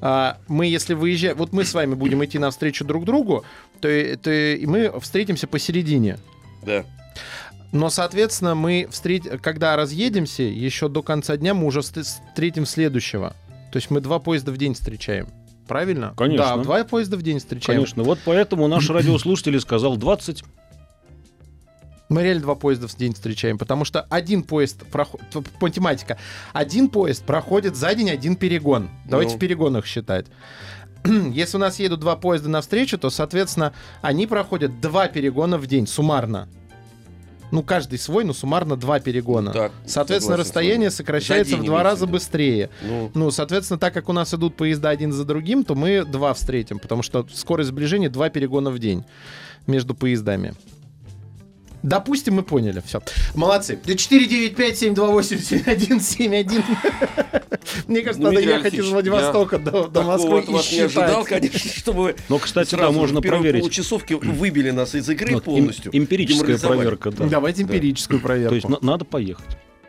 а, 0.00 0.38
мы, 0.48 0.66
если 0.66 0.94
выезжаем, 0.94 1.36
вот 1.36 1.52
мы 1.52 1.64
с 1.64 1.74
вами 1.74 1.94
будем 1.94 2.24
идти 2.24 2.38
навстречу 2.38 2.84
друг 2.84 3.04
другу, 3.04 3.44
то, 3.80 4.16
то 4.16 4.30
и 4.32 4.66
мы 4.66 4.92
встретимся 5.00 5.46
посередине. 5.46 6.18
Да. 6.64 6.84
Но, 7.70 7.88
соответственно, 7.88 8.54
мы 8.54 8.88
встреч... 8.90 9.22
когда 9.40 9.76
разъедемся, 9.76 10.42
еще 10.42 10.88
до 10.88 11.02
конца 11.02 11.36
дня 11.36 11.54
мы 11.54 11.66
уже 11.66 11.80
вст- 11.80 12.02
встретим 12.02 12.66
следующего. 12.66 13.34
То 13.72 13.76
есть 13.76 13.90
мы 13.90 14.00
два 14.00 14.18
поезда 14.18 14.52
в 14.52 14.58
день 14.58 14.74
встречаем. 14.74 15.28
Правильно? 15.68 16.12
Конечно. 16.16 16.56
Да, 16.56 16.62
два 16.62 16.84
поезда 16.84 17.16
в 17.16 17.22
день 17.22 17.38
встречаем. 17.38 17.78
Конечно. 17.78 18.02
Вот 18.02 18.18
поэтому 18.24 18.68
наш 18.68 18.88
радиослушатель 18.90 19.58
сказал 19.60 19.96
20. 19.96 20.44
Мы 22.08 22.22
реально 22.22 22.42
два 22.42 22.54
поезда 22.56 22.88
в 22.88 22.96
день 22.96 23.14
встречаем, 23.14 23.56
потому 23.56 23.84
что 23.86 24.02
один 24.02 24.42
поезд 24.42 24.84
проходит... 24.90 25.26
Математика. 25.60 26.18
Один 26.52 26.90
поезд 26.90 27.24
проходит 27.24 27.74
за 27.74 27.94
день 27.94 28.10
один 28.10 28.36
перегон. 28.36 28.90
Давайте 29.06 29.32
Ну. 29.32 29.36
в 29.38 29.40
перегонах 29.40 29.86
считать. 29.86 30.26
Если 31.04 31.56
у 31.56 31.60
нас 31.60 31.78
едут 31.78 32.00
два 32.00 32.16
поезда 32.16 32.50
навстречу, 32.50 32.98
то, 32.98 33.08
соответственно, 33.08 33.72
они 34.02 34.26
проходят 34.26 34.80
два 34.80 35.08
перегона 35.08 35.56
в 35.56 35.66
день, 35.66 35.86
суммарно. 35.86 36.48
Ну, 37.52 37.62
каждый 37.62 37.98
свой, 37.98 38.24
но 38.24 38.32
суммарно 38.32 38.76
два 38.76 38.98
перегона. 38.98 39.52
Так, 39.52 39.72
Соответственно, 39.86 40.38
расстояние 40.38 40.90
сокращается 40.90 41.56
в 41.58 41.64
два 41.64 41.82
раза 41.82 42.06
быстрее. 42.06 42.70
Ну, 42.82 43.10
Ну, 43.14 43.30
соответственно, 43.30 43.78
так 43.78 43.92
как 43.94 44.08
у 44.08 44.12
нас 44.12 44.32
идут 44.34 44.56
поезда 44.56 44.88
один 44.88 45.12
за 45.12 45.24
другим, 45.24 45.62
то 45.62 45.74
мы 45.74 46.04
два 46.04 46.32
встретим, 46.32 46.78
потому 46.78 47.02
что 47.02 47.26
скорость 47.32 47.68
сближения 47.68 48.08
два 48.08 48.30
перегона 48.30 48.70
в 48.70 48.78
день 48.78 49.04
между 49.66 49.94
поездами. 49.94 50.54
Допустим, 51.82 52.34
мы 52.34 52.42
поняли. 52.42 52.82
Все. 52.86 53.02
Молодцы. 53.34 53.78
495-728-7171. 53.84 56.62
Мне 57.86 58.02
кажется, 58.02 58.22
надо 58.22 58.40
ехать 58.40 58.74
из 58.74 58.88
Владивостока 58.88 59.58
до, 59.58 60.02
Москвы 60.02 60.40
и 60.40 60.52
вас 60.52 60.72
не 60.72 60.80
ожидал, 60.80 61.24
конечно, 61.24 61.70
чтобы 61.76 62.02
вы 62.02 62.16
Но, 62.28 62.38
кстати, 62.38 62.72
да, 62.72 62.78
сразу 62.78 62.98
можно 62.98 63.20
проверить. 63.20 63.60
получасовке 63.60 64.16
выбили 64.16 64.70
нас 64.70 64.94
из 64.94 65.08
игры 65.08 65.34
Вот, 65.34 65.42
эм- 65.42 65.44
полностью. 65.44 65.96
эмпирическая 65.96 66.58
проверка, 66.58 67.10
да. 67.10 67.26
Давайте 67.26 67.62
эмпирическую 67.62 68.20
проверку. 68.20 68.50
То 68.50 68.54
есть 68.56 68.68
на- 68.68 68.78
надо 68.80 69.04
поехать. 69.04 69.44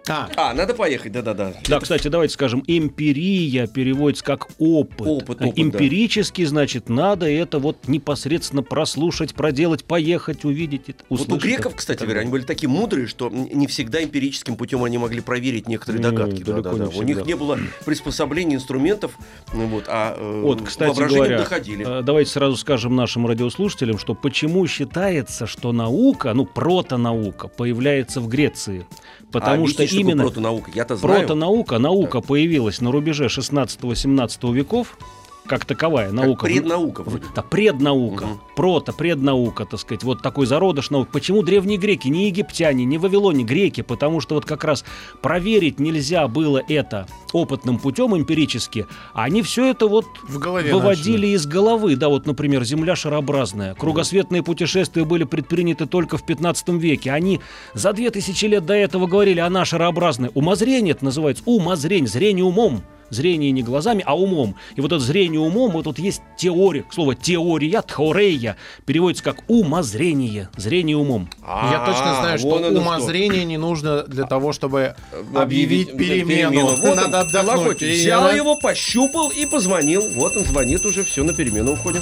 А, 0.10 0.30
А, 0.36 0.54
надо 0.54 0.74
поехать, 0.74 1.14
да-да-да. 1.14 1.54
Да, 1.68 1.80
кстати, 1.80 2.10
давайте 2.10 2.34
скажем, 2.34 2.62
эмпирия 2.68 3.68
переводится 3.68 4.26
как 4.26 4.50
опыт. 4.60 5.08
Опыт, 5.08 5.42
опыт, 5.42 5.58
Эмпирически, 5.58 6.44
значит, 6.44 6.90
надо 6.90 7.26
это 7.30 7.60
вот 7.60 7.88
непосредственно 7.88 8.64
прослушать, 8.64 9.34
проделать, 9.34 9.86
поехать, 9.86 10.44
увидеть, 10.44 10.90
это, 10.90 11.04
Вот 11.10 11.22
у 11.22 11.24
услышать. 11.24 11.44
греков, 11.44 11.76
кстати 11.76 12.00
Так 12.00 12.08
говоря, 12.08 12.22
они 12.22 12.32
были 12.32 12.44
такие 12.44 12.68
мудрые, 12.70 13.08
что 13.08 13.30
не 13.30 13.66
всегда 13.68 14.04
эмпирическим 14.04 14.58
путем 14.58 14.84
они 14.84 14.98
могли 14.98 15.22
проверить 15.22 15.70
некоторые 15.70 16.00
Не, 16.04 16.10
догадки. 16.10 16.44
далеко 16.44 16.62
Да-да-да. 16.72 16.86
не 16.94 17.00
У 17.00 17.04
них 17.04 17.26
не 17.26 17.36
было 17.36 17.58
приспособлений, 17.86 18.56
инструментов, 18.56 19.18
ну 19.54 19.68
вот, 19.68 19.86
а 19.88 20.16
э, 20.18 20.42
Вот, 20.42 20.64
кстати 20.64 21.00
говоря, 21.00 21.38
доходили. 21.38 22.00
э, 22.00 22.02
давайте 22.04 22.30
сразу 22.30 22.58
скажем 22.58 22.96
нашим 22.96 23.26
радиослушателям, 23.26 23.98
что 23.98 24.16
почему 24.16 24.68
считается, 24.68 25.48
что 25.48 25.72
наука, 25.72 26.34
ну, 26.34 26.46
протонаука, 26.46 27.48
появляется 27.48 28.20
в 28.20 28.28
Греции. 28.28 28.86
Потому 29.34 29.66
а 29.66 29.68
что 29.68 29.84
именно 29.84 30.24
протонаука? 30.24 30.72
Я-то 30.76 30.96
знаю. 30.96 31.22
протонаука, 31.22 31.80
наука 31.80 32.22
появилась 32.22 32.82
на 32.82 32.92
рубеже 32.92 33.26
16-17 33.26 34.54
веков, 34.54 34.98
как 35.46 35.66
таковая 35.66 36.08
Как 36.08 36.16
наука. 36.16 36.46
преднаука 36.46 37.04
вроде. 37.04 37.26
Да, 37.36 37.42
преднаука, 37.42 38.26
Мгм. 38.26 38.40
прото, 38.56 38.94
преднаука, 38.94 39.66
так 39.66 39.80
сказать, 39.80 40.04
вот 40.04 40.22
такой 40.22 40.46
зародыш 40.46 40.90
наук. 40.90 41.10
Почему 41.12 41.44
древние 41.44 41.78
греки, 41.78 42.08
не 42.08 42.28
египтяне, 42.28 42.86
не 42.86 42.98
вавилоне, 42.98 43.44
греки? 43.44 43.82
Потому 43.82 44.22
что 44.22 44.36
вот 44.36 44.46
как 44.46 44.64
раз 44.64 44.86
проверить 45.22 45.80
нельзя 45.80 46.28
было 46.28 46.62
это 46.68 47.08
опытным 47.34 47.80
путем 47.80 48.16
эмпирически, 48.16 48.86
они 49.14 49.42
все 49.42 49.70
это 49.70 49.88
вот 49.88 50.06
В 50.28 50.40
голове 50.40 50.74
выводили 50.74 51.28
из 51.28 51.46
головы. 51.46 51.96
Да, 51.96 52.10
вот, 52.10 52.26
например, 52.26 52.64
Земля 52.64 52.96
шарообразная. 52.96 53.74
Кругосветные 53.76 54.44
путешествия 54.44 55.04
были 55.04 55.24
предприняты 55.24 55.86
только 55.88 56.18
в 56.18 56.26
15 56.26 56.78
веке. 56.80 57.12
Они 57.12 57.42
за 57.74 57.92
две 57.94 58.10
тысячи 58.12 58.46
лет 58.46 58.66
до 58.66 58.74
этого 58.74 59.08
говорили, 59.08 59.40
она 59.40 59.66
шарообразная. 59.66 60.32
Умозрение 60.34 60.92
это 60.94 61.06
называется. 61.06 61.44
Умозрение, 61.46 62.08
зрение 62.08 62.46
умом. 62.46 62.84
Зрение 63.14 63.52
не 63.52 63.62
глазами, 63.62 64.04
а 64.06 64.18
умом. 64.18 64.56
И 64.76 64.82
вот 64.82 64.92
это 64.92 65.00
зрение 65.00 65.40
умом, 65.40 65.72
вот 65.72 65.84
тут 65.84 66.00
есть 66.00 66.22
теория. 66.38 66.84
Слово 66.92 67.16
теория, 67.16 67.84
теорея, 67.88 68.58
переводится 68.86 69.24
как 69.24 69.44
умозрение, 69.48 70.50
зрение 70.58 70.98
умом. 70.98 71.30
Я 71.42 71.84
точно 71.86 72.16
знаю, 72.16 72.40
что 72.40 72.58
А, 72.58 72.70
умозрение 72.70 73.46
не 73.46 73.58
нужно 73.58 74.04
для 74.04 74.26
того, 74.26 74.52
чтобы 74.52 74.96
что. 75.32 75.42
объявить 75.42 75.96
перемену. 75.96 76.76
Вот 76.76 76.96
Надо 76.96 77.22
отдохнуть. 77.22 77.82
Взял 77.82 78.32
его, 78.34 78.56
пощупал 78.56 79.30
и 79.30 79.46
позвонил. 79.46 80.04
Вот 80.16 80.36
он 80.36 80.44
звонит 80.46 80.86
уже, 80.86 81.04
все, 81.04 81.24
на 81.24 81.34
перемену 81.34 81.74
уходим. 81.74 82.02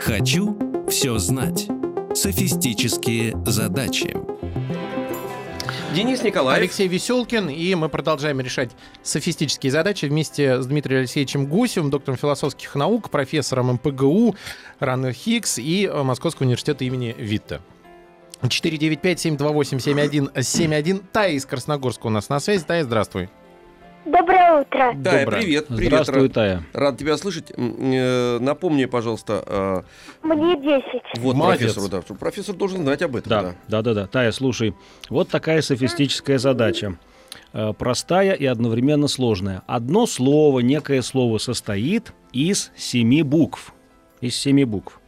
Хочу 0.00 0.56
все 0.88 1.18
знать. 1.18 1.68
Софистические 2.14 3.34
задачи. 3.46 4.16
Денис 5.94 6.22
Николаев. 6.22 6.58
Алексей 6.58 6.86
Веселкин, 6.86 7.48
и 7.48 7.74
мы 7.74 7.88
продолжаем 7.88 8.38
решать 8.40 8.70
софистические 9.02 9.72
задачи 9.72 10.04
вместе 10.06 10.62
с 10.62 10.66
Дмитрием 10.66 11.00
Алексеевичем 11.00 11.46
Гусевым, 11.46 11.90
доктором 11.90 12.16
философских 12.16 12.76
наук, 12.76 13.10
профессором 13.10 13.72
МПГУ 13.72 14.36
Раннер 14.78 15.12
Хиггс 15.12 15.58
и 15.58 15.86
э, 15.86 16.02
Московского 16.04 16.44
университета 16.44 16.84
имени 16.84 17.12
Витта. 17.18 17.60
495-728-7171. 18.42 21.02
Тая 21.12 21.32
из 21.32 21.44
Красногорска 21.44 22.06
у 22.06 22.10
нас 22.10 22.28
на 22.28 22.38
связи. 22.38 22.62
Тая, 22.64 22.84
здравствуй. 22.84 23.28
Доброе 24.10 24.60
утро. 24.62 24.92
Да, 24.96 25.20
Доброе. 25.20 25.40
привет, 25.40 25.66
привет. 25.68 25.86
Здравствуй, 25.92 26.22
рад, 26.22 26.32
Тая. 26.32 26.62
рад 26.72 26.98
тебя 26.98 27.16
слышать. 27.16 27.52
Э, 27.56 28.38
Напомни, 28.40 28.86
пожалуйста, 28.86 29.44
э, 29.46 29.82
Мне 30.26 30.56
10. 30.56 31.02
вот 31.18 31.36
Молодец. 31.36 31.74
профессору, 31.74 31.88
да, 31.88 32.14
профессор 32.16 32.56
должен 32.56 32.82
знать 32.82 33.02
об 33.02 33.14
этом. 33.14 33.30
Да, 33.30 33.42
да. 33.42 33.54
да, 33.68 33.82
да, 33.82 33.94
да. 33.94 34.06
Тая, 34.08 34.32
слушай, 34.32 34.74
вот 35.10 35.28
такая 35.28 35.62
софистическая 35.62 36.38
задача. 36.38 36.98
Э, 37.52 37.72
Простая 37.72 38.32
и 38.32 38.46
одновременно 38.46 39.06
сложная. 39.06 39.62
Одно 39.68 40.06
слово, 40.06 40.60
некое 40.60 41.02
слово 41.02 41.38
состоит 41.38 42.12
из 42.32 42.72
семи 42.76 43.22
букв. 43.22 43.72
Из 44.20 44.34
семи 44.34 44.64
букв. 44.64 45.00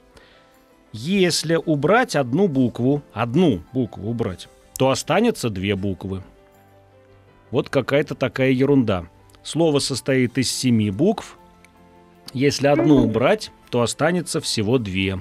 Если 0.92 1.56
убрать 1.56 2.14
одну 2.14 2.46
букву, 2.46 3.02
одну 3.12 3.62
букву 3.72 4.10
убрать, 4.10 4.48
то 4.78 4.90
останется 4.90 5.50
две 5.50 5.74
буквы. 5.74 6.22
Вот 7.52 7.68
какая-то 7.68 8.16
такая 8.16 8.50
ерунда. 8.50 9.04
Слово 9.44 9.78
состоит 9.78 10.36
из 10.38 10.50
семи 10.50 10.90
букв. 10.90 11.38
Если 12.32 12.66
одну 12.66 13.04
убрать, 13.04 13.52
то 13.70 13.82
останется 13.82 14.40
всего 14.40 14.78
две. 14.78 15.18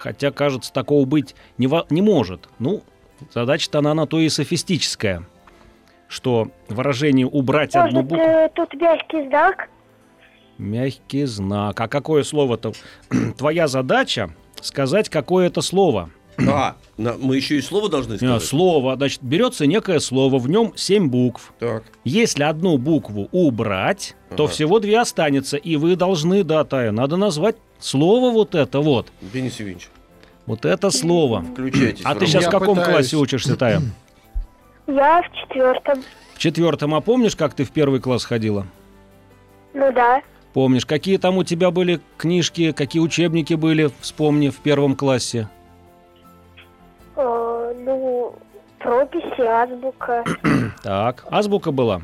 Хотя, 0.00 0.30
кажется, 0.32 0.72
такого 0.72 1.04
быть 1.04 1.34
не, 1.58 1.66
во- 1.66 1.86
не 1.90 2.02
может. 2.02 2.48
Ну, 2.58 2.82
задача-то 3.32 3.78
она 3.78 3.94
на 3.94 4.06
то 4.06 4.18
и 4.18 4.28
софистическая, 4.28 5.24
что 6.08 6.48
выражение 6.68 7.26
«убрать 7.26 7.74
одну 7.76 8.02
Может, 8.02 8.08
букву» 8.08 8.24
э, 8.24 8.50
тут 8.54 8.74
мягкий 8.74 9.28
знак? 9.28 9.68
мягкий 10.56 11.24
знак. 11.24 11.80
А 11.80 11.88
какое 11.88 12.22
слово-то? 12.22 12.72
Твоя 13.36 13.66
задача 13.66 14.30
сказать, 14.60 15.08
какое 15.08 15.48
это 15.48 15.60
слово. 15.62 16.10
А, 16.38 16.76
на- 16.96 17.14
мы 17.14 17.36
еще 17.36 17.56
и 17.56 17.60
слово 17.60 17.88
должны 17.88 18.14
А, 18.14 18.16
сказать. 18.18 18.42
Слово, 18.44 18.96
значит, 18.96 19.22
берется 19.22 19.66
некое 19.66 20.00
слово, 20.00 20.38
в 20.38 20.48
нем 20.48 20.72
семь 20.76 21.08
букв. 21.08 21.52
Так. 21.58 21.84
Если 22.04 22.42
одну 22.42 22.76
букву 22.78 23.28
убрать, 23.32 24.16
то 24.36 24.44
Ага. 24.44 24.52
всего 24.52 24.80
две 24.80 24.98
останется. 25.00 25.56
И 25.56 25.76
вы 25.76 25.96
должны, 25.96 26.42
да, 26.44 26.64
Тая, 26.64 26.90
надо 26.92 27.16
назвать 27.16 27.56
слово 27.78 28.30
вот 28.32 28.54
это 28.54 28.80
вот. 28.80 29.08
Денис 29.20 29.52
Евгеньевич, 29.60 29.88
Вот 30.46 30.64
это 30.64 30.90
слово. 30.90 31.42
включайтесь. 31.42 32.02
А 32.04 32.14
ты 32.14 32.26
сейчас 32.26 32.46
в 32.46 32.50
каком 32.50 32.76
пытаюсь. 32.76 32.94
классе 33.10 33.16
учишься, 33.16 33.56
Тая? 33.56 33.80
Я 34.86 35.22
в 35.22 35.36
четвертом. 35.40 36.02
В 36.34 36.38
четвертом, 36.38 36.94
а 36.94 37.00
помнишь, 37.00 37.36
как 37.36 37.54
ты 37.54 37.64
в 37.64 37.70
первый 37.70 38.00
класс 38.00 38.24
ходила? 38.24 38.66
Ну 39.72 39.92
да. 39.92 40.20
Помнишь, 40.52 40.84
какие 40.86 41.16
там 41.16 41.36
у 41.38 41.44
тебя 41.44 41.70
были 41.70 42.00
книжки, 42.16 42.72
какие 42.72 43.00
учебники 43.02 43.54
были, 43.54 43.90
вспомни, 44.00 44.50
в 44.50 44.56
первом 44.56 44.94
классе? 44.96 45.48
Ну, 47.84 48.34
прописи, 48.78 49.42
азбука. 49.42 50.24
Так, 50.82 51.24
азбука 51.30 51.70
была. 51.70 52.02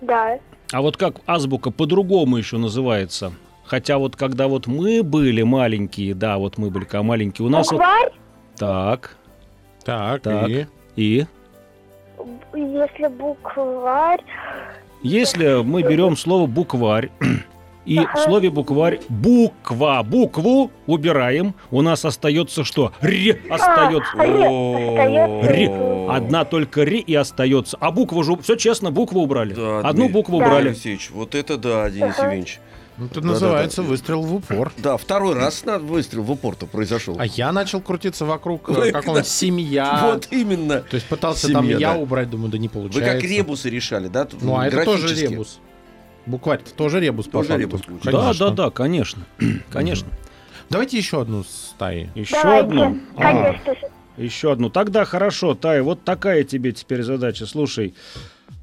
Да. 0.00 0.38
А 0.72 0.80
вот 0.80 0.96
как 0.96 1.16
азбука 1.26 1.70
по-другому 1.70 2.36
еще 2.38 2.56
называется? 2.56 3.32
Хотя 3.64 3.98
вот 3.98 4.16
когда 4.16 4.48
вот 4.48 4.66
мы 4.66 5.02
были 5.02 5.42
маленькие, 5.42 6.14
да, 6.14 6.38
вот 6.38 6.58
мы 6.58 6.70
были 6.70 6.84
когда 6.84 7.02
маленькие, 7.02 7.46
у 7.46 7.50
нас 7.50 7.70
вот... 7.70 7.78
Букварь, 7.78 8.12
Так, 8.56 9.16
Так, 9.84 10.22
Так. 10.22 10.48
и... 10.48 10.66
и... 10.96 11.26
если 12.54 13.06
букварь... 13.08 14.22
Если 15.02 15.62
мы 15.62 15.82
берем 15.82 16.16
слово 16.16 16.46
букварь, 16.46 17.10
и 17.84 17.98
в 17.98 18.18
слове 18.18 18.50
букварь 18.50 19.00
буква, 19.08 20.02
букву 20.04 20.70
убираем, 20.86 21.54
у 21.70 21.82
нас 21.82 22.04
остается 22.04 22.64
что? 22.64 22.92
Р 23.00 23.38
остается. 23.50 24.12
А, 24.16 24.24
ре. 24.24 25.68
Ри. 25.68 25.70
Одна 26.08 26.44
только 26.44 26.82
ри 26.82 26.98
и 27.00 27.14
остается. 27.14 27.76
А 27.80 27.90
букву 27.90 28.22
же, 28.22 28.36
все 28.38 28.56
честно, 28.56 28.90
букву 28.90 29.20
убрали. 29.22 29.54
Да, 29.54 29.80
Одну 29.80 30.08
букву 30.08 30.38
Да. 30.38 30.46
убрали. 30.46 30.68
Алексеевич, 30.68 31.10
вот 31.10 31.34
это 31.34 31.56
да, 31.56 31.88
Денис. 31.90 32.16
Евгеньевич. 32.18 32.60
Ну, 32.98 33.06
Это 33.06 33.14
Да-да-да. 33.16 33.32
называется 33.32 33.82
выстрел 33.82 34.22
в 34.22 34.34
упор. 34.34 34.72
Да, 34.82 34.96
второй 34.96 35.34
раз 35.34 35.64
на 35.64 35.78
выстрел 35.78 36.22
в 36.22 36.30
упор-то 36.30 36.66
произошел. 36.66 37.16
А 37.18 37.24
я 37.24 37.50
начал 37.50 37.80
крутиться 37.80 38.26
вокруг 38.26 38.68
э, 38.68 38.92
да. 38.92 39.22
семья. 39.24 40.00
Вот 40.12 40.28
именно. 40.30 40.80
То 40.82 40.96
есть 40.96 41.06
пытался 41.08 41.46
Семья, 41.46 41.54
там 41.56 41.68
я 41.68 41.94
да. 41.94 41.98
убрать, 41.98 42.28
думаю, 42.30 42.50
да 42.50 42.58
не 42.58 42.68
Вы 42.68 42.74
получается. 42.74 43.14
как 43.14 43.22
ребусы 43.22 43.70
решали, 43.70 44.08
да? 44.08 44.28
Ну, 44.40 44.56
а 44.56 44.66
это 44.66 44.84
тоже 44.84 45.14
ребус. 45.14 45.58
Букварь 46.26 46.60
это 46.60 46.72
тоже 46.74 47.00
ребус, 47.00 47.26
по 47.26 47.38
Тоже 47.38 47.48
факту. 47.48 47.60
ребус 47.62 47.80
получается. 47.82 48.10
Да, 48.38 48.50
да, 48.50 48.50
да, 48.64 48.70
конечно. 48.70 49.22
Конечно. 49.70 50.08
Давайте 50.70 50.96
еще 50.96 51.20
одну 51.20 51.44
стаи. 51.44 52.10
Еще 52.14 52.34
Давайте. 52.42 52.66
одну. 52.66 52.98
А, 53.16 53.22
Конечно 53.22 53.74
же. 53.74 53.80
Еще 54.16 54.52
одну. 54.52 54.70
Тогда 54.70 55.04
хорошо, 55.04 55.54
Тай, 55.54 55.80
вот 55.82 56.04
такая 56.04 56.44
тебе 56.44 56.72
теперь 56.72 57.02
задача. 57.02 57.46
Слушай. 57.46 57.94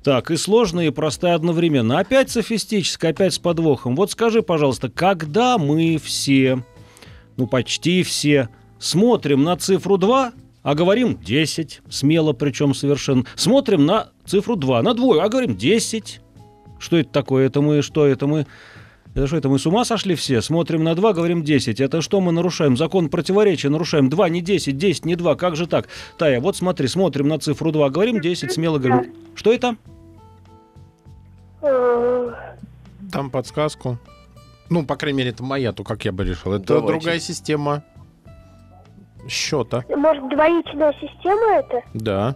Так, 0.04 0.32
и 0.32 0.38
сложная, 0.38 0.88
и 0.88 0.92
простая 0.92 1.36
одновременно. 1.36 2.00
Опять 2.00 2.32
софистическая, 2.32 3.12
опять 3.12 3.34
с 3.34 3.40
подвохом. 3.40 3.96
Вот 3.96 4.12
скажи, 4.12 4.42
пожалуйста, 4.42 4.90
когда 4.90 5.58
мы 5.58 5.98
все, 6.02 6.64
ну 7.36 7.48
почти 7.48 8.04
все, 8.04 8.48
смотрим 8.80 9.44
на 9.44 9.58
цифру 9.58 9.98
2, 9.98 10.32
а 10.64 10.76
говорим 10.76 11.20
10, 11.22 11.82
смело 11.90 12.32
причем 12.34 12.74
совершенно. 12.74 13.26
Смотрим 13.36 13.86
на 13.86 14.10
цифру 14.26 14.56
2, 14.56 14.82
на 14.84 14.94
двое, 14.94 15.22
а 15.22 15.28
говорим 15.30 15.58
10. 15.58 16.22
Что 16.80 16.98
это 16.98 17.10
такое? 17.10 17.46
Это 17.46 17.62
мы, 17.62 17.82
что 17.82 18.06
это 18.06 18.26
мы... 18.28 18.48
Это 19.16 19.28
что, 19.28 19.38
это 19.38 19.50
мы 19.50 19.58
с 19.58 19.66
ума 19.66 19.86
сошли 19.86 20.16
все? 20.16 20.42
Смотрим 20.42 20.84
на 20.84 20.96
2, 20.96 21.14
говорим 21.14 21.44
10. 21.44 21.80
Это 21.82 22.02
что 22.02 22.22
мы 22.22 22.32
нарушаем? 22.32 22.78
Закон 22.78 23.10
противоречия 23.10 23.70
нарушаем. 23.70 24.10
2 24.10 24.30
не 24.30 24.42
10, 24.42 24.78
10 24.78 25.06
не 25.06 25.16
2. 25.16 25.36
Как 25.36 25.56
же 25.56 25.68
так? 25.68 25.90
Тая, 26.18 26.40
вот 26.40 26.56
смотри, 26.56 26.88
смотрим 26.88 27.28
на 27.28 27.40
цифру 27.40 27.72
2, 27.72 27.90
говорим 27.90 28.22
10, 28.22 28.52
смело 28.52 28.78
говорим. 28.78 29.14
Что 29.36 29.52
это? 29.52 29.76
Там 33.12 33.30
подсказку. 33.32 33.98
Ну, 34.70 34.86
по 34.86 34.96
крайней 34.96 35.18
мере, 35.18 35.32
это 35.32 35.44
моя, 35.44 35.74
то 35.74 35.84
как 35.84 36.06
я 36.06 36.12
бы 36.12 36.24
решил. 36.24 36.54
Это 36.54 36.76
Давайте. 36.76 37.00
другая 37.00 37.20
система 37.20 37.84
счета. 39.28 39.84
Может, 39.90 40.30
двоичная 40.30 40.94
система 40.94 41.58
это? 41.58 41.82
Да. 41.96 42.36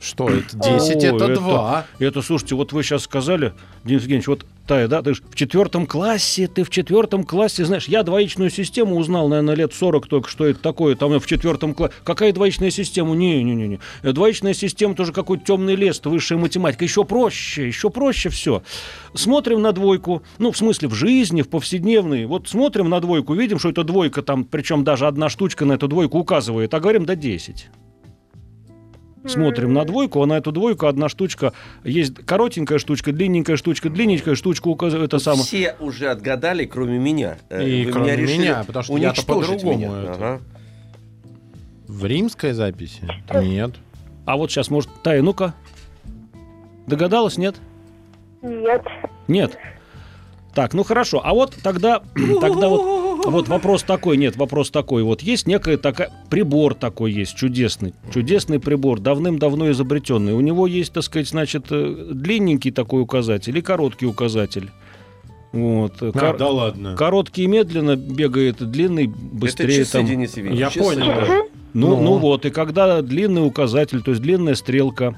Что 0.00 0.28
это? 0.28 0.56
10 0.56 1.04
О, 1.04 1.16
это 1.16 1.24
это- 1.24 1.34
2. 1.40 1.86
Это, 1.98 2.22
слушайте, 2.22 2.54
вот 2.54 2.72
вы 2.72 2.82
сейчас 2.82 3.02
сказали, 3.02 3.54
Денис 3.84 4.02
Евгеньевич, 4.02 4.28
вот, 4.28 4.46
Тая, 4.66 4.88
да, 4.88 5.00
ты 5.00 5.14
ж 5.14 5.22
в 5.30 5.36
четвертом 5.36 5.86
классе, 5.86 6.48
ты 6.48 6.64
в 6.64 6.70
четвертом 6.70 7.22
классе, 7.22 7.64
знаешь, 7.64 7.86
я 7.86 8.02
двоичную 8.02 8.50
систему 8.50 8.96
узнал, 8.96 9.28
наверное, 9.28 9.54
лет 9.54 9.72
40 9.72 10.08
только, 10.08 10.28
что 10.28 10.44
это 10.44 10.58
такое, 10.58 10.96
там 10.96 11.18
в 11.20 11.26
четвертом 11.26 11.72
классе. 11.72 11.94
Какая 12.02 12.32
двоичная 12.32 12.70
система? 12.70 13.14
Не-не-не. 13.14 13.78
Э, 14.02 14.12
Двоичная 14.12 14.54
система 14.54 14.96
тоже 14.96 15.12
какой-то 15.12 15.44
темный 15.44 15.76
лес, 15.76 16.00
высшая 16.04 16.36
математика. 16.36 16.82
Еще 16.84 17.04
проще, 17.04 17.68
еще 17.68 17.90
проще 17.90 18.28
все. 18.28 18.64
Смотрим 19.14 19.62
на 19.62 19.70
двойку, 19.70 20.24
ну, 20.38 20.50
в 20.50 20.56
смысле, 20.56 20.88
в 20.88 20.94
жизни, 20.94 21.42
в 21.42 21.48
повседневной. 21.48 22.26
Вот 22.26 22.48
смотрим 22.48 22.88
на 22.88 22.98
двойку, 23.00 23.34
видим, 23.34 23.60
что 23.60 23.68
это 23.68 23.84
двойка 23.84 24.22
там, 24.22 24.44
причем 24.44 24.82
даже 24.82 25.06
одна 25.06 25.28
штучка 25.28 25.64
на 25.64 25.74
эту 25.74 25.86
двойку 25.86 26.18
указывает, 26.18 26.74
а 26.74 26.80
говорим, 26.80 27.04
да 27.06 27.14
10. 27.14 27.68
Смотрим 29.28 29.72
на 29.72 29.84
двойку, 29.84 30.22
а 30.22 30.26
на 30.26 30.34
эту 30.38 30.52
двойку 30.52 30.86
одна 30.86 31.08
штучка. 31.08 31.52
Есть 31.84 32.14
коротенькая 32.24 32.78
штучка, 32.78 33.12
длинненькая 33.12 33.56
штучка, 33.56 33.90
длинненькая 33.90 34.34
штучка 34.34 34.68
указывает 34.68 35.08
это 35.08 35.18
самое. 35.18 35.44
Все 35.44 35.76
уже 35.80 36.08
отгадали, 36.08 36.64
кроме 36.64 36.98
меня. 36.98 37.38
Э, 37.48 37.66
И 37.66 37.86
Вы 37.86 37.92
кроме 37.92 38.16
решили 38.16 38.38
меня, 38.38 38.64
потому 38.66 38.82
что 38.84 38.96
я-то 38.96 39.24
по-другому 39.26 39.76
меня. 39.78 39.90
Ага. 39.92 40.40
В 41.88 42.04
римской 42.06 42.52
записи? 42.52 43.08
Нет. 43.34 43.72
А 44.24 44.36
вот 44.36 44.50
сейчас, 44.50 44.70
может, 44.70 44.90
Тая, 45.02 45.22
ну-ка. 45.22 45.54
Догадалась, 46.86 47.36
нет? 47.38 47.56
Нет. 48.42 48.82
Нет. 49.28 49.58
Так, 50.54 50.72
ну 50.72 50.84
хорошо. 50.84 51.20
А 51.24 51.34
вот 51.34 51.54
тогда, 51.62 52.02
тогда 52.40 52.68
вот, 52.68 52.80
вот 53.30 53.48
вопрос 53.48 53.82
такой, 53.82 54.16
нет, 54.16 54.36
вопрос 54.36 54.70
такой. 54.70 55.02
Вот 55.02 55.22
есть 55.22 55.46
некая 55.46 55.76
такая 55.76 56.10
прибор 56.30 56.74
такой 56.74 57.12
есть 57.12 57.34
чудесный, 57.36 57.94
чудесный 58.12 58.60
прибор, 58.60 59.00
давным-давно 59.00 59.70
изобретенный. 59.70 60.32
У 60.32 60.40
него 60.40 60.66
есть, 60.66 60.92
так 60.92 61.02
сказать, 61.02 61.28
значит, 61.28 61.66
э, 61.70 62.08
длинненький 62.12 62.70
такой 62.70 63.02
указатель 63.02 63.56
и 63.56 63.60
короткий 63.62 64.06
указатель. 64.06 64.70
Вот. 65.52 65.94
А, 66.00 66.12
Кор- 66.12 66.36
да 66.36 66.48
ладно. 66.48 66.96
Короткий 66.96 67.46
медленно 67.46 67.96
бегает, 67.96 68.56
длинный 68.70 69.04
Это 69.04 69.14
быстрее 69.16 69.76
часы, 69.84 69.92
там. 69.92 70.06
Денис 70.06 70.36
Евгеньевич, 70.36 70.60
Я 70.60 70.70
часы. 70.70 70.80
понял. 70.80 71.12
Ну, 71.72 71.88
Ну. 71.96 72.02
ну 72.02 72.18
вот, 72.18 72.44
и 72.46 72.50
когда 72.50 73.00
длинный 73.02 73.46
указатель, 73.46 74.02
то 74.02 74.10
есть 74.10 74.22
длинная 74.22 74.54
стрелка 74.54 75.14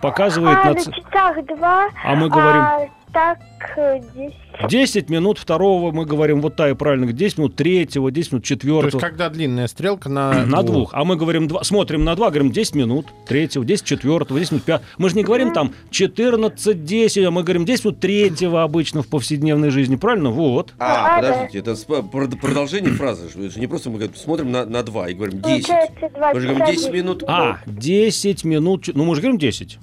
показывает 0.00 0.58
А, 0.62 0.64
на... 0.68 0.74
на 0.74 0.80
часах 0.80 1.46
два. 1.46 1.88
А 2.04 2.14
мы 2.14 2.28
говорим... 2.28 2.60
А, 2.62 2.88
так, 3.12 3.38
э, 3.76 4.00
десять. 4.14 4.36
10 4.68 5.08
минут 5.08 5.38
второго 5.38 5.90
мы 5.90 6.04
говорим, 6.04 6.40
вот 6.42 6.56
Тая 6.56 6.74
правильно, 6.74 7.10
10 7.12 7.38
минут 7.38 7.56
третьего, 7.56 8.10
10 8.10 8.32
минут 8.32 8.44
То 8.44 8.52
есть, 8.52 8.60
четвертого. 8.62 9.00
когда 9.00 9.28
длинная 9.30 9.66
стрелка 9.68 10.08
на, 10.08 10.44
На 10.46 10.62
двух. 10.62 10.90
А 10.92 11.04
мы 11.04 11.16
говорим, 11.16 11.48
два, 11.48 11.64
смотрим 11.64 12.04
на 12.04 12.14
два, 12.14 12.28
говорим 12.30 12.50
10 12.52 12.74
минут 12.74 13.06
третьего, 13.26 13.64
10 13.64 13.84
четвертого, 13.84 14.38
10 14.38 14.52
минут 14.52 14.64
пятого. 14.64 14.86
Мы 14.98 15.08
же 15.08 15.16
не 15.16 15.22
говорим 15.24 15.52
там 15.52 15.72
14, 15.90 16.84
10, 16.84 17.24
а 17.24 17.30
мы 17.30 17.42
говорим 17.42 17.64
10 17.64 17.84
минут 17.86 18.00
третьего 18.00 18.62
обычно 18.62 19.02
в 19.02 19.08
повседневной 19.08 19.70
жизни, 19.70 19.96
правильно? 19.96 20.30
Вот. 20.30 20.74
А, 20.78 21.18
А, 21.18 21.22
да. 21.22 21.28
подождите, 21.32 21.58
это 21.58 21.72
прод- 21.72 22.36
продолжение 22.38 22.92
фразы. 22.92 23.28
Это 23.28 23.50
же 23.50 23.60
не 23.60 23.66
просто 23.66 23.88
мы 23.90 23.96
говорим, 23.98 24.14
смотрим 24.16 24.52
на, 24.52 24.64
на 24.66 24.82
два 24.82 25.08
и 25.08 25.14
говорим 25.14 25.40
10. 25.40 25.66
Получается, 25.66 26.10
два 26.14 26.34
Мы 26.34 26.40
же 26.40 26.48
говорим 26.48 26.66
часа 26.66 26.76
10 26.82 26.92
минут. 26.92 27.24
А, 27.26 27.58
10 27.66 28.44
минут, 28.44 28.88
ну 28.92 29.04
мы 29.04 29.14
же 29.14 29.22
говорим 29.22 29.38
10. 29.38 29.78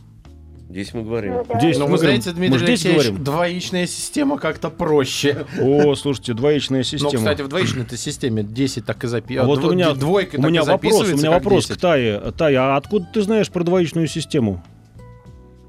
10 0.69 0.93
мы 0.95 1.03
говорим. 1.03 1.33
Ну, 1.33 1.45
да. 1.47 1.59
10 1.59 1.79
Ну, 1.79 1.85
мы 1.85 1.91
вы 1.93 1.97
говорим. 1.97 2.21
знаете, 2.21 2.29
Мы 2.29 2.47
Дмитрий 2.47 2.59
же 2.59 2.65
10 2.65 2.69
Алексеевич, 2.85 3.03
говорим. 3.07 3.23
двоичная 3.23 3.87
система 3.87 4.37
как-то 4.37 4.69
проще. 4.69 5.45
О, 5.61 5.95
слушайте, 5.95 6.33
двоичная 6.33 6.79
Но, 6.79 6.83
система. 6.83 7.11
кстати, 7.17 7.41
в 7.41 7.47
двоичной-то 7.47 7.95
системе 7.95 8.43
10 8.43 8.85
так 8.85 9.03
и 9.03 9.07
записывается. 9.07 9.61
вот 9.61 9.71
у 9.71 9.73
меня, 9.73 9.93
двойка 9.93 10.35
у 10.35 10.41
так 10.41 10.49
меня 10.51 10.63
вопрос, 10.63 11.09
у 11.09 11.15
меня 11.17 11.31
вопрос 11.31 11.67
10. 11.67 11.77
к 11.77 11.81
Тае. 11.81 12.19
Тая, 12.37 12.59
а 12.59 12.75
откуда 12.77 13.07
ты 13.13 13.21
знаешь 13.21 13.49
про 13.49 13.63
двоичную 13.63 14.07
систему? 14.07 14.61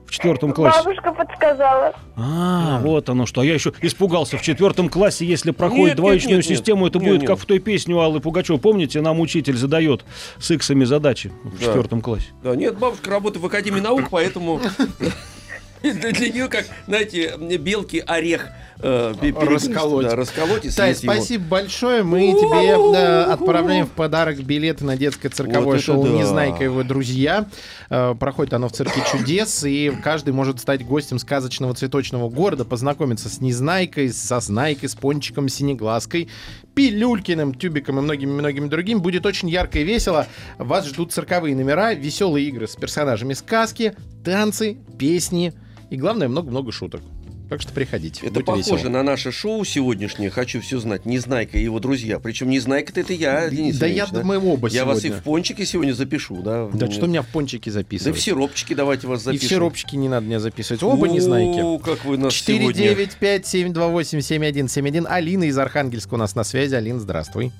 В 0.09 0.11
четвертом 0.11 0.53
классе. 0.53 0.81
Бабушка 0.85 1.13
подсказала. 1.13 1.93
А, 2.17 2.81
вот 2.83 3.11
оно 3.11 3.27
что. 3.27 3.43
А 3.43 3.45
я 3.45 3.53
еще 3.53 3.73
испугался. 3.83 4.39
В 4.39 4.43
четвертом 4.43 4.89
классе, 4.89 5.27
если 5.27 5.51
проходит 5.51 5.89
Нет, 5.89 5.97
двоичную 5.97 6.39
нет, 6.39 6.49
нет. 6.49 6.59
систему, 6.59 6.87
это 6.87 6.99
Нет, 6.99 7.07
будет 7.09 7.21
нет. 7.21 7.29
как 7.29 7.39
в 7.39 7.45
той 7.45 7.59
песне 7.59 7.95
у 7.95 7.99
Аллы 8.01 8.19
Пугачевой. 8.21 8.59
Помните, 8.59 9.03
нам 9.03 9.21
учитель 9.21 9.57
задает 9.57 10.07
с 10.39 10.51
иксами 10.51 10.85
задачи 10.85 11.31
в 11.45 11.59
Да. 11.61 11.67
четвертом 11.67 12.01
классе. 12.01 12.29
Да, 12.43 12.57
нет, 12.57 12.79
бабушка 12.79 13.11
работает 13.11 13.43
в 13.43 13.47
Академии 13.47 13.81
наук, 13.81 14.05
поэтому 14.11 14.61
для, 15.83 16.29
нее, 16.29 16.49
как, 16.49 16.67
знаете, 16.87 17.37
белки 17.59 18.03
орех 18.07 18.49
э, 18.81 19.15
Расколоть. 19.37 20.07
Да, 20.07 20.17
расколоть 20.17 20.63
Тай, 20.63 20.95
съесть 20.95 21.03
его. 21.05 21.13
спасибо 21.15 21.45
большое. 21.45 22.03
Мы 22.03 22.33
тебе 22.33 22.97
э, 22.97 23.23
отправляем 23.25 23.87
в 23.87 23.91
подарок 23.91 24.39
билеты 24.39 24.85
на 24.85 24.97
детское 24.97 25.29
цирковое 25.29 25.77
Вот 25.77 25.83
шоу 25.83 26.05
да. 26.05 26.11
«Незнайка 26.11 26.63
и 26.63 26.65
его 26.65 26.83
друзья». 26.83 27.47
Э, 27.91 28.15
Проходит 28.19 28.55
оно 28.55 28.69
в 28.69 28.73
цирке 28.73 29.03
чудес, 29.11 29.65
и 29.65 29.93
каждый 30.03 30.33
может 30.33 30.61
стать 30.61 30.85
гостем 30.85 31.19
сказочного 31.19 31.75
цветочного 31.75 32.29
города, 32.29 32.65
познакомиться 32.65 33.29
с 33.29 33.41
Незнайкой, 33.41 34.13
со 34.13 34.41
Знайкой, 34.41 34.89
с 34.89 34.95
Пончиком, 34.95 35.49
Синеглазкой, 35.49 36.29
Пилюлькиным, 36.75 37.55
Тюбиком 37.55 37.99
и 37.99 38.03
многими-многими 38.03 38.69
другими. 38.69 38.99
Будет 38.99 39.27
очень 39.27 39.49
ярко 39.49 39.79
и 39.79 39.85
весело. 39.85 40.27
Вас 40.59 40.87
ждут 40.87 41.13
цирковые 41.13 41.55
номера, 41.55 41.95
веселые 41.95 42.49
игры 42.49 42.69
с 42.69 42.77
персонажами 42.77 43.35
сказки, 43.35 43.95
танцы, 44.25 44.77
песни 44.99 45.53
и, 45.91 45.97
главное, 45.97 46.29
много-много 46.29 46.71
шуток. 46.73 47.01
Так 47.49 47.63
что 47.63 47.73
приходите. 47.73 48.27
Это 48.27 48.41
похоже 48.41 48.75
весело. 48.75 48.91
на 48.91 49.03
наше 49.03 49.33
шоу 49.33 49.65
сегодняшнее 49.65 50.29
«Хочу 50.29 50.61
все 50.61 50.79
знать». 50.81 51.07
Незнайка 51.07 51.57
и 51.57 51.63
его 51.63 51.81
друзья. 51.81 52.19
Причем 52.21 52.51
Незнайка-то 52.51 53.01
это 53.01 53.15
я, 53.15 53.49
Денис 53.49 53.79
Да 53.79 53.87
я 53.87 54.03
Евгеньевич, 54.03 54.23
думаю, 54.23 54.45
оба 54.53 54.69
Я 54.69 54.85
вас 54.85 54.99
и 54.99 55.03
сегодня. 55.05 55.21
в 55.21 55.25
пончике 55.25 55.65
сегодня 55.65 55.95
запишу, 55.95 56.43
да? 56.43 56.69
Да 56.75 56.91
что 56.91 57.07
меня 57.07 57.23
в 57.23 57.27
пончики 57.29 57.71
Да 57.71 57.75
записывать? 57.77 58.19
в 58.19 58.23
сиропчики 58.23 58.75
давайте 58.75 59.07
вас 59.07 59.23
И 59.23 59.25
запишем. 59.25 59.47
в 59.47 59.51
сиропчики 59.51 59.97
не 59.97 60.11
надо 60.11 60.27
меня 60.27 60.41
записывать. 60.41 60.83
Оба. 60.83 61.07
О, 61.09 61.79
как 61.79 62.05
вы 62.05 62.19
нас 62.19 62.35
сегодня... 62.35 62.93
495-728-7171. 62.93 65.07
Алина 65.09 65.45
из 65.45 65.57
Архангельска 65.57 66.13
у 66.15 66.19
нас 66.19 66.35
на 66.35 66.45
связи. 66.45 66.75
Алина, 66.75 67.01
здравствуй. 67.01 67.51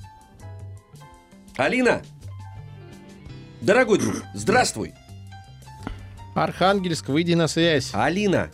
Алина! 1.57 2.03
Дорогой 3.61 3.97
друг, 3.97 4.23
здравствуй! 4.35 4.93
Архангельск, 6.35 7.09
выйди 7.09 7.33
на 7.33 7.47
связь. 7.47 7.91
Алина! 7.93 8.51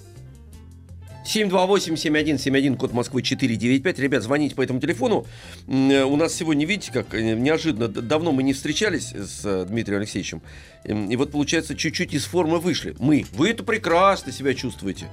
728-7171, 1.25 2.77
код 2.77 2.93
Москвы 2.93 3.21
495. 3.21 3.99
Ребят, 3.99 4.23
звоните 4.23 4.55
по 4.55 4.61
этому 4.61 4.79
телефону. 4.79 5.25
Э, 5.67 6.03
У 6.03 6.15
нас 6.15 6.33
сегодня, 6.33 6.65
видите, 6.65 6.91
как 6.91 7.13
э, 7.15 7.33
неожиданно, 7.33 7.87
давно 7.87 8.31
мы 8.31 8.43
не 8.43 8.53
встречались 8.53 9.11
с 9.11 9.41
э, 9.43 9.65
Дмитрием 9.67 9.99
Алексеевичем. 9.99 10.41
И 10.83 11.15
вот, 11.15 11.31
получается, 11.31 11.75
чуть-чуть 11.75 12.13
из 12.13 12.25
формы 12.25 12.59
вышли. 12.59 12.95
Мы. 12.99 13.25
Вы 13.33 13.49
это 13.49 13.63
прекрасно 13.63 14.31
себя 14.31 14.53
чувствуете. 14.53 15.07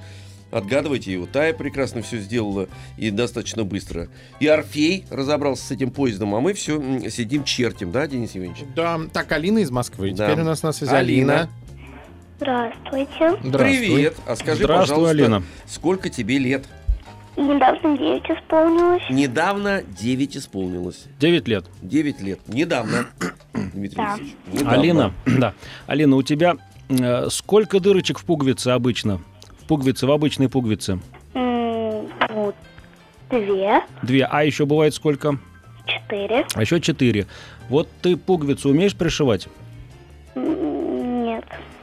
Отгадывайте 0.51 1.11
его. 1.11 1.25
Тая 1.25 1.51
прекрасно 1.51 2.03
все 2.03 2.19
сделала 2.19 2.69
и 2.95 3.09
достаточно 3.09 3.63
быстро. 3.63 4.07
И 4.39 4.45
Орфей 4.45 5.05
разобрался 5.09 5.65
с 5.65 5.71
этим 5.71 5.89
поездом, 5.89 6.35
а 6.35 6.41
мы 6.41 6.53
все 6.53 6.79
сидим 7.09 7.43
чертим, 7.43 7.91
да, 7.91 8.05
Денис 8.05 8.33
Евгеньевич? 8.35 8.63
Да, 8.75 9.01
так, 9.11 9.31
Алина 9.31 9.57
из 9.59 9.71
Москвы. 9.71 10.11
Да. 10.11 10.27
Теперь 10.27 10.43
у 10.43 10.45
нас 10.45 10.61
на 10.61 10.71
связи 10.71 10.93
Алина. 10.93 11.33
Алина. 11.33 11.49
Здравствуйте. 12.47 13.37
Здравствуй. 13.41 13.79
Привет. 13.79 14.17
А 14.27 14.35
скажи, 14.35 14.63
Здравствуй, 14.63 14.95
пожалуйста, 14.97 15.09
Алина. 15.11 15.43
сколько 15.65 16.09
тебе 16.09 16.37
лет? 16.39 16.65
Недавно 17.37 17.97
9 17.97 18.23
исполнилось. 18.29 19.01
Недавно 19.09 19.81
9 19.83 20.35
исполнилось. 20.37 21.05
9 21.21 21.47
лет. 21.47 21.65
9 21.81 22.19
лет. 22.21 22.39
Недавно. 22.47 23.05
Дмитрий 23.53 23.95
Да. 23.95 24.13
Алексеевич. 24.15 24.35
недавно. 24.51 24.71
Алина, 24.73 25.13
да. 25.39 25.53
Алина, 25.87 26.15
у 26.17 26.21
тебя 26.21 26.57
э, 26.89 27.29
сколько 27.29 27.79
дырочек 27.79 28.19
в 28.19 28.25
пуговице 28.25 28.67
обычно? 28.69 29.21
В 29.61 29.65
пуговице, 29.65 30.05
в 30.05 30.11
обычной 30.11 30.49
пуговице? 30.49 30.99
Вот. 31.33 32.55
Две. 33.29 33.81
Две. 34.01 34.25
А 34.25 34.43
еще 34.43 34.65
бывает 34.65 34.93
сколько? 34.93 35.37
Четыре. 35.85 36.45
А 36.55 36.61
еще 36.61 36.81
четыре. 36.81 37.25
Вот 37.69 37.87
ты 38.01 38.17
пуговицу 38.17 38.69
умеешь 38.69 38.95
пришивать? 38.95 39.47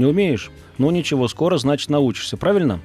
Не 0.01 0.07
умеешь? 0.07 0.51
Ну 0.79 0.91
ничего, 0.91 1.29
скоро, 1.29 1.59
значит, 1.59 1.91
научишься, 1.91 2.39
правильно? 2.39 2.81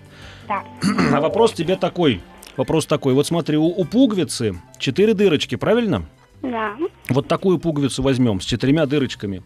Да. 0.49 0.65
А 1.13 1.21
вопрос 1.21 1.53
тебе 1.53 1.77
такой. 1.77 2.21
Вопрос 2.57 2.85
такой. 2.85 3.13
Вот 3.13 3.25
смотри, 3.25 3.55
у, 3.55 3.67
у 3.67 3.85
пуговицы 3.85 4.61
четыре 4.79 5.13
дырочки, 5.13 5.55
правильно? 5.55 6.05
Да. 6.41 6.75
Вот 7.07 7.29
такую 7.29 7.57
пуговицу 7.57 8.03
возьмем 8.03 8.41
с 8.41 8.43
четырьмя 8.43 8.85
дырочками. 8.85 9.43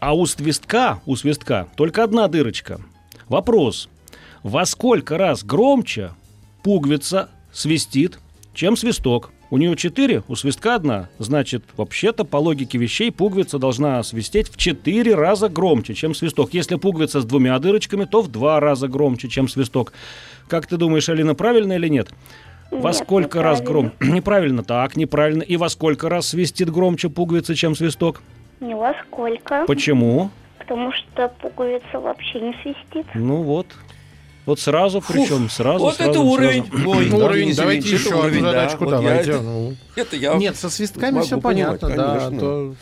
А 0.00 0.16
у 0.16 0.26
свистка, 0.26 1.00
у 1.06 1.14
свистка 1.14 1.68
только 1.76 2.02
одна 2.02 2.26
дырочка. 2.26 2.80
Вопрос. 3.28 3.88
Во 4.42 4.66
сколько 4.66 5.16
раз 5.16 5.44
громче 5.44 6.14
пуговица 6.64 7.30
свистит, 7.52 8.18
чем 8.52 8.76
свисток? 8.76 9.30
У 9.52 9.58
нее 9.58 9.74
четыре, 9.74 10.22
у 10.28 10.36
свистка 10.36 10.76
одна. 10.76 11.08
Значит, 11.18 11.64
вообще-то, 11.76 12.24
по 12.24 12.36
логике 12.36 12.78
вещей, 12.78 13.10
пуговица 13.10 13.58
должна 13.58 14.00
свистеть 14.04 14.48
в 14.48 14.56
четыре 14.56 15.16
раза 15.16 15.48
громче, 15.48 15.94
чем 15.94 16.14
свисток. 16.14 16.54
Если 16.54 16.76
пуговица 16.76 17.20
с 17.20 17.24
двумя 17.24 17.58
дырочками, 17.58 18.04
то 18.04 18.22
в 18.22 18.28
два 18.28 18.60
раза 18.60 18.86
громче, 18.86 19.28
чем 19.28 19.48
свисток. 19.48 19.92
Как 20.46 20.66
ты 20.68 20.76
думаешь, 20.76 21.08
Алина, 21.08 21.34
правильно 21.34 21.72
или 21.72 21.88
нет? 21.88 22.10
Во 22.70 22.90
Нет, 22.90 22.96
сколько 22.96 23.42
раз 23.42 23.60
громче? 23.60 23.92
Неправильно, 24.00 24.62
так, 24.62 24.94
неправильно. 24.96 25.42
И 25.42 25.56
во 25.56 25.68
сколько 25.68 26.08
раз 26.08 26.28
свистит 26.28 26.70
громче 26.70 27.08
пуговица, 27.08 27.56
чем 27.56 27.74
свисток? 27.74 28.22
Не 28.60 28.76
во 28.76 28.94
сколько. 29.02 29.64
Почему? 29.66 30.30
Потому 30.58 30.92
что 30.92 31.28
пуговица 31.40 31.98
вообще 31.98 32.40
не 32.40 32.54
свистит. 32.62 33.06
Ну 33.14 33.42
вот. 33.42 33.66
Вот 34.50 34.58
сразу, 34.58 35.00
причем 35.00 35.48
сразу. 35.48 35.84
Вот 35.84 35.94
сразу, 35.94 36.10
это 36.10 36.20
уровень. 36.22 36.66
сразу. 36.66 36.88
Ой, 36.90 37.06
Ну, 37.08 37.18
да, 37.20 37.24
уровень, 37.26 37.54
давайте 37.54 37.88
еще 37.88 38.08
одну 38.08 38.18
уровень, 38.18 38.42
да. 38.42 38.50
задачку 38.50 38.84
Вот 38.84 38.90
я 38.90 38.96
давайте. 38.96 39.30
это- 39.30 39.42
ну. 39.42 39.76
Это 39.94 40.16
я 40.16 40.34
Нет, 40.34 40.56
со 40.56 40.70
свистками 40.70 41.20
все 41.20 41.40
понимать, 41.40 41.78
понятно, 41.80 41.96
да. 42.04 42.18
конечно. 42.18 42.40
То 42.40 42.74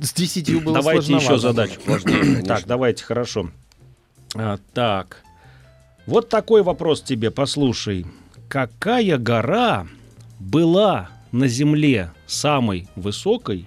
с, 0.00 0.12
десятью 0.14 0.62
было 0.62 0.76
Давайте 0.76 1.12
еще 1.12 1.36
задачу. 1.36 1.78
Так, 2.46 2.64
давайте, 2.66 3.04
хорошо. 3.04 3.50
А, 4.34 4.56
так. 4.72 5.18
Вот 6.06 6.30
такой 6.30 6.62
вопрос 6.62 7.02
тебе, 7.02 7.30
послушай. 7.30 8.06
Какая 8.48 9.18
гора 9.18 9.86
была 10.40 11.10
на 11.32 11.48
Земле 11.48 12.12
самой 12.26 12.88
высокой 12.96 13.66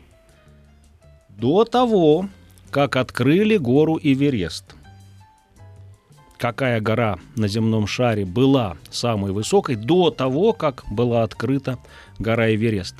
до 1.38 1.65
того, 1.65 2.30
как 2.71 2.95
открыли 2.95 3.58
гору 3.58 4.00
Эверест? 4.02 4.73
Какая 6.38 6.80
гора 6.82 7.17
на 7.36 7.47
земном 7.47 7.88
шаре 7.88 8.23
была 8.26 8.78
самой 8.91 9.32
высокой 9.32 9.76
до 9.76 10.12
того, 10.12 10.54
как 10.54 10.84
была 10.91 11.23
открыта 11.23 11.80
гора 12.19 12.54
Эверест? 12.54 12.95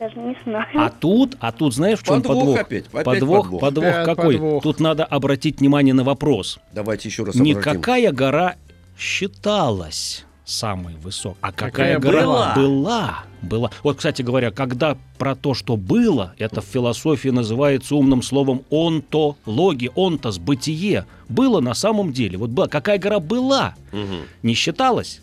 Даже 0.00 0.18
не 0.18 0.36
знаю. 0.44 0.66
А 0.74 0.90
тут, 0.90 1.36
а 1.38 1.52
тут 1.52 1.74
знаешь, 1.74 2.00
в 2.00 2.02
чем 2.02 2.22
Подвох 2.22 2.38
подвох? 2.38 2.58
опять, 2.58 2.86
опять 2.88 3.04
подвох, 3.04 3.42
подвох. 3.44 3.60
подвох 3.60 3.84
Опять 3.86 4.04
какой? 4.06 4.34
подвох. 4.34 4.62
Тут 4.64 4.80
надо 4.80 5.04
обратить 5.04 5.60
внимание 5.60 5.94
на 5.94 6.02
вопрос. 6.02 6.58
Давайте 6.72 7.08
еще 7.08 7.22
раз 7.22 7.36
Не 7.36 7.52
обратим. 7.52 7.80
какая 7.80 8.10
гора 8.10 8.56
считалась 8.98 10.24
самой 10.52 10.94
высокой, 10.96 11.38
а 11.40 11.50
какая, 11.52 11.96
Какая 11.96 11.98
гора 11.98 12.22
была. 12.22 12.54
была. 12.54 13.18
была. 13.42 13.70
Вот, 13.82 13.96
кстати 13.96 14.22
говоря, 14.22 14.50
когда 14.50 14.96
про 15.18 15.34
то, 15.34 15.54
что 15.54 15.76
было, 15.76 16.34
это 16.38 16.60
в 16.60 16.64
философии 16.64 17.30
называется 17.30 17.96
умным 17.96 18.22
словом 18.22 18.62
онтология, 18.70 19.90
онтос, 19.96 20.38
бытие. 20.38 21.06
Было 21.28 21.60
на 21.60 21.74
самом 21.74 22.12
деле. 22.12 22.38
Вот 22.38 22.50
была. 22.50 22.68
Какая 22.68 22.98
гора 22.98 23.18
была? 23.20 23.74
Мгм. 23.92 24.26
Не 24.42 24.54
считалась, 24.54 25.20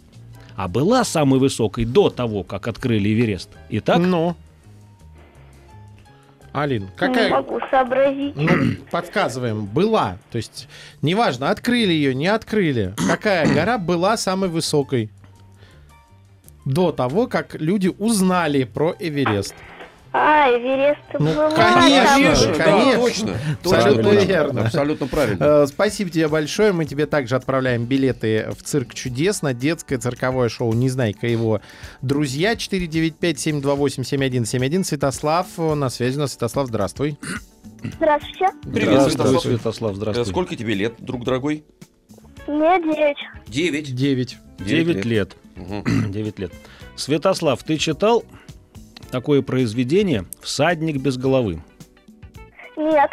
а 0.56 0.68
была 0.68 1.04
самой 1.04 1.40
высокой 1.40 1.86
до 1.86 2.10
того, 2.10 2.44
как 2.44 2.68
открыли 2.68 3.10
Эверест. 3.14 3.50
Итак, 3.70 4.00
Ну. 4.00 4.36
Алин, 6.52 6.82
Не 6.86 6.90
какая... 6.98 7.30
могу 7.30 7.60
сообразить. 7.70 8.36
Ну, 8.36 8.50
подсказываем. 8.90 9.66
Была. 9.68 10.18
То 10.32 10.38
есть, 10.38 10.68
неважно, 11.04 11.52
открыли 11.52 11.94
ее, 11.94 12.16
не 12.16 12.26
открыли. 12.26 12.96
Какая 13.08 13.46
гора 13.54 13.78
была 13.78 14.18
самой 14.18 14.50
высокой? 14.50 15.12
До 16.70 16.92
того, 16.92 17.26
как 17.26 17.56
люди 17.60 17.88
узнали 17.98 18.64
про 18.64 18.94
Эверест. 19.00 19.56
А, 20.12 20.48
Эверест 20.50 21.00
Ну, 21.14 21.34
была 21.34 21.50
конечно, 21.52 22.06
там. 22.06 22.16
Конечно, 22.16 22.54
да, 22.58 22.64
конечно. 22.64 23.02
точно. 23.02 23.38
Абсолютно 23.64 24.10
верно. 24.10 24.62
Абсолютно 24.66 25.08
правильно. 25.08 25.44
Э, 25.44 25.66
Спасибо 25.68 26.12
тебе 26.12 26.28
большое. 26.28 26.72
Мы 26.72 26.86
тебе 26.86 27.08
также 27.08 27.36
отправляем 27.36 27.86
билеты 27.86 28.50
в 28.56 28.62
цирк 28.64 28.94
чудес 28.94 29.42
на 29.42 29.54
детское 29.56 29.98
цирковое 29.98 30.48
шоу 30.50 30.72
«Незнайка 30.74 31.26
и 31.26 31.32
его 31.32 31.62
друзья». 32.04 32.54
495-728-7171. 32.54 34.84
Святослав 34.84 35.48
э, 35.58 35.74
на 35.74 35.90
связи 35.90 36.18
у 36.18 36.20
нас. 36.22 36.34
Святослав, 36.34 36.68
здравствуй. 36.68 37.18
Здравствуйте. 37.84 38.48
Привет, 38.62 38.90
здравствуй, 39.12 39.12
Святослав. 39.12 39.42
Святослав, 39.44 39.92
Э, 39.94 39.96
здравствуй. 39.96 40.26
Сколько 40.28 40.56
тебе 40.56 40.76
лет, 40.76 40.94
друг 41.00 41.24
дорогой? 41.24 41.64
Мне 42.48 42.80
девять. 42.82 43.18
Девять. 43.48 43.96
Девять. 43.96 44.38
Девять 44.60 45.06
лет. 45.06 45.36
Мгм. 45.60 46.12
9 46.12 46.40
лет. 46.40 46.52
Святослав, 46.96 47.62
ты 47.64 47.78
читал 47.78 48.24
такое 49.12 49.42
произведение 49.42 50.26
«Всадник 50.42 50.98
без 50.98 51.18
головы»? 51.18 51.62
Нет. 52.78 53.10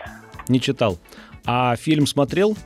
Не 0.49 0.61
читал. 0.61 0.99
А 1.45 1.75
фильм 1.77 2.07
смотрел? 2.07 2.57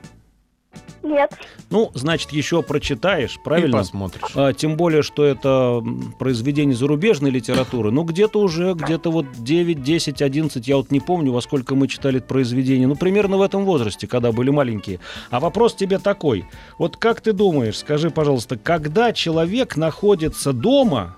Нет. 1.03 1.33
Ну, 1.71 1.91
значит, 1.95 2.31
еще 2.31 2.63
прочитаешь, 2.63 3.37
И 3.37 3.39
правильно? 3.43 3.79
посмотришь. 3.79 4.31
А, 4.35 4.53
тем 4.53 4.77
более, 4.77 5.03
что 5.03 5.25
это 5.25 5.83
произведение 6.19 6.77
зарубежной 6.77 7.31
литературы. 7.31 7.91
Ну, 7.91 8.05
где-то 8.05 8.39
уже, 8.39 8.75
где-то 8.75 9.11
вот 9.11 9.25
9, 9.39 9.83
10, 9.83 10.21
11, 10.21 10.69
я 10.69 10.77
вот 10.77 10.91
не 10.91 11.01
помню, 11.01 11.33
во 11.33 11.41
сколько 11.41 11.75
мы 11.75 11.89
читали 11.89 12.19
это 12.19 12.27
произведение. 12.27 12.87
Ну, 12.87 12.97
примерно 12.97 13.39
в 13.39 13.43
этом 13.43 13.65
возрасте, 13.65 14.07
когда 14.07 14.31
были 14.31 14.51
маленькие. 14.51 15.01
А 15.31 15.41
вопрос 15.41 15.75
тебе 15.75 15.99
такой. 15.99 16.45
Вот 16.79 16.99
как 16.99 17.23
ты 17.23 17.33
думаешь, 17.33 17.79
скажи, 17.79 18.11
пожалуйста, 18.11 18.59
когда 18.59 19.13
человек 19.15 19.77
находится 19.77 20.53
дома 20.53 21.17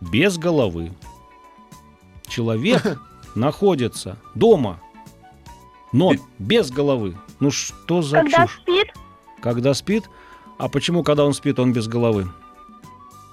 без 0.00 0.38
головы? 0.38 0.92
Человек 2.28 2.98
находится 3.34 4.16
дома, 4.34 4.80
но 5.92 6.12
без 6.38 6.70
головы. 6.70 7.14
Ну, 7.40 7.50
что 7.50 8.02
за 8.02 8.18
Когда 8.18 8.46
чушь? 8.46 8.58
спит, 8.62 8.86
Когда 9.40 9.74
спит? 9.74 10.04
А 10.58 10.68
почему, 10.68 11.02
когда 11.02 11.24
он 11.24 11.34
спит, 11.34 11.58
он 11.58 11.72
без 11.72 11.86
головы? 11.88 12.28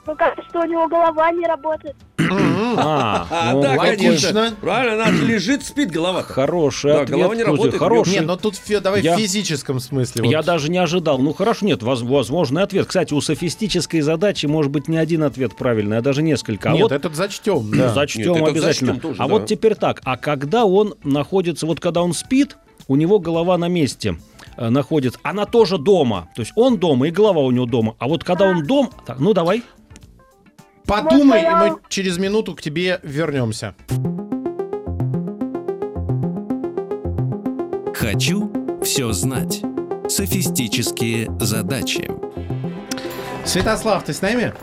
ну 0.06 0.16
кажется, 0.18 0.44
что 0.50 0.60
у 0.60 0.66
него 0.66 0.86
голова 0.89 1.32
не 1.32 1.46
работает. 1.46 1.96
М-м. 2.18 2.76
А, 2.78 3.26
ну, 3.54 3.62
да, 3.62 3.76
логично. 3.76 4.54
Правильно, 4.60 5.06
она 5.06 5.12
лежит, 5.18 5.63
спит 5.63 5.92
голова. 5.92 6.24
Хороший 6.24 6.92
Да, 6.92 7.02
ответ. 7.04 7.18
голова 7.18 7.36
не 7.38 7.44
работает, 7.44 7.78
хороший. 7.78 8.12
Не, 8.16 8.20
но 8.20 8.36
тут 8.36 8.56
давай 8.82 9.02
Я- 9.02 9.16
в 9.16 9.20
физическом 9.20 9.80
смысле. 9.80 10.30
Я 10.30 10.38
вот. 10.39 10.46
даже 10.46 10.70
не 10.70 10.78
ожидал. 10.78 11.20
Ну 11.20 11.32
хорошо, 11.34 11.66
нет, 11.66 11.84
воз- 11.84 12.02
возможный 12.02 12.63
ответ. 12.63 12.88
Кстати, 12.88 13.13
у 13.13 13.22
софистической 13.22 14.02
задачи 14.02 14.46
может 14.46 14.74
быть 14.74 14.89
не 14.89 14.98
один 14.98 15.24
ответ 15.24 15.56
правильный, 15.56 16.00
а 16.00 16.02
даже 16.02 16.22
несколько. 16.22 16.72
А 16.72 16.74
Нет, 16.74 16.82
вот 16.82 16.92
этот 16.92 17.16
зачтем, 17.16 17.72
да. 17.72 17.94
зачтем 17.94 18.34
Нет, 18.34 18.48
обязательно. 18.50 18.94
зачтем 18.96 19.00
тоже, 19.00 19.24
а 19.24 19.28
да. 19.28 19.34
вот 19.34 19.46
теперь 19.46 19.76
так. 19.76 20.02
А 20.04 20.18
когда 20.18 20.66
он 20.66 20.96
находится, 21.06 21.66
вот 21.66 21.80
когда 21.80 22.02
он 22.02 22.12
спит, 22.13 22.58
у 22.88 22.96
него 22.96 23.19
голова 23.19 23.58
на 23.58 23.67
месте 23.67 24.17
э, 24.58 24.69
находится. 24.69 25.19
Она 25.24 25.46
тоже 25.46 25.78
дома. 25.78 26.30
То 26.36 26.41
есть 26.41 26.54
он 26.56 26.78
дома 26.78 27.08
и 27.08 27.12
голова 27.12 27.41
у 27.41 27.52
него 27.52 27.65
дома. 27.65 27.96
А 28.00 28.08
вот 28.08 28.24
когда 28.24 28.46
он 28.46 28.63
дом... 28.63 28.89
Так, 29.06 29.19
ну 29.19 29.34
давай. 29.34 29.63
Подумай, 30.86 31.43
и 31.43 31.50
мы 31.50 31.78
через 31.89 32.17
минуту 32.17 32.56
к 32.56 32.62
тебе 32.62 33.00
вернемся. 33.04 33.74
Хочу 37.96 38.52
все 38.84 39.12
знать. 39.13 39.62
Софистические 40.10 41.30
задачи. 41.39 42.12
Святослав, 43.46 44.04
ты 44.04 44.13
с 44.13 44.22
нами? 44.22 44.54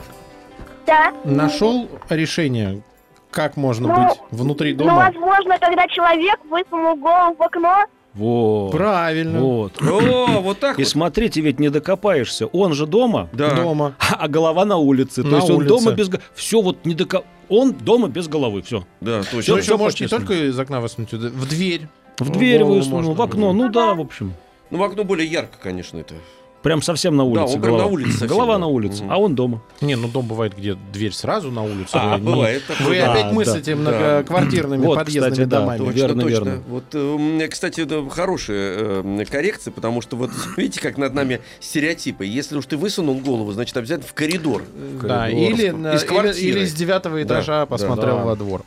Да. 0.86 1.12
Нашел 1.24 1.88
решение, 2.08 2.82
как 3.30 3.56
можно 3.56 3.88
Ну, 3.88 3.94
быть 4.04 4.18
внутри 4.30 4.72
Ну, 4.74 4.84
дома? 4.84 4.96
возможно, 5.10 5.58
когда 5.58 5.86
человек 5.88 6.38
высунул 6.50 6.96
голову 6.96 7.34
в 7.38 7.42
окно, 7.42 7.84
Вот. 8.14 8.72
Правильно. 8.72 9.40
Вот. 9.40 9.80
О, 9.82 10.40
вот 10.40 10.58
так 10.58 10.78
И 10.78 10.82
вот. 10.82 10.88
смотрите, 10.88 11.40
ведь 11.40 11.60
не 11.60 11.68
докопаешься. 11.70 12.46
Он 12.46 12.72
же 12.74 12.86
дома, 12.86 13.28
Да. 13.32 13.54
Дома. 13.54 13.94
а 13.98 14.26
голова 14.28 14.64
на 14.64 14.76
улице. 14.78 15.22
То 15.22 15.28
На 15.28 15.36
есть 15.36 15.50
он 15.50 15.56
улице. 15.58 15.68
дома 15.68 15.92
без 15.92 16.08
головы. 16.08 16.24
Все 16.34 16.60
вот 16.60 16.84
не 16.84 16.94
доко... 16.94 17.22
Он 17.48 17.72
дома 17.72 18.08
без 18.08 18.28
головы. 18.28 18.62
Все. 18.62 18.84
Да, 19.00 19.22
точно. 19.22 19.40
Всё, 19.42 19.56
еще 19.58 19.76
может 19.76 20.00
не 20.00 20.08
только 20.08 20.34
из 20.48 20.58
окна 20.58 20.80
высунуть, 20.80 21.12
в 21.12 21.48
дверь. 21.48 21.88
В 22.18 22.30
дверь 22.30 22.64
высунул, 22.64 23.14
в 23.14 23.22
окно. 23.22 23.52
Ну 23.52 23.68
да, 23.68 23.94
в 23.94 24.00
общем. 24.00 24.34
Ну, 24.70 24.78
в 24.78 24.82
окно 24.82 25.04
более 25.04 25.26
ярко, 25.26 25.56
конечно, 25.60 25.98
это. 25.98 26.14
Прям 26.62 26.82
совсем 26.82 27.16
на 27.16 27.24
улице. 27.24 27.54
он 27.54 27.60
прям 27.60 27.72
голова. 27.74 27.84
на 27.84 27.90
улице 27.90 28.10
совсем, 28.12 28.28
голова 28.28 28.52
да. 28.54 28.58
на 28.58 28.66
улице, 28.66 29.02
Мгм. 29.04 29.12
а 29.12 29.16
он 29.18 29.34
дома. 29.34 29.62
Не, 29.80 29.96
ну 29.96 30.08
дом 30.08 30.26
бывает, 30.26 30.54
где 30.56 30.74
дверь 30.92 31.12
сразу 31.12 31.50
на 31.50 31.62
улицу. 31.62 31.90
А, 31.94 32.16
Вы 32.18 32.20
не- 32.26 32.32
бывает 32.32 32.62
такое. 32.66 32.86
Вы 32.88 32.98
да. 32.98 33.12
опять 33.12 33.26
да, 33.26 33.32
мыслите 33.32 33.74
да. 33.74 33.80
многоквартирными 33.80 34.84
Вот, 34.86 34.94
подъездными 34.98 35.30
кстати, 35.32 35.48
да, 35.48 35.60
домами. 35.60 35.78
точно. 35.78 35.92
Точно, 35.92 36.06
Верно, 36.06 36.22
точно. 36.22 36.44
верно. 36.44 36.62
Вот, 36.68 36.84
э, 36.94 36.98
у 36.98 37.18
меня, 37.18 37.48
кстати, 37.48 37.80
это 37.80 38.08
хорошая 38.10 38.74
э, 39.02 39.24
коррекция, 39.30 39.72
потому 39.72 40.02
что 40.02 40.16
вот 40.16 40.30
видите, 40.58 40.80
как 40.80 40.98
над 40.98 41.14
нами 41.14 41.40
стереотипы. 41.60 42.26
Если 42.26 42.56
уж 42.58 42.66
ты 42.66 42.76
высунул 42.76 43.14
голову, 43.20 43.52
значит, 43.52 43.74
обязательно 43.78 44.06
в 44.08 44.12
коридор. 44.14 44.62
Да, 45.02 45.26
коридор. 45.28 45.50
или, 45.52 45.70
на- 45.70 45.94
Из 45.94 46.02
или, 46.02 46.08
квартиры. 46.08 46.60
или 46.60 46.66
с 46.66 46.74
девятого 46.74 47.22
этажа 47.22 47.60
да, 47.60 47.66
посмотрел 47.66 48.16
да. 48.18 48.24
во 48.24 48.36
двор. 48.36 48.62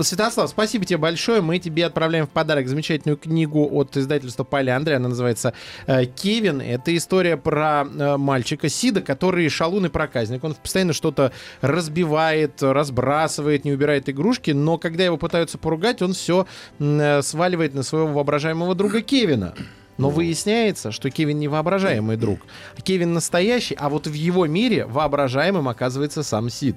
Святослав, 0.00 0.48
спасибо 0.48 0.84
тебе 0.86 0.96
большое. 0.96 1.42
Мы 1.42 1.58
тебе 1.58 1.84
отправляем 1.84 2.26
в 2.26 2.30
подарок 2.30 2.66
замечательную 2.68 3.16
книгу 3.18 3.68
от 3.72 3.96
издательства 3.96 4.44
Поляндры. 4.44 4.94
Она 4.96 5.08
называется 5.10 5.52
э, 5.86 6.06
«Кевин». 6.06 6.60
Это 6.62 6.96
история 6.96 7.09
про 7.36 7.84
э, 7.84 8.16
мальчика 8.16 8.68
Сида, 8.68 9.02
который 9.02 9.48
шалун 9.48 9.86
и 9.86 9.88
проказник. 9.88 10.44
Он 10.44 10.54
постоянно 10.54 10.92
что-то 10.92 11.32
разбивает, 11.60 12.62
разбрасывает, 12.62 13.64
не 13.64 13.72
убирает 13.72 14.08
игрушки, 14.08 14.52
но 14.52 14.78
когда 14.78 15.04
его 15.04 15.16
пытаются 15.16 15.58
поругать, 15.58 16.02
он 16.02 16.12
все 16.12 16.46
сваливает 16.78 17.74
на 17.74 17.82
своего 17.82 18.08
воображаемого 18.08 18.74
друга 18.74 19.02
Кевина. 19.02 19.54
Но 19.98 20.08
выясняется, 20.08 20.92
что 20.92 21.10
Кевин 21.10 21.38
не 21.38 21.48
воображаемый 21.48 22.16
друг. 22.16 22.40
а 22.76 22.80
Кевин 22.80 23.12
настоящий, 23.12 23.74
а 23.78 23.90
вот 23.90 24.06
в 24.06 24.14
его 24.14 24.46
мире 24.46 24.86
воображаемым 24.86 25.68
оказывается 25.68 26.22
сам 26.22 26.48
Сид. 26.48 26.76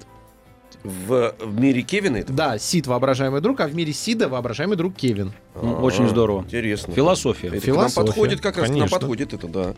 В, 0.84 1.36
в 1.40 1.60
мире 1.60 1.82
Кевина 1.82 2.18
это? 2.18 2.34
Да, 2.34 2.58
Сид 2.58 2.88
воображаемый 2.88 3.42
друг, 3.42 3.60
а 3.62 3.68
в 3.68 3.76
мире 3.76 3.94
Сида 3.94 4.28
воображаемый 4.28 4.78
друг 4.78 4.96
Кевин. 4.96 5.34
Ну, 5.56 5.76
очень 5.76 6.10
здорово. 6.10 6.42
Интересно. 6.42 6.94
Философия. 6.94 7.48
Это 7.48 7.60
к 7.60 7.64
Философия, 7.64 8.00
нам 8.00 8.08
подходит, 8.08 8.42
как 8.42 8.58
раз 8.58 8.66
к 8.66 8.70
нам 8.70 8.80
конечно. 8.80 9.00
подходит 9.00 9.34
это, 9.34 9.48
да. 9.48 9.74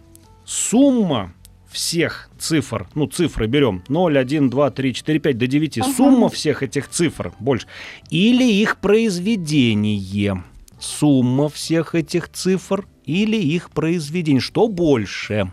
Сумма 0.44 1.34
всех 1.70 2.30
цифр, 2.38 2.88
ну, 2.94 3.06
цифры 3.06 3.46
берем 3.46 3.82
0, 3.88 4.18
1, 4.18 4.50
2, 4.50 4.70
3, 4.70 4.94
4, 4.94 5.18
5 5.18 5.38
до 5.38 5.46
9. 5.46 5.84
Сумма 5.96 6.28
всех 6.28 6.62
этих 6.62 6.88
цифр 6.88 7.32
больше. 7.38 7.66
Или 8.10 8.44
их 8.44 8.78
произведение. 8.78 10.42
Сумма 10.78 11.48
всех 11.48 11.94
этих 11.94 12.30
цифр 12.30 12.86
или 13.04 13.36
их 13.36 13.70
произведение. 13.70 14.40
Что 14.40 14.68
больше? 14.68 15.50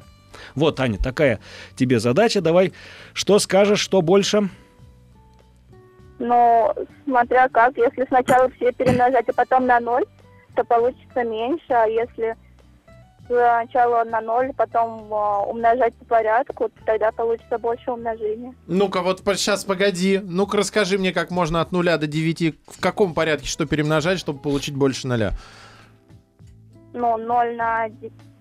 Вот, 0.53 0.79
Аня, 0.79 0.97
такая 0.97 1.39
тебе 1.75 1.99
задача. 1.99 2.41
Давай, 2.41 2.73
что 3.13 3.39
скажешь, 3.39 3.79
что 3.79 4.01
больше? 4.01 4.49
Но 6.19 6.73
смотря 7.05 7.49
как, 7.49 7.75
если 7.77 8.05
сначала 8.07 8.49
все 8.51 8.71
перемножать, 8.71 9.27
а 9.27 9.33
потом 9.33 9.65
на 9.65 9.79
ноль, 9.79 10.05
то 10.55 10.63
получится 10.63 11.23
меньше, 11.23 11.65
а 11.69 11.85
если 11.87 12.35
сначала 13.27 14.03
на 14.03 14.21
ноль, 14.21 14.53
потом 14.53 15.13
а, 15.13 15.41
умножать 15.45 15.93
по 15.95 16.05
порядку, 16.05 16.69
то 16.69 16.85
тогда 16.85 17.11
получится 17.11 17.57
больше 17.57 17.91
умножения. 17.91 18.53
Ну-ка, 18.67 19.01
вот 19.01 19.21
сейчас 19.35 19.65
погоди. 19.65 20.19
Ну-ка, 20.23 20.57
расскажи 20.57 20.97
мне, 20.97 21.11
как 21.11 21.31
можно 21.31 21.61
от 21.61 21.71
нуля 21.71 21.97
до 21.97 22.07
9, 22.07 22.55
в 22.67 22.81
каком 22.81 23.13
порядке 23.13 23.47
что 23.47 23.65
перемножать, 23.65 24.19
чтобы 24.19 24.39
получить 24.39 24.75
больше 24.75 25.07
ноля. 25.07 25.31
Ну, 26.93 27.17
0 27.17 27.55
на... 27.55 27.87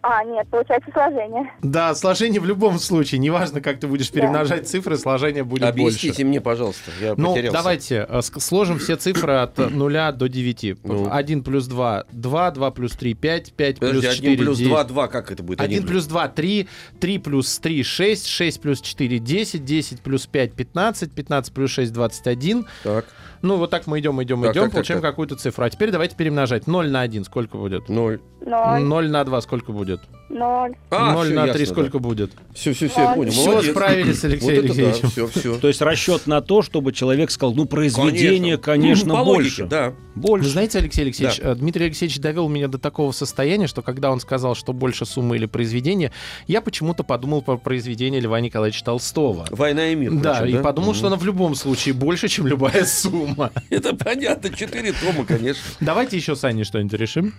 А, 0.06 0.22
нет, 0.22 0.46
получается 0.50 0.90
сложение. 0.92 1.50
Да, 1.62 1.94
сложение 1.94 2.38
в 2.38 2.44
любом 2.44 2.78
случае. 2.78 3.18
Неважно, 3.20 3.62
как 3.62 3.80
ты 3.80 3.86
будешь 3.86 4.10
Да. 4.10 4.20
перемножать 4.20 4.68
цифры, 4.68 4.98
сложение 4.98 5.44
будет 5.44 5.62
Объясните 5.64 6.08
больше. 6.08 6.24
мне, 6.26 6.40
пожалуйста, 6.42 6.90
я 7.00 7.14
Ну, 7.16 7.30
потерялся. 7.30 7.56
давайте 7.58 8.06
э, 8.06 8.20
сложим 8.22 8.78
все 8.78 8.96
цифры 8.96 9.32
от 9.36 9.58
э, 9.58 9.68
нуля 9.68 10.12
до 10.12 10.28
9. 10.28 10.76
Ну. 10.84 11.08
1 11.10 11.42
плюс 11.42 11.66
2– 11.68 12.04
2, 12.12 12.50
2 12.50 12.70
плюс 12.72 12.92
3– 12.92 13.14
5, 13.14 13.52
5 13.54 13.78
Подожди, 13.78 14.00
плюс 14.00 14.12
1 14.12 14.22
4 14.22 14.36
плюс 14.36 14.58
10. 14.58 14.70
2, 14.70 14.84
2, 14.84 15.08
как 15.08 15.30
это 15.32 15.42
будет? 15.42 15.60
1 15.62 15.86
плюс 15.86 16.04
2– 16.06 16.28
3, 16.36 16.68
3 17.00 17.18
плюс 17.18 17.58
3– 17.58 17.82
6, 17.84 18.26
6 18.26 18.60
плюс 18.60 18.80
4– 18.82 19.18
10, 19.20 19.64
10 19.64 20.00
плюс 20.02 20.26
5– 20.26 20.52
15, 20.54 21.12
15 21.12 21.54
плюс 21.54 21.70
6– 21.70 21.92
21. 21.94 22.66
Так, 22.82 23.06
Ну, 23.44 23.56
вот 23.58 23.68
так 23.70 23.86
мы 23.86 24.00
идем, 24.00 24.22
идем, 24.22 24.40
Так, 24.42 24.52
идем, 24.52 24.62
так, 24.64 24.72
получаем 24.72 25.00
так. 25.02 25.10
какую-то 25.10 25.36
цифру. 25.36 25.64
А 25.66 25.70
теперь 25.70 25.90
давайте 25.90 26.16
перемножать. 26.16 26.66
0 26.66 26.88
на 26.90 27.02
1 27.02 27.24
сколько 27.24 27.58
будет? 27.58 27.90
0. 27.90 28.20
0, 28.40 28.80
0 28.82 29.08
на 29.10 29.22
2 29.24 29.40
сколько 29.42 29.70
будет? 29.72 30.00
0, 30.30 30.74
0 30.90 31.32
на 31.34 31.52
3 31.52 31.66
сколько 31.66 31.98
будет? 31.98 32.32
Все, 32.54 32.72
все, 32.72 32.88
все, 32.88 33.02
я 33.02 33.12
понял. 33.14 33.30
Все, 33.32 33.50
Молодец. 33.50 33.70
справились, 33.72 34.24
Алексей 34.24 34.46
вот 34.46 34.52
это 34.64 34.64
Алексеевич. 34.64 35.00
да, 35.02 35.08
все, 35.08 35.26
все. 35.26 35.58
То 35.58 35.68
есть 35.68 35.82
расчет 35.82 36.26
на 36.26 36.40
то, 36.40 36.62
чтобы 36.62 36.92
человек 36.92 37.30
сказал, 37.30 37.54
ну, 37.54 37.66
произведение, 37.66 38.56
конечно, 38.56 39.14
По 39.14 39.24
больше. 39.24 39.62
логике, 39.62 39.64
да. 39.64 39.92
Больше. 40.14 40.44
Вы 40.46 40.50
знаете, 40.52 40.78
Алексей 40.78 41.02
Алексеевич, 41.02 41.40
э, 41.42 41.54
Дмитрий 41.54 41.84
Алексеевич 41.86 42.18
довел 42.20 42.48
меня 42.48 42.68
до 42.68 42.78
такого 42.78 43.12
состояния, 43.12 43.66
что 43.66 43.82
когда 43.82 44.10
он 44.10 44.20
сказал, 44.20 44.54
что 44.54 44.72
больше 44.72 45.04
суммы 45.04 45.36
или 45.36 45.46
произведения, 45.46 46.12
я 46.46 46.60
почему-то 46.62 47.02
подумал 47.02 47.42
про 47.42 47.58
произведение 47.58 48.20
Льва 48.20 48.40
Николаевича 48.40 48.84
Толстого. 48.84 49.46
Война 49.50 49.88
и 49.88 49.94
мир. 49.94 50.12
Да, 50.14 50.40
причем, 50.42 50.60
и 50.60 50.62
подумал, 50.62 50.90
Мгм. 50.90 50.96
что 50.98 51.06
она 51.08 51.16
в 51.16 51.24
любом 51.24 51.54
случае 51.54 51.94
больше, 51.94 52.28
чем 52.28 52.46
любая 52.46 52.84
сумма. 52.86 53.33
Это 53.70 53.94
понятно, 53.94 54.50
четыре 54.50 54.92
тома, 54.92 55.24
конечно. 55.24 55.62
Давайте 55.80 56.16
еще 56.16 56.36
с 56.36 56.44
Аней 56.44 56.64
что-нибудь 56.64 56.94
решим. 56.94 57.34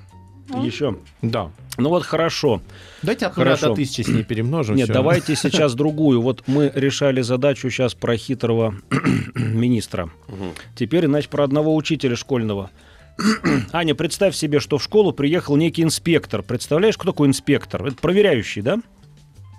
Еще. 0.62 0.96
Да. 1.22 1.52
Ну 1.78 1.89
вот 1.89 2.04
хорошо. 2.04 2.62
Давайте 3.02 3.26
от 3.26 3.36
нуля 3.36 3.50
Хорошо. 3.52 3.70
до 3.70 3.76
тысячи 3.76 4.02
с 4.02 4.08
ней 4.08 4.24
перемножим. 4.24 4.76
Нет, 4.76 4.86
всё. 4.86 4.93
давайте 4.93 5.36
сейчас 5.36 5.74
другую. 5.74 6.22
Вот 6.22 6.43
мы 6.48 6.72
решали 6.74 7.22
задачу 7.22 7.70
сейчас 7.70 7.96
про 7.96 8.16
хитрого 8.16 8.76
министра. 9.36 10.10
Мгм. 10.28 10.54
Теперь, 10.76 11.08
значит, 11.08 11.32
про 11.32 11.43
одного 11.43 11.76
учителя 11.76 12.16
школьного. 12.16 12.70
Аня, 13.72 13.96
представь 13.96 14.36
себе, 14.36 14.60
что 14.60 14.78
в 14.78 14.84
школу 14.84 15.14
приехал 15.14 15.56
некий 15.56 15.84
инспектор. 15.84 16.43
Представляешь, 16.43 16.98
кто 16.98 17.12
такой 17.12 17.28
инспектор? 17.28 17.86
Это 17.86 17.96
проверяющий, 17.96 18.62
да? 18.62 18.78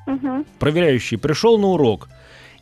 Угу. 0.06 0.46
Проверяющий 0.60 1.18
пришел 1.18 1.58
на 1.58 1.68
урок 1.68 2.08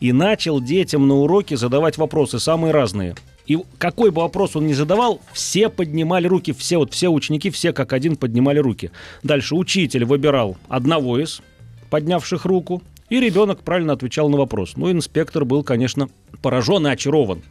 и 0.01 0.12
начал 0.12 0.61
детям 0.61 1.07
на 1.07 1.14
уроке 1.14 1.57
задавать 1.57 1.99
вопросы 1.99 2.39
самые 2.39 2.72
разные. 2.72 3.14
И 3.47 3.59
какой 3.78 4.11
бы 4.11 4.22
вопрос 4.22 4.57
он 4.57 4.66
ни 4.66 4.72
задавал, 4.72 5.20
все 5.32 5.68
поднимали 5.68 6.26
руки, 6.26 6.53
все 6.53 6.78
вот 6.78 6.95
все 6.95 7.09
ученики, 7.09 7.51
все 7.51 7.72
как 7.72 7.92
один 7.92 8.16
поднимали 8.16 8.59
руки. 8.59 8.90
Дальше 9.22 9.55
учитель 9.55 10.05
выбирал 10.05 10.57
одного 10.68 11.18
из 11.18 11.42
поднявших 11.90 12.45
руку, 12.47 12.82
и 13.11 13.20
ребенок 13.20 13.61
правильно 13.61 13.92
отвечал 13.92 14.28
на 14.28 14.38
вопрос. 14.38 14.76
Ну, 14.76 14.90
инспектор 14.90 15.45
был, 15.45 15.62
конечно, 15.62 16.09
поражен 16.40 16.86
и 16.86 16.90
очарован. 16.90 17.42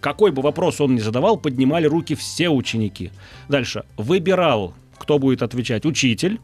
Какой 0.00 0.30
бы 0.30 0.42
вопрос 0.42 0.80
он 0.80 0.94
ни 0.94 1.00
задавал, 1.00 1.38
поднимали 1.38 1.86
руки 1.86 2.14
все 2.14 2.50
ученики. 2.50 3.10
Дальше 3.48 3.84
выбирал, 3.96 4.74
кто 4.96 5.18
будет 5.18 5.42
отвечать, 5.42 5.86
учитель, 5.86 6.40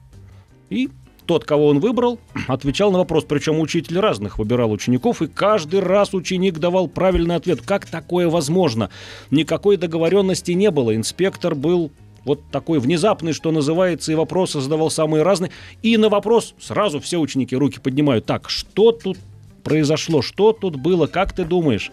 и 0.70 0.88
тот, 1.26 1.44
кого 1.44 1.68
он 1.68 1.80
выбрал, 1.80 2.18
отвечал 2.48 2.92
на 2.92 2.98
вопрос. 2.98 3.24
Причем 3.24 3.60
учитель 3.60 3.98
разных 3.98 4.38
выбирал 4.38 4.72
учеников, 4.72 5.22
и 5.22 5.26
каждый 5.26 5.80
раз 5.80 6.14
ученик 6.14 6.58
давал 6.58 6.88
правильный 6.88 7.36
ответ. 7.36 7.60
Как 7.62 7.86
такое 7.86 8.28
возможно? 8.28 8.90
Никакой 9.30 9.76
договоренности 9.76 10.52
не 10.52 10.70
было. 10.70 10.94
Инспектор 10.94 11.54
был 11.54 11.90
вот 12.24 12.40
такой 12.50 12.78
внезапный, 12.78 13.32
что 13.32 13.50
называется, 13.50 14.12
и 14.12 14.14
вопросы 14.14 14.60
задавал 14.60 14.90
самые 14.90 15.22
разные. 15.22 15.50
И 15.82 15.96
на 15.96 16.08
вопрос 16.08 16.54
сразу 16.58 17.00
все 17.00 17.18
ученики 17.18 17.54
руки 17.54 17.78
поднимают. 17.80 18.26
Так, 18.26 18.48
что 18.48 18.92
тут 18.92 19.18
произошло? 19.62 20.22
Что 20.22 20.52
тут 20.52 20.76
было? 20.76 21.06
Как 21.06 21.32
ты 21.32 21.44
думаешь? 21.44 21.90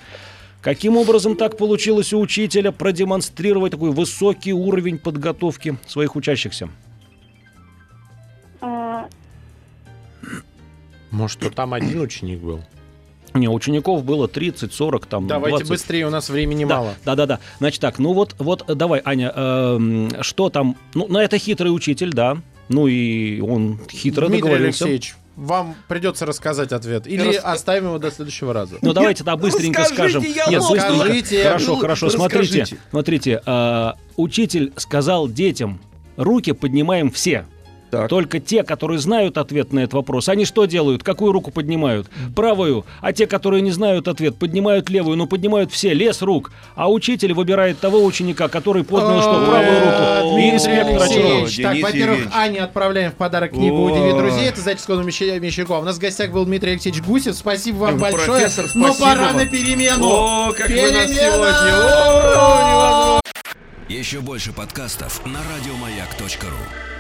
Каким 0.62 0.96
образом 0.96 1.36
так 1.36 1.58
получилось 1.58 2.14
у 2.14 2.20
учителя 2.20 2.72
продемонстрировать 2.72 3.72
такой 3.72 3.90
высокий 3.90 4.54
уровень 4.54 5.00
подготовки 5.00 5.78
своих 5.88 6.16
учащихся? 6.16 6.70
Может, 11.12 11.40
то 11.40 11.50
там 11.50 11.74
один 11.74 12.02
ученик 12.02 12.40
был? 12.40 12.62
Не, 13.34 13.48
учеников 13.48 14.04
было 14.04 14.28
30, 14.28 14.74
40, 14.74 15.06
там, 15.06 15.28
Давайте 15.28 15.60
20. 15.60 15.70
быстрее, 15.70 16.06
у 16.06 16.10
нас 16.10 16.30
времени 16.30 16.66
Да, 16.66 16.76
мало. 16.78 16.94
Да, 17.06 17.16
да, 17.16 17.26
да. 17.26 17.40
Значит 17.60 17.80
так, 17.80 17.98
ну 17.98 18.12
вот, 18.14 18.36
вот, 18.40 18.70
э, 18.70 18.76
давай, 18.76 19.02
Аня, 19.06 19.32
эм, 19.34 20.12
что 20.22 20.50
там? 20.50 20.76
Ну, 20.96 21.06
ну, 21.08 21.18
это 21.20 21.38
хитрый 21.38 21.74
учитель, 21.74 22.12
да. 22.12 22.38
Ну 22.68 22.88
и 22.88 23.40
он 23.40 23.80
хитро 23.90 24.28
Дмитрий 24.28 24.42
договорился. 24.42 24.84
Алексеевич, 24.86 25.16
вам 25.38 25.76
придется 25.88 26.26
рассказать 26.26 26.72
ответ. 26.74 27.08
Или 27.08 27.36
Рас- 27.36 27.44
оставим 27.44 27.86
его 27.86 28.00
до 28.00 28.12
следующего 28.12 28.54
раза. 28.54 28.78
Ну 28.82 28.92
давайте 28.94 29.24
да 29.24 29.36
быстренько 29.38 29.84
скажем. 29.86 30.24
я 30.24 30.48
Нет, 30.48 30.60
быстренько. 30.62 30.90
Расскажите. 30.90 31.44
Хорошо, 31.44 31.76
хорошо. 31.78 32.10
Смотрите, 32.10 32.66
смотрите. 32.90 33.42
э, 33.46 33.92
учитель 34.18 34.74
сказал 34.76 35.28
детям: 35.30 35.80
руки 36.18 36.52
поднимаем 36.52 37.10
все. 37.12 37.46
Так. 37.92 38.10
Только 38.10 38.40
те, 38.40 38.64
которые 38.64 39.00
знают 39.00 39.38
ответ 39.38 39.74
на 39.74 39.80
этот 39.80 39.96
вопрос, 39.96 40.30
они 40.30 40.46
что 40.46 40.66
делают? 40.66 41.04
Какую 41.04 41.34
руку 41.34 41.52
поднимают? 41.52 42.08
Правую. 42.36 42.86
А 43.02 43.12
те, 43.12 43.28
которые 43.28 43.62
не 43.62 43.72
знают 43.72 44.08
ответ, 44.08 44.38
поднимают 44.38 44.90
левую. 44.90 45.18
Но 45.18 45.28
поднимают 45.28 45.74
все, 45.74 45.94
лес 45.94 46.22
рук. 46.22 46.52
А 46.76 46.90
учитель 46.90 47.34
выбирает 47.34 47.80
того 47.80 48.04
ученика, 48.04 48.48
который 48.48 48.86
поднял 48.86 49.22
что, 49.22 49.46
правую 49.46 49.80
руку. 49.82 50.38
И 50.38 50.50
инспектор. 50.52 51.02
Алексеевич. 51.02 51.58
Так, 51.62 51.78
во-первых. 51.82 52.28
Ане 52.34 52.62
отправляем 52.62 53.12
в 53.12 53.16
подарок 53.16 53.52
книгу. 53.52 53.84
«Удиви 53.84 54.14
друзей». 54.14 54.48
Это 54.48 54.62
заческого 54.62 55.02
Мещерякова. 55.02 55.80
У 55.80 55.84
нас 55.84 55.98
в 55.98 56.00
гостях 56.00 56.32
был 56.32 56.46
Дмитрий 56.46 56.72
Алексеевич 56.72 57.04
Гусев. 57.04 57.36
Спасибо 57.36 57.78
вам 57.78 57.98
большое. 57.98 58.48
Но 58.74 58.94
пора 58.94 59.34
на 59.34 59.46
перемену. 59.46 60.08
О, 60.08 60.54
как 60.58 60.70
вы 60.70 60.92
нас 60.92 61.08
Перемена! 61.08 61.22
сегодня. 62.72 63.22
Еще 63.90 64.22
больше 64.22 64.54
подкастов 64.54 65.26
на 65.26 65.40
радиомаяк.ру. 65.54 66.91